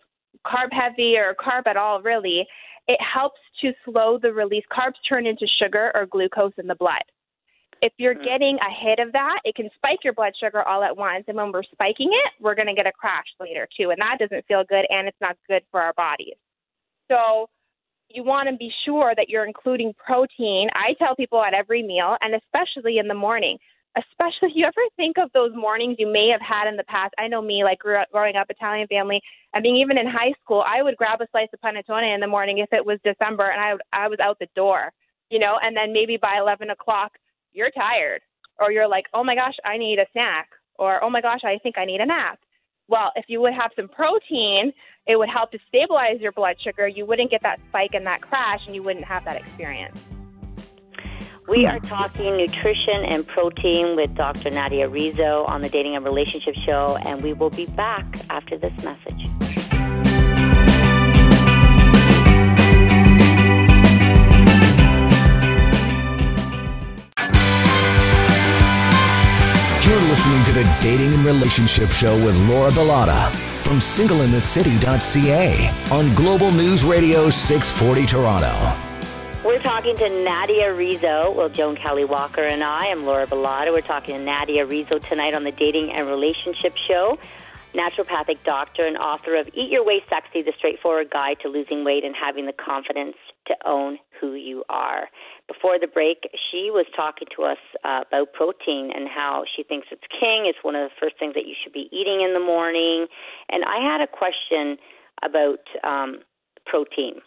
carb 0.46 0.72
heavy 0.72 1.16
or 1.16 1.34
carb 1.34 1.66
at 1.66 1.76
all, 1.76 2.00
really, 2.02 2.46
it 2.88 2.98
helps 3.00 3.40
to 3.60 3.72
slow 3.84 4.18
the 4.20 4.32
release. 4.32 4.64
Carbs 4.72 4.94
turn 5.08 5.26
into 5.26 5.46
sugar 5.60 5.90
or 5.94 6.06
glucose 6.06 6.52
in 6.56 6.66
the 6.66 6.74
blood. 6.74 7.02
If 7.82 7.92
you're 7.98 8.14
mm. 8.14 8.24
getting 8.24 8.58
ahead 8.58 9.00
of 9.00 9.12
that, 9.12 9.40
it 9.44 9.54
can 9.54 9.68
spike 9.74 9.98
your 10.04 10.14
blood 10.14 10.32
sugar 10.40 10.62
all 10.62 10.82
at 10.82 10.96
once. 10.96 11.24
And 11.28 11.36
when 11.36 11.52
we're 11.52 11.62
spiking 11.64 12.10
it, 12.12 12.42
we're 12.42 12.54
going 12.54 12.68
to 12.68 12.74
get 12.74 12.86
a 12.86 12.92
crash 12.92 13.26
later 13.40 13.68
too. 13.76 13.90
And 13.90 14.00
that 14.00 14.18
doesn't 14.18 14.46
feel 14.46 14.64
good 14.68 14.86
and 14.88 15.08
it's 15.08 15.20
not 15.20 15.36
good 15.48 15.62
for 15.70 15.80
our 15.80 15.92
bodies. 15.94 16.36
So 17.10 17.48
you 18.08 18.24
want 18.24 18.48
to 18.48 18.56
be 18.56 18.70
sure 18.84 19.12
that 19.16 19.28
you're 19.28 19.46
including 19.46 19.92
protein. 19.94 20.68
I 20.74 20.94
tell 20.98 21.16
people 21.16 21.42
at 21.42 21.54
every 21.54 21.82
meal, 21.82 22.16
and 22.20 22.34
especially 22.34 22.98
in 22.98 23.08
the 23.08 23.14
morning 23.14 23.58
especially 23.96 24.48
if 24.48 24.52
you 24.54 24.66
ever 24.66 24.84
think 24.96 25.16
of 25.18 25.30
those 25.32 25.52
mornings 25.54 25.96
you 25.98 26.10
may 26.10 26.28
have 26.30 26.40
had 26.40 26.68
in 26.68 26.76
the 26.76 26.84
past? 26.84 27.14
I 27.18 27.28
know 27.28 27.40
me 27.40 27.64
like 27.64 27.78
growing 27.78 28.36
up 28.36 28.46
italian 28.50 28.86
family 28.88 29.20
i 29.54 29.60
mean 29.60 29.76
even 29.76 29.98
in 29.98 30.06
high 30.06 30.32
school 30.42 30.62
i 30.66 30.82
would 30.82 30.96
grab 30.96 31.20
a 31.20 31.26
slice 31.30 31.48
of 31.52 31.60
panettone 31.60 32.14
in 32.14 32.20
the 32.20 32.26
morning 32.26 32.58
if 32.58 32.68
it 32.72 32.84
was 32.84 32.98
december 33.04 33.50
and 33.50 33.60
i 33.60 33.72
would, 33.72 33.82
i 33.92 34.08
was 34.08 34.18
out 34.20 34.38
the 34.38 34.48
door 34.54 34.92
you 35.30 35.40
know? 35.40 35.56
And 35.60 35.76
then 35.76 35.92
maybe 35.92 36.16
by 36.16 36.38
eleven 36.38 36.70
o'clock 36.70 37.12
you're 37.52 37.70
tired 37.70 38.22
or 38.58 38.70
you're 38.70 38.88
like 38.88 39.04
oh 39.14 39.24
my 39.24 39.34
gosh 39.34 39.54
i 39.64 39.76
need 39.76 39.98
a 39.98 40.06
snack 40.12 40.48
or 40.78 41.02
oh 41.02 41.10
my 41.10 41.20
gosh 41.20 41.40
i 41.44 41.58
think 41.62 41.78
i 41.78 41.84
need 41.84 42.00
a 42.00 42.06
nap. 42.06 42.38
Well 42.88 43.12
if 43.16 43.26
you 43.28 43.40
would 43.40 43.54
have 43.54 43.70
some 43.76 43.88
protein 43.88 44.72
it 45.06 45.16
would 45.16 45.28
help 45.28 45.52
to 45.52 45.58
stabilize 45.68 46.20
your 46.20 46.32
blood 46.32 46.56
sugar. 46.62 46.88
You 46.88 47.06
wouldn't 47.06 47.30
get 47.30 47.40
that 47.42 47.60
spike 47.68 47.94
and 47.94 48.04
that 48.06 48.22
crash 48.22 48.60
and 48.66 48.74
you 48.74 48.82
wouldn't 48.82 49.04
have 49.04 49.24
that 49.24 49.36
experience 49.36 49.98
we 51.48 51.64
are 51.64 51.78
talking 51.80 52.36
nutrition 52.36 53.04
and 53.04 53.26
protein 53.26 53.96
with 53.96 54.14
Dr. 54.14 54.50
Nadia 54.50 54.88
Rizzo 54.88 55.44
on 55.44 55.62
the 55.62 55.68
Dating 55.68 55.94
and 55.94 56.04
Relationship 56.04 56.54
Show, 56.64 56.98
and 57.04 57.22
we 57.22 57.32
will 57.32 57.50
be 57.50 57.66
back 57.66 58.04
after 58.30 58.58
this 58.58 58.72
message. 58.82 59.22
You're 69.86 70.02
listening 70.08 70.42
to 70.44 70.52
the 70.52 70.76
Dating 70.82 71.14
and 71.14 71.24
Relationship 71.24 71.90
Show 71.90 72.14
with 72.24 72.36
Laura 72.48 72.70
Bilotta 72.72 73.30
from 73.62 73.76
singleinthecity.ca 73.76 75.70
on 75.92 76.14
Global 76.16 76.50
News 76.50 76.84
Radio 76.84 77.30
640 77.30 78.06
Toronto. 78.06 78.85
We're 79.56 79.62
talking 79.62 79.96
to 79.96 80.22
Nadia 80.22 80.74
Rizzo. 80.74 81.32
Well, 81.32 81.48
Joan 81.48 81.76
Kelley 81.76 82.04
Walker 82.04 82.42
and 82.42 82.62
I 82.62 82.88
am 82.88 83.06
Laura 83.06 83.26
Bilotta. 83.26 83.72
We're 83.72 83.80
talking 83.80 84.14
to 84.14 84.22
Nadia 84.22 84.66
Rizzo 84.66 84.98
tonight 84.98 85.32
on 85.32 85.44
the 85.44 85.50
Dating 85.50 85.90
and 85.92 86.06
Relationship 86.06 86.76
Show. 86.76 87.18
Naturopathic 87.72 88.36
doctor 88.44 88.84
and 88.84 88.98
author 88.98 89.34
of 89.34 89.48
Eat 89.54 89.70
Your 89.70 89.82
Way 89.82 90.02
Sexy, 90.10 90.42
the 90.42 90.52
straightforward 90.58 91.08
guide 91.08 91.38
to 91.40 91.48
losing 91.48 91.86
weight 91.86 92.04
and 92.04 92.14
having 92.14 92.44
the 92.44 92.52
confidence 92.52 93.16
to 93.46 93.54
own 93.64 93.98
who 94.20 94.34
you 94.34 94.62
are. 94.68 95.08
Before 95.48 95.78
the 95.78 95.86
break, 95.86 96.28
she 96.50 96.68
was 96.70 96.84
talking 96.94 97.26
to 97.34 97.44
us 97.44 97.58
uh, 97.82 98.02
about 98.06 98.34
protein 98.34 98.92
and 98.94 99.08
how 99.08 99.44
she 99.56 99.62
thinks 99.62 99.86
it's 99.90 100.04
king. 100.20 100.44
It's 100.44 100.58
one 100.60 100.74
of 100.74 100.90
the 100.90 100.94
first 101.00 101.18
things 101.18 101.32
that 101.32 101.46
you 101.46 101.54
should 101.64 101.72
be 101.72 101.88
eating 101.90 102.20
in 102.20 102.34
the 102.34 102.40
morning. 102.40 103.06
And 103.48 103.64
I 103.64 103.78
had 103.80 104.02
a 104.02 104.06
question 104.06 104.76
about 105.22 105.64
um, 105.82 106.18
protein. 106.66 107.22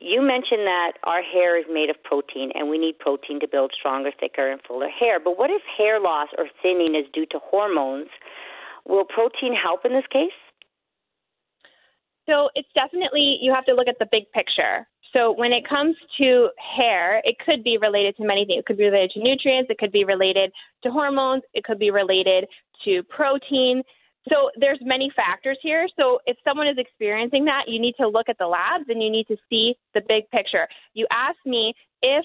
You 0.00 0.22
mentioned 0.22 0.64
that 0.66 0.92
our 1.04 1.22
hair 1.22 1.58
is 1.58 1.66
made 1.70 1.90
of 1.90 2.02
protein 2.02 2.50
and 2.54 2.70
we 2.70 2.78
need 2.78 2.98
protein 2.98 3.38
to 3.40 3.46
build 3.46 3.72
stronger, 3.78 4.10
thicker, 4.18 4.50
and 4.50 4.60
fuller 4.66 4.88
hair. 4.88 5.20
But 5.20 5.38
what 5.38 5.50
if 5.50 5.60
hair 5.76 6.00
loss 6.00 6.28
or 6.38 6.46
thinning 6.62 6.94
is 6.94 7.04
due 7.12 7.26
to 7.26 7.38
hormones? 7.38 8.08
Will 8.88 9.04
protein 9.04 9.54
help 9.54 9.84
in 9.84 9.92
this 9.92 10.06
case? 10.10 10.32
So 12.26 12.48
it's 12.54 12.68
definitely, 12.74 13.38
you 13.42 13.52
have 13.54 13.66
to 13.66 13.74
look 13.74 13.88
at 13.88 13.98
the 13.98 14.08
big 14.10 14.24
picture. 14.32 14.88
So 15.12 15.32
when 15.32 15.52
it 15.52 15.68
comes 15.68 15.96
to 16.18 16.48
hair, 16.56 17.20
it 17.24 17.36
could 17.44 17.62
be 17.62 17.76
related 17.76 18.16
to 18.16 18.24
many 18.24 18.46
things. 18.46 18.60
It 18.60 18.66
could 18.66 18.78
be 18.78 18.84
related 18.84 19.10
to 19.14 19.22
nutrients, 19.22 19.68
it 19.68 19.78
could 19.78 19.92
be 19.92 20.04
related 20.04 20.50
to 20.82 20.90
hormones, 20.90 21.42
it 21.52 21.64
could 21.64 21.78
be 21.78 21.90
related 21.90 22.46
to 22.84 23.02
protein. 23.04 23.82
So 24.28 24.50
there's 24.58 24.78
many 24.82 25.10
factors 25.16 25.58
here. 25.62 25.88
So 25.98 26.18
if 26.26 26.36
someone 26.44 26.68
is 26.68 26.76
experiencing 26.76 27.46
that, 27.46 27.64
you 27.68 27.80
need 27.80 27.94
to 28.00 28.08
look 28.08 28.28
at 28.28 28.36
the 28.38 28.46
labs 28.46 28.84
and 28.88 29.02
you 29.02 29.10
need 29.10 29.26
to 29.28 29.36
see 29.48 29.74
the 29.94 30.02
big 30.06 30.28
picture. 30.30 30.68
You 30.94 31.06
asked 31.10 31.46
me 31.46 31.72
if 32.02 32.24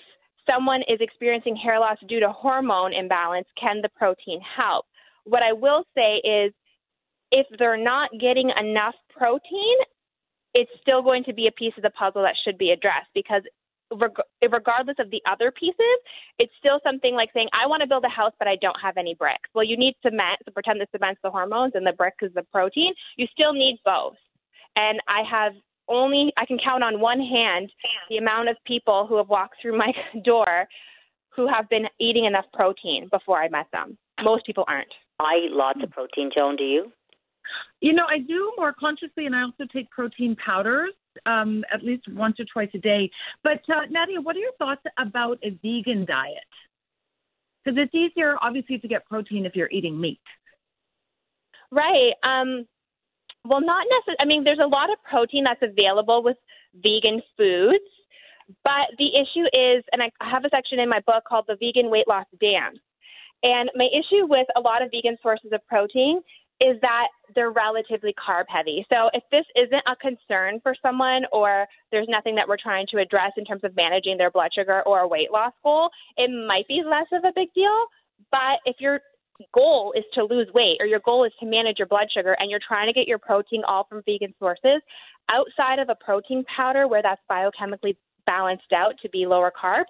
someone 0.50 0.82
is 0.88 1.00
experiencing 1.00 1.56
hair 1.56 1.80
loss 1.80 1.98
due 2.08 2.20
to 2.20 2.30
hormone 2.30 2.94
imbalance, 2.94 3.48
can 3.60 3.82
the 3.82 3.90
protein 3.90 4.42
help? 4.42 4.86
What 5.24 5.42
I 5.42 5.54
will 5.54 5.84
say 5.96 6.14
is 6.24 6.54
if 7.32 7.48
they're 7.58 7.82
not 7.82 8.10
getting 8.20 8.52
enough 8.60 8.96
protein, 9.10 9.78
it's 10.54 10.72
still 10.82 11.02
going 11.02 11.24
to 11.26 11.34
be 11.34 11.48
a 11.48 11.52
piece 11.52 11.74
of 11.78 11.84
the 11.84 11.90
puzzle 11.90 12.22
that 12.24 12.36
should 12.44 12.58
be 12.58 12.72
addressed 12.72 13.10
because 13.14 13.42
regardless 13.92 14.98
of 15.00 15.12
the 15.12 15.22
other 15.30 15.52
pieces, 15.52 15.98
it's 16.40 16.54
still 16.60 16.80
something 16.84 17.14
like 17.14 17.30
saying, 17.34 17.48
I 17.54 17.68
want 17.68 17.82
to 17.82 17.88
build 17.88 18.04
a 18.04 18.10
house, 18.10 18.34
but 18.40 18.48
I 18.48 18.56
don't 18.62 18.80
have 18.82 18.98
any 18.98 19.14
bricks. 19.14 19.50
Well, 19.54 19.66
you 19.66 19.78
need 19.78 19.96
cement, 20.02 20.40
so 20.44 20.52
pretend 20.52 20.82
the 20.82 20.88
cement's 20.92 21.22
the 21.24 21.32
hormones 21.32 21.74
and 21.76 21.86
the 21.86 21.94
brick 21.94 22.16
is 22.22 22.34
the 22.34 22.44
protein. 22.52 22.94
You 23.18 23.28
still 23.32 23.54
need 23.54 23.80
both. 23.86 24.16
And 24.76 25.00
I 25.08 25.22
have 25.30 25.54
only, 25.88 26.34
I 26.38 26.46
can 26.46 26.58
count 26.64 26.84
on 26.84 27.00
one 27.00 27.20
hand 27.20 27.72
the 28.10 28.18
amount 28.18 28.50
of 28.50 28.58
people 28.66 29.06
who 29.08 29.18
have 29.18 29.30
walked 29.30 29.56
through 29.62 29.78
my 29.78 29.94
door 30.26 30.68
who 31.36 31.48
have 31.48 31.70
been 31.70 31.86
eating 32.00 32.26
enough 32.26 32.46
protein 32.54 33.08
before 33.12 33.42
I 33.42 33.50
met 33.50 33.68
them. 33.72 33.98
Most 34.24 34.46
people 34.46 34.64
aren't. 34.68 34.94
I 35.20 35.46
eat 35.46 35.52
lots 35.52 35.80
of 35.84 35.92
protein, 35.92 36.30
Joan. 36.36 36.56
Do 36.56 36.64
you? 36.64 36.92
You 37.82 37.94
know, 37.94 38.06
I 38.10 38.20
do 38.20 38.54
more 38.58 38.74
consciously, 38.78 39.26
and 39.26 39.36
I 39.36 39.42
also 39.44 39.66
take 39.72 39.90
protein 39.92 40.36
powders 40.44 40.94
um, 41.26 41.64
at 41.74 41.84
least 41.84 42.08
once 42.10 42.40
or 42.40 42.46
twice 42.52 42.70
a 42.74 42.80
day. 42.80 43.10
But 43.44 43.62
uh, 43.70 43.86
Nadia, 43.90 44.22
what 44.22 44.36
are 44.36 44.40
your 44.40 44.54
thoughts 44.58 44.82
about 44.98 45.40
a 45.44 45.50
vegan 45.50 46.06
diet? 46.06 46.38
Because 47.64 47.80
it's 47.82 47.96
easier, 47.96 48.36
obviously, 48.42 48.78
to 48.80 48.88
get 48.88 49.06
protein 49.06 49.46
if 49.46 49.56
you're 49.56 49.70
eating 49.72 50.00
meat. 50.00 50.22
Right. 51.72 52.14
Um, 52.24 52.68
well, 53.44 53.62
not 53.62 53.86
necessarily. 53.90 54.18
I 54.20 54.26
mean, 54.26 54.44
there's 54.44 54.60
a 54.64 54.68
lot 54.68 54.92
of 54.92 54.98
protein 55.04 55.44
that's 55.44 55.62
available 55.62 56.24
with 56.24 56.38
vegan 56.76 57.22
foods. 57.38 57.84
But 58.64 58.94
the 59.00 59.10
issue 59.10 59.46
is, 59.54 59.84
and 59.92 60.04
I 60.04 60.12
have 60.22 60.46
a 60.46 60.50
section 60.50 60.80
in 60.80 60.88
my 60.88 61.00
book 61.08 61.24
called 61.28 61.46
The 61.48 61.58
Vegan 61.60 61.90
Weight 61.90 62.08
Loss 62.08 62.26
Dance. 62.40 62.80
And 63.42 63.70
my 63.76 63.88
issue 63.92 64.26
with 64.28 64.48
a 64.56 64.60
lot 64.60 64.82
of 64.82 64.92
vegan 64.92 65.18
sources 65.22 65.52
of 65.52 65.66
protein 65.68 66.22
is 66.62 66.80
that 66.82 67.08
they're 67.34 67.52
relatively 67.52 68.14
carb 68.14 68.46
heavy. 68.48 68.86
So 68.90 69.10
if 69.14 69.24
this 69.32 69.46
isn't 69.56 69.84
a 69.88 69.96
concern 69.98 70.60
for 70.64 70.74
someone 70.82 71.24
or 71.34 71.66
there's 71.92 72.08
nothing 72.10 72.36
that 72.36 72.48
we're 72.48 72.62
trying 72.62 72.88
to 72.92 72.98
address 72.98 73.32
in 73.38 73.44
terms 73.44 73.64
of 73.64 73.76
managing 73.76 74.18
their 74.18 74.32
blood 74.32 74.52
sugar 74.56 74.82
or 74.86 75.02
a 75.02 75.08
weight 75.08 75.32
loss 75.32 75.52
goal, 75.64 75.90
it 76.18 76.30
might 76.48 76.68
be 76.68 76.82
less 76.86 77.08
of 77.12 77.26
a 77.26 77.34
big 77.36 77.54
deal. 77.54 77.86
But 78.32 78.64
if 78.66 78.78
your 78.80 79.02
goal 79.54 79.94
is 79.98 80.06
to 80.14 80.24
lose 80.24 80.48
weight 80.54 80.78
or 80.80 80.86
your 80.86 81.02
goal 81.04 81.26
is 81.26 81.34
to 81.42 81.46
manage 81.46 81.78
your 81.78 81.88
blood 81.88 82.08
sugar 82.16 82.38
and 82.40 82.50
you're 82.50 82.62
trying 82.66 82.88
to 82.88 82.94
get 82.94 83.08
your 83.08 83.20
protein 83.20 83.64
all 83.68 83.86
from 83.90 84.02
vegan 84.06 84.34
sources, 84.40 84.82
outside 85.30 85.80
of 85.80 85.90
a 85.90 85.96
protein 85.96 86.46
powder 86.56 86.88
where 86.88 87.02
that's 87.02 87.22
biochemically 87.30 87.98
balanced 88.26 88.72
out 88.74 88.94
to 89.02 89.10
be 89.10 89.26
lower 89.26 89.52
carb, 89.52 89.84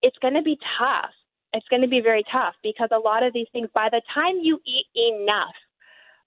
it's 0.00 0.16
going 0.22 0.34
to 0.34 0.42
be 0.42 0.58
tough. 0.78 1.10
It's 1.52 1.66
going 1.68 1.82
to 1.82 1.88
be 1.88 2.00
very 2.00 2.24
tough 2.32 2.54
because 2.62 2.88
a 2.92 2.98
lot 2.98 3.22
of 3.22 3.32
these 3.32 3.46
things, 3.52 3.68
by 3.74 3.88
the 3.90 4.02
time 4.14 4.36
you 4.42 4.58
eat 4.66 4.86
enough, 4.94 5.54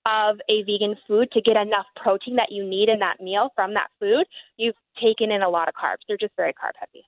of 0.06 0.38
a 0.50 0.64
vegan 0.64 0.96
food 1.08 1.30
to 1.32 1.42
get 1.42 1.58
enough 1.58 1.86
protein 1.96 2.36
that 2.36 2.52
you 2.52 2.66
need 2.68 2.90
in 2.90 3.00
that 3.00 3.20
meal 3.22 3.50
from 3.56 3.74
that 3.74 3.90
food, 4.00 4.26
you've 4.58 4.76
taken 5.02 5.32
in 5.32 5.42
a 5.42 5.50
lot 5.50 5.68
of 5.68 5.74
carbs. 5.74 6.04
They're 6.08 6.18
just 6.18 6.36
very 6.36 6.54
carb 6.54 6.72
heavy. 6.80 7.06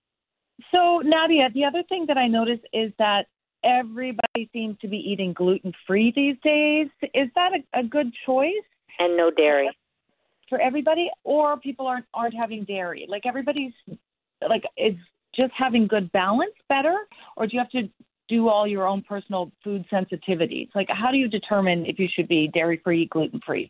So, 0.71 1.01
Nadia, 1.03 1.49
the 1.53 1.65
other 1.65 1.83
thing 1.89 2.05
that 2.07 2.17
I 2.17 2.27
notice 2.27 2.59
is 2.73 2.91
that 2.99 3.25
everybody 3.63 4.49
seems 4.53 4.77
to 4.79 4.87
be 4.87 4.97
eating 4.97 5.33
gluten 5.33 5.73
free 5.87 6.11
these 6.15 6.35
days. 6.43 6.87
Is 7.13 7.29
that 7.35 7.51
a, 7.53 7.79
a 7.79 7.83
good 7.83 8.11
choice? 8.25 8.51
And 8.99 9.17
no 9.17 9.31
dairy. 9.31 9.69
For 10.49 10.59
everybody, 10.59 11.09
or 11.23 11.57
people 11.57 11.87
aren't 11.87 12.05
aren't 12.13 12.35
having 12.35 12.65
dairy. 12.65 13.05
Like 13.07 13.25
everybody's 13.25 13.71
like 14.47 14.63
is 14.77 14.95
just 15.33 15.53
having 15.57 15.87
good 15.87 16.11
balance 16.11 16.53
better, 16.67 16.95
or 17.37 17.47
do 17.47 17.53
you 17.53 17.59
have 17.59 17.69
to 17.69 17.89
do 18.31 18.47
all 18.47 18.65
your 18.65 18.87
own 18.87 19.03
personal 19.03 19.51
food 19.63 19.85
sensitivities? 19.91 20.69
Like, 20.73 20.87
how 20.89 21.11
do 21.11 21.17
you 21.17 21.27
determine 21.27 21.85
if 21.85 21.99
you 21.99 22.07
should 22.15 22.29
be 22.29 22.47
dairy 22.47 22.79
free, 22.81 23.05
gluten 23.07 23.41
free? 23.45 23.69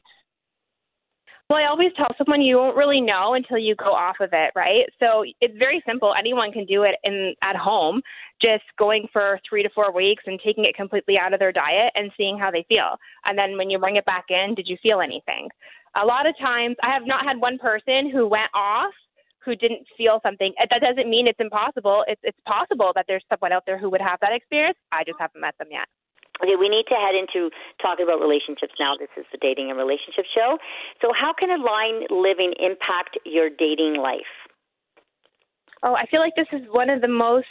Well, 1.49 1.59
I 1.59 1.67
always 1.67 1.91
tell 1.97 2.07
someone 2.17 2.41
you 2.41 2.55
won't 2.55 2.77
really 2.77 3.01
know 3.01 3.33
until 3.33 3.57
you 3.57 3.75
go 3.75 3.91
off 3.91 4.17
of 4.21 4.29
it, 4.31 4.51
right? 4.55 4.85
So 5.01 5.25
it's 5.41 5.57
very 5.57 5.83
simple. 5.85 6.13
Anyone 6.17 6.53
can 6.53 6.65
do 6.65 6.83
it 6.83 6.95
in 7.03 7.33
at 7.41 7.57
home, 7.57 8.01
just 8.41 8.63
going 8.79 9.07
for 9.11 9.37
three 9.49 9.63
to 9.63 9.69
four 9.75 9.91
weeks 9.91 10.23
and 10.27 10.39
taking 10.45 10.63
it 10.63 10.75
completely 10.75 11.17
out 11.17 11.33
of 11.33 11.39
their 11.39 11.51
diet 11.51 11.91
and 11.95 12.09
seeing 12.15 12.37
how 12.37 12.51
they 12.51 12.65
feel. 12.69 12.95
And 13.25 13.37
then 13.37 13.57
when 13.57 13.69
you 13.69 13.79
bring 13.79 13.97
it 13.97 14.05
back 14.05 14.25
in, 14.29 14.55
did 14.55 14.67
you 14.69 14.77
feel 14.81 15.01
anything? 15.01 15.49
A 16.01 16.05
lot 16.05 16.25
of 16.25 16.37
times, 16.37 16.77
I 16.83 16.91
have 16.91 17.05
not 17.05 17.25
had 17.25 17.41
one 17.41 17.57
person 17.57 18.09
who 18.09 18.27
went 18.27 18.51
off 18.53 18.93
who 19.43 19.55
didn't 19.55 19.87
feel 19.97 20.19
something. 20.23 20.53
Uh, 20.61 20.65
that 20.69 20.81
doesn't 20.81 21.09
mean 21.09 21.27
it's 21.27 21.39
impossible. 21.39 22.03
It's 22.07 22.21
it's 22.23 22.39
possible 22.45 22.91
that 22.95 23.05
there's 23.07 23.23
someone 23.29 23.51
out 23.51 23.63
there 23.65 23.77
who 23.77 23.89
would 23.89 24.01
have 24.01 24.19
that 24.21 24.33
experience. 24.33 24.77
I 24.91 25.03
just 25.03 25.19
haven't 25.19 25.41
met 25.41 25.57
them 25.57 25.69
yet. 25.71 25.87
Okay, 26.41 26.55
we 26.57 26.69
need 26.69 26.85
to 26.89 26.95
head 26.95 27.13
into 27.13 27.51
talking 27.81 28.05
about 28.05 28.19
relationships 28.19 28.73
now. 28.79 28.95
This 28.97 29.13
is 29.17 29.25
the 29.31 29.37
dating 29.37 29.69
and 29.69 29.77
relationship 29.77 30.25
show. 30.33 30.57
So, 31.01 31.13
how 31.13 31.33
can 31.37 31.51
aligned 31.51 32.09
living 32.09 32.53
impact 32.59 33.17
your 33.25 33.49
dating 33.49 33.97
life? 34.01 34.33
Oh, 35.83 35.93
I 35.95 36.05
feel 36.05 36.19
like 36.19 36.35
this 36.35 36.49
is 36.51 36.61
one 36.71 36.89
of 36.89 37.01
the 37.01 37.07
most 37.07 37.47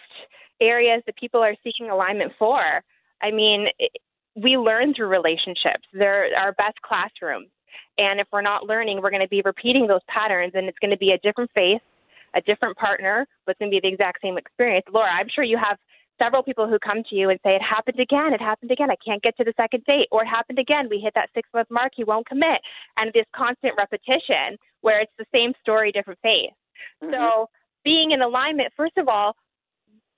areas 0.61 1.03
that 1.07 1.17
people 1.17 1.41
are 1.41 1.55
seeking 1.63 1.91
alignment 1.91 2.33
for. 2.39 2.83
I 3.23 3.31
mean, 3.31 3.69
it, 3.79 3.93
we 4.37 4.57
learn 4.57 4.95
through 4.95 5.09
relationships. 5.09 5.87
They're 5.93 6.29
our 6.37 6.53
best 6.53 6.81
classrooms. 6.83 7.49
And 7.99 8.21
if 8.21 8.27
we're 8.33 8.43
not 8.43 8.67
learning, 8.67 9.01
we're 9.03 9.11
going 9.11 9.23
to 9.23 9.29
be 9.29 9.43
repeating 9.45 9.87
those 9.87 10.01
patterns, 10.09 10.53
and 10.55 10.67
it's 10.67 10.79
going 10.79 10.91
to 10.91 10.97
be 10.97 11.13
a 11.13 11.19
different 11.19 11.51
face, 11.53 11.83
a 12.35 12.41
different 12.41 12.77
partner, 12.77 13.27
but 13.45 13.53
it's 13.53 13.59
going 13.59 13.71
to 13.71 13.77
be 13.77 13.81
the 13.81 13.93
exact 13.93 14.23
same 14.23 14.39
experience. 14.39 14.87
Laura, 14.93 15.11
I'm 15.11 15.29
sure 15.35 15.45
you 15.45 15.59
have 15.59 15.79
several 16.21 16.43
people 16.43 16.69
who 16.69 16.79
come 16.79 17.03
to 17.09 17.17
you 17.17 17.31
and 17.31 17.41
say, 17.43 17.57
It 17.57 17.63
happened 17.63 17.99
again, 17.99 18.33
it 18.33 18.41
happened 18.41 18.71
again, 18.71 18.91
I 18.91 18.97
can't 19.05 19.23
get 19.23 19.37
to 19.39 19.45
the 19.45 19.55
second 19.57 19.85
date, 19.85 20.07
or 20.13 20.23
it 20.23 20.29
happened 20.29 20.59
again, 20.59 20.89
we 20.91 20.99
hit 20.99 21.15
that 21.15 21.31
six 21.35 21.49
month 21.53 21.69
mark, 21.71 21.93
he 21.97 22.05
won't 22.05 22.29
commit. 22.29 22.61
And 22.97 23.11
this 23.13 23.27
constant 23.35 23.75
repetition 23.77 24.59
where 24.83 25.01
it's 25.01 25.13
the 25.19 25.27
same 25.35 25.53
story, 25.63 25.91
different 25.91 26.21
face. 26.21 26.53
Mm-hmm. 27.03 27.13
So, 27.13 27.49
being 27.83 28.11
in 28.11 28.21
alignment, 28.21 28.73
first 28.77 28.99
of 28.99 29.09
all, 29.09 29.35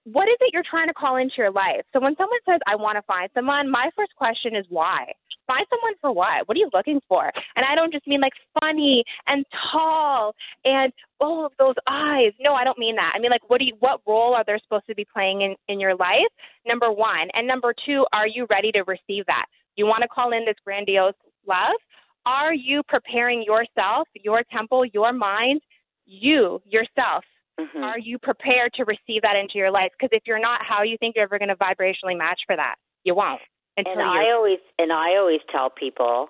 what 0.05 0.28
is 0.28 0.36
it 0.40 0.50
you're 0.53 0.66
trying 0.68 0.88
to 0.88 0.94
call 0.94 1.16
into 1.16 1.34
your 1.38 1.53
life? 1.53 1.86
So, 1.92 2.00
when 2.00 2.16
someone 2.16 2.40
says, 2.44 2.61
I 2.66 2.76
want 2.76 2.98
to 2.98 3.03
find 3.03 3.30
someone, 3.34 3.70
my 3.70 3.90
first 3.96 4.14
question 4.16 4.57
is 4.57 4.66
why? 4.68 5.12
Find 5.47 5.66
someone 5.70 5.95
for 6.01 6.12
what? 6.12 6.47
What 6.47 6.57
are 6.57 6.61
you 6.61 6.70
looking 6.72 7.01
for? 7.09 7.30
And 7.57 7.64
I 7.64 7.74
don't 7.74 7.93
just 7.93 8.07
mean 8.07 8.20
like 8.20 8.32
funny 8.61 9.05
and 9.26 9.45
tall 9.72 10.34
and 10.64 10.93
all 11.20 11.47
of 11.47 11.53
those 11.59 11.74
eyes. 11.86 12.32
No, 12.40 12.55
I 12.55 12.64
don't 12.64 12.78
mean 12.78 12.97
that. 12.97 13.12
I 13.14 13.18
mean 13.18 13.30
like 13.30 13.49
what 13.49 13.59
do 13.59 13.66
you 13.66 13.74
what 13.80 14.01
role 14.07 14.34
are 14.34 14.45
they 14.47 14.59
supposed 14.62 14.86
to 14.88 14.95
be 14.95 15.07
playing 15.12 15.43
in, 15.43 15.57
in 15.68 15.80
your 15.80 15.95
life? 15.95 16.30
Number 16.66 16.93
one. 16.93 17.28
And 17.34 17.47
number 17.47 17.74
two, 17.86 18.05
are 18.12 18.26
you 18.26 18.47
ready 18.51 18.72
to 18.72 18.82
receive 18.82 19.26
that? 19.26 19.47
You 19.76 19.86
want 19.86 20.03
to 20.03 20.09
call 20.09 20.32
in 20.32 20.45
this 20.45 20.57
grandiose 20.64 21.14
love? 21.47 21.76
Are 22.24 22.55
you 22.55 22.82
preparing 22.88 23.43
yourself, 23.43 24.07
your 24.14 24.43
temple, 24.53 24.84
your 24.86 25.12
mind, 25.12 25.61
you, 26.07 26.62
yourself? 26.64 27.24
Mm-hmm. 27.59 27.82
Are 27.82 27.99
you 27.99 28.18
prepared 28.18 28.72
to 28.74 28.84
receive 28.84 29.22
that 29.22 29.36
into 29.36 29.55
your 29.57 29.70
life? 29.70 29.90
Because 29.99 30.11
if 30.12 30.22
you're 30.26 30.40
not, 30.40 30.61
how 30.64 30.82
you 30.82 30.97
think 30.99 31.16
you're 31.16 31.24
ever 31.24 31.38
going 31.38 31.49
to 31.49 31.57
vibrationally 31.57 32.16
match 32.16 32.43
for 32.47 32.55
that? 32.55 32.76
You 33.05 33.14
won't 33.14 33.40
and 33.77 34.01
I 34.01 34.33
always 34.33 34.59
and 34.79 34.93
I 34.93 35.16
always 35.16 35.41
tell 35.51 35.70
people 35.70 36.29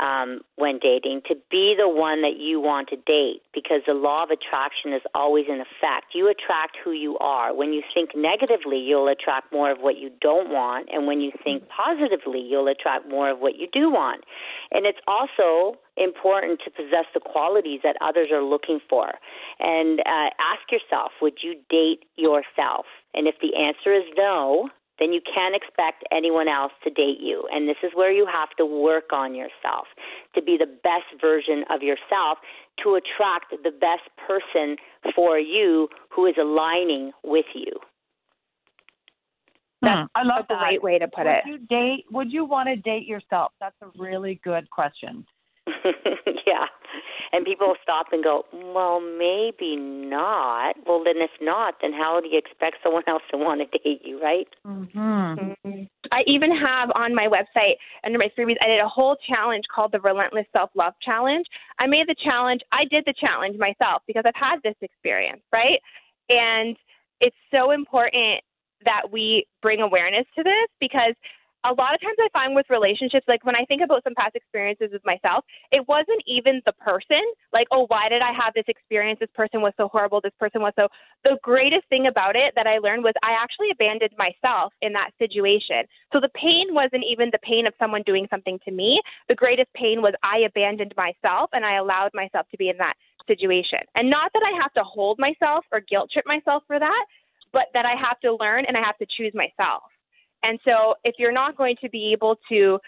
um, 0.00 0.40
when 0.56 0.78
dating 0.78 1.20
to 1.28 1.34
be 1.50 1.74
the 1.78 1.88
one 1.88 2.22
that 2.22 2.38
you 2.38 2.60
want 2.60 2.88
to 2.88 2.96
date 2.96 3.42
because 3.52 3.82
the 3.86 3.92
law 3.92 4.24
of 4.24 4.30
attraction 4.30 4.92
is 4.92 5.02
always 5.14 5.46
in 5.48 5.60
effect. 5.60 6.14
You 6.14 6.28
attract 6.28 6.76
who 6.82 6.92
you 6.92 7.18
are. 7.18 7.54
When 7.54 7.72
you 7.72 7.82
think 7.92 8.10
negatively, 8.14 8.78
you'll 8.78 9.08
attract 9.08 9.52
more 9.52 9.70
of 9.70 9.78
what 9.80 9.98
you 9.98 10.10
don't 10.20 10.50
want, 10.50 10.88
and 10.92 11.06
when 11.06 11.20
you 11.20 11.30
think 11.44 11.64
positively, 11.68 12.40
you'll 12.40 12.68
attract 12.68 13.08
more 13.08 13.30
of 13.30 13.40
what 13.40 13.56
you 13.58 13.68
do 13.72 13.90
want. 13.90 14.24
And 14.70 14.86
it's 14.86 15.00
also 15.06 15.78
important 15.96 16.60
to 16.64 16.70
possess 16.70 17.04
the 17.12 17.20
qualities 17.20 17.80
that 17.84 17.96
others 18.00 18.28
are 18.32 18.42
looking 18.42 18.80
for. 18.88 19.12
And 19.60 20.00
uh, 20.00 20.32
ask 20.40 20.64
yourself, 20.72 21.12
would 21.20 21.38
you 21.42 21.54
date 21.68 22.04
yourself? 22.16 22.86
And 23.14 23.28
if 23.28 23.34
the 23.42 23.54
answer 23.56 23.92
is 23.94 24.04
no, 24.16 24.70
then 25.02 25.12
you 25.12 25.20
can't 25.20 25.56
expect 25.56 26.04
anyone 26.12 26.46
else 26.46 26.70
to 26.84 26.90
date 26.90 27.18
you. 27.20 27.48
And 27.52 27.68
this 27.68 27.76
is 27.82 27.90
where 27.94 28.12
you 28.12 28.24
have 28.32 28.50
to 28.56 28.64
work 28.64 29.12
on 29.12 29.34
yourself 29.34 29.86
to 30.36 30.42
be 30.42 30.56
the 30.56 30.66
best 30.66 31.20
version 31.20 31.64
of 31.70 31.82
yourself 31.82 32.38
to 32.84 32.94
attract 32.94 33.50
the 33.50 33.72
best 33.72 34.06
person 34.26 34.76
for 35.14 35.38
you 35.40 35.88
who 36.08 36.26
is 36.26 36.34
aligning 36.40 37.10
with 37.24 37.46
you. 37.52 37.72
Hmm, 39.82 39.86
That's 39.86 40.10
I 40.14 40.22
love 40.22 40.44
a 40.48 40.56
great 40.56 40.82
way 40.84 41.00
to 41.00 41.08
put 41.08 41.24
would 41.24 41.32
it. 41.32 41.42
You 41.46 41.58
date? 41.58 42.04
Would 42.12 42.32
you 42.32 42.44
want 42.44 42.68
to 42.68 42.76
date 42.76 43.08
yourself? 43.08 43.50
That's 43.58 43.74
a 43.82 43.88
really 43.98 44.40
good 44.44 44.70
question. 44.70 45.26
yeah. 46.46 46.66
And 47.32 47.46
people 47.46 47.68
will 47.68 47.80
stop 47.82 48.06
and 48.12 48.22
go, 48.22 48.44
well, 48.52 49.00
maybe 49.00 49.76
not. 49.76 50.76
Well, 50.86 51.02
then 51.02 51.16
if 51.16 51.30
not, 51.40 51.76
then 51.80 51.92
how 51.92 52.20
do 52.20 52.28
you 52.28 52.36
expect 52.36 52.76
someone 52.82 53.02
else 53.08 53.22
to 53.30 53.38
want 53.38 53.62
to 53.62 53.78
date 53.78 54.02
you, 54.04 54.22
right? 54.22 54.48
Mm-hmm. 54.66 54.98
Mm-hmm. 54.98 55.82
I 56.12 56.22
even 56.26 56.50
have 56.54 56.90
on 56.94 57.14
my 57.14 57.26
website 57.26 57.76
under 58.04 58.18
my 58.18 58.28
freebies, 58.38 58.56
I 58.60 58.68
did 58.68 58.80
a 58.80 58.88
whole 58.88 59.16
challenge 59.26 59.64
called 59.74 59.92
the 59.92 60.00
Relentless 60.00 60.46
Self 60.52 60.70
Love 60.74 60.92
Challenge. 61.02 61.46
I 61.78 61.86
made 61.86 62.06
the 62.06 62.16
challenge, 62.22 62.60
I 62.70 62.84
did 62.90 63.04
the 63.06 63.14
challenge 63.18 63.56
myself 63.58 64.02
because 64.06 64.24
I've 64.26 64.34
had 64.34 64.56
this 64.62 64.76
experience, 64.82 65.42
right? 65.52 65.80
And 66.28 66.76
it's 67.20 67.36
so 67.50 67.70
important 67.70 68.42
that 68.84 69.10
we 69.10 69.46
bring 69.62 69.80
awareness 69.80 70.26
to 70.36 70.42
this 70.42 70.68
because 70.80 71.14
a 71.64 71.72
lot 71.72 71.94
of 71.94 72.00
times 72.00 72.18
I 72.18 72.28
find 72.32 72.54
with 72.54 72.66
relationships, 72.70 73.26
like 73.28 73.44
when 73.44 73.54
I 73.54 73.64
think 73.64 73.82
about 73.82 74.02
some 74.02 74.14
past 74.16 74.34
experiences 74.34 74.90
with 74.92 75.04
myself, 75.04 75.44
it 75.70 75.86
wasn't 75.86 76.22
even 76.26 76.60
the 76.66 76.72
person. 76.72 77.22
Like, 77.52 77.68
oh, 77.70 77.86
why 77.86 78.08
did 78.08 78.20
I 78.20 78.32
have 78.32 78.54
this 78.54 78.66
experience? 78.66 79.20
This 79.20 79.30
person 79.34 79.62
was 79.62 79.72
so 79.76 79.88
horrible. 79.88 80.20
This 80.20 80.34
person 80.38 80.60
was 80.60 80.72
so. 80.74 80.88
The 81.22 81.38
greatest 81.42 81.86
thing 81.88 82.06
about 82.08 82.34
it 82.34 82.52
that 82.56 82.66
I 82.66 82.78
learned 82.78 83.04
was 83.04 83.14
I 83.22 83.38
actually 83.38 83.70
abandoned 83.70 84.14
myself 84.18 84.72
in 84.82 84.92
that 84.94 85.10
situation. 85.18 85.86
So 86.12 86.18
the 86.18 86.34
pain 86.34 86.74
wasn't 86.74 87.04
even 87.06 87.30
the 87.30 87.42
pain 87.46 87.66
of 87.66 87.74
someone 87.78 88.02
doing 88.02 88.26
something 88.28 88.58
to 88.64 88.72
me. 88.72 89.00
The 89.28 89.38
greatest 89.38 89.72
pain 89.74 90.02
was 90.02 90.14
I 90.22 90.42
abandoned 90.46 90.94
myself 90.96 91.50
and 91.52 91.64
I 91.64 91.76
allowed 91.76 92.10
myself 92.12 92.46
to 92.50 92.56
be 92.56 92.70
in 92.70 92.78
that 92.78 92.94
situation. 93.28 93.86
And 93.94 94.10
not 94.10 94.32
that 94.34 94.42
I 94.42 94.60
have 94.60 94.72
to 94.74 94.82
hold 94.82 95.18
myself 95.18 95.64
or 95.70 95.80
guilt 95.80 96.10
trip 96.12 96.26
myself 96.26 96.64
for 96.66 96.78
that, 96.78 97.04
but 97.52 97.70
that 97.74 97.86
I 97.86 97.94
have 97.94 98.18
to 98.20 98.34
learn 98.34 98.64
and 98.66 98.76
I 98.76 98.82
have 98.82 98.98
to 98.98 99.06
choose 99.06 99.32
myself. 99.34 99.91
And 100.42 100.58
so 100.64 100.94
if 101.04 101.14
you're 101.18 101.32
not 101.32 101.56
going 101.56 101.76
to 101.82 101.88
be 101.88 102.12
able 102.12 102.36
to 102.48 102.78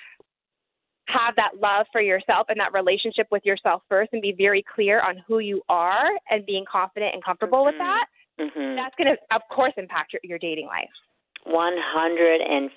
have 1.09 1.37
that 1.37 1.61
love 1.61 1.87
for 1.93 2.01
yourself 2.01 2.47
and 2.49 2.59
that 2.59 2.73
relationship 2.73 3.27
with 3.31 3.45
yourself 3.45 3.83
first 3.89 4.11
and 4.13 4.23
be 4.23 4.35
very 4.37 4.65
clear 4.75 5.01
on 5.01 5.23
who 5.27 5.39
you 5.39 5.63
are 5.69 6.09
and 6.31 6.47
being 6.47 6.65
confident 6.71 7.15
and 7.15 7.23
comfortable 7.23 7.65
mm-hmm. 7.65 7.67
with 7.67 7.79
that, 7.79 8.07
mm-hmm. 8.41 8.77
that's 8.77 8.95
going 8.97 9.09
to, 9.09 9.17
of 9.35 9.43
course, 9.55 9.73
impact 9.77 10.13
your, 10.13 10.21
your 10.25 10.39
dating 10.39 10.67
life. 10.67 10.89
159%. 11.47 12.71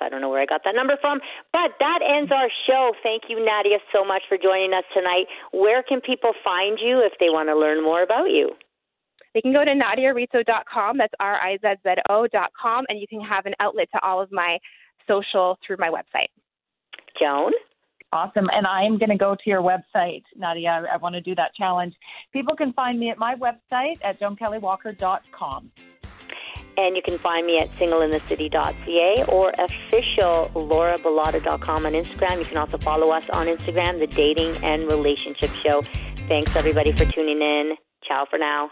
I 0.00 0.08
don't 0.08 0.20
know 0.20 0.28
where 0.28 0.40
I 0.40 0.46
got 0.46 0.62
that 0.64 0.74
number 0.76 0.96
from, 1.00 1.18
but 1.52 1.72
that 1.80 1.98
ends 2.06 2.30
our 2.30 2.48
show. 2.66 2.92
Thank 3.02 3.24
you, 3.28 3.44
Nadia, 3.44 3.78
so 3.92 4.04
much 4.04 4.22
for 4.28 4.38
joining 4.38 4.72
us 4.72 4.84
tonight. 4.94 5.26
Where 5.52 5.82
can 5.82 6.00
people 6.00 6.32
find 6.44 6.78
you 6.80 7.00
if 7.04 7.14
they 7.18 7.28
want 7.28 7.48
to 7.48 7.58
learn 7.58 7.82
more 7.82 8.02
about 8.02 8.30
you? 8.30 8.52
They 9.34 9.40
can 9.40 9.52
go 9.52 9.64
to 9.64 9.70
nadiarizzo.com, 9.70 10.98
that's 10.98 11.14
R 11.20 11.36
I 11.36 11.58
Z 11.58 11.80
Z 11.82 11.94
O.com, 12.08 12.84
and 12.88 12.98
you 12.98 13.06
can 13.06 13.20
have 13.20 13.46
an 13.46 13.54
outlet 13.60 13.88
to 13.92 14.00
all 14.02 14.20
of 14.20 14.30
my 14.32 14.58
social 15.06 15.58
through 15.66 15.76
my 15.78 15.88
website. 15.88 16.28
Joan? 17.20 17.52
Awesome. 18.12 18.48
And 18.52 18.66
I'm 18.66 18.96
going 18.98 19.10
to 19.10 19.16
go 19.16 19.34
to 19.34 19.42
your 19.44 19.60
website, 19.60 20.22
Nadia. 20.34 20.70
I, 20.70 20.94
I 20.94 20.96
want 20.96 21.14
to 21.14 21.20
do 21.20 21.34
that 21.34 21.54
challenge. 21.54 21.94
People 22.32 22.56
can 22.56 22.72
find 22.72 22.98
me 22.98 23.10
at 23.10 23.18
my 23.18 23.34
website 23.34 23.98
at 24.02 24.18
joankelleywalker.com. 24.18 25.70
And 26.78 26.94
you 26.94 27.02
can 27.02 27.18
find 27.18 27.44
me 27.44 27.58
at 27.58 27.68
singleinthecity.ca 27.70 29.24
or 29.26 29.52
official 29.58 30.50
laurabilotta.com 30.54 31.86
on 31.86 31.92
Instagram. 31.92 32.38
You 32.38 32.44
can 32.44 32.56
also 32.56 32.78
follow 32.78 33.10
us 33.10 33.24
on 33.32 33.46
Instagram, 33.46 33.98
the 33.98 34.06
Dating 34.06 34.56
and 34.64 34.84
Relationship 34.90 35.50
Show. 35.50 35.82
Thanks, 36.28 36.54
everybody, 36.54 36.92
for 36.92 37.04
tuning 37.04 37.42
in. 37.42 37.74
Ciao 38.04 38.26
for 38.30 38.38
now. 38.38 38.70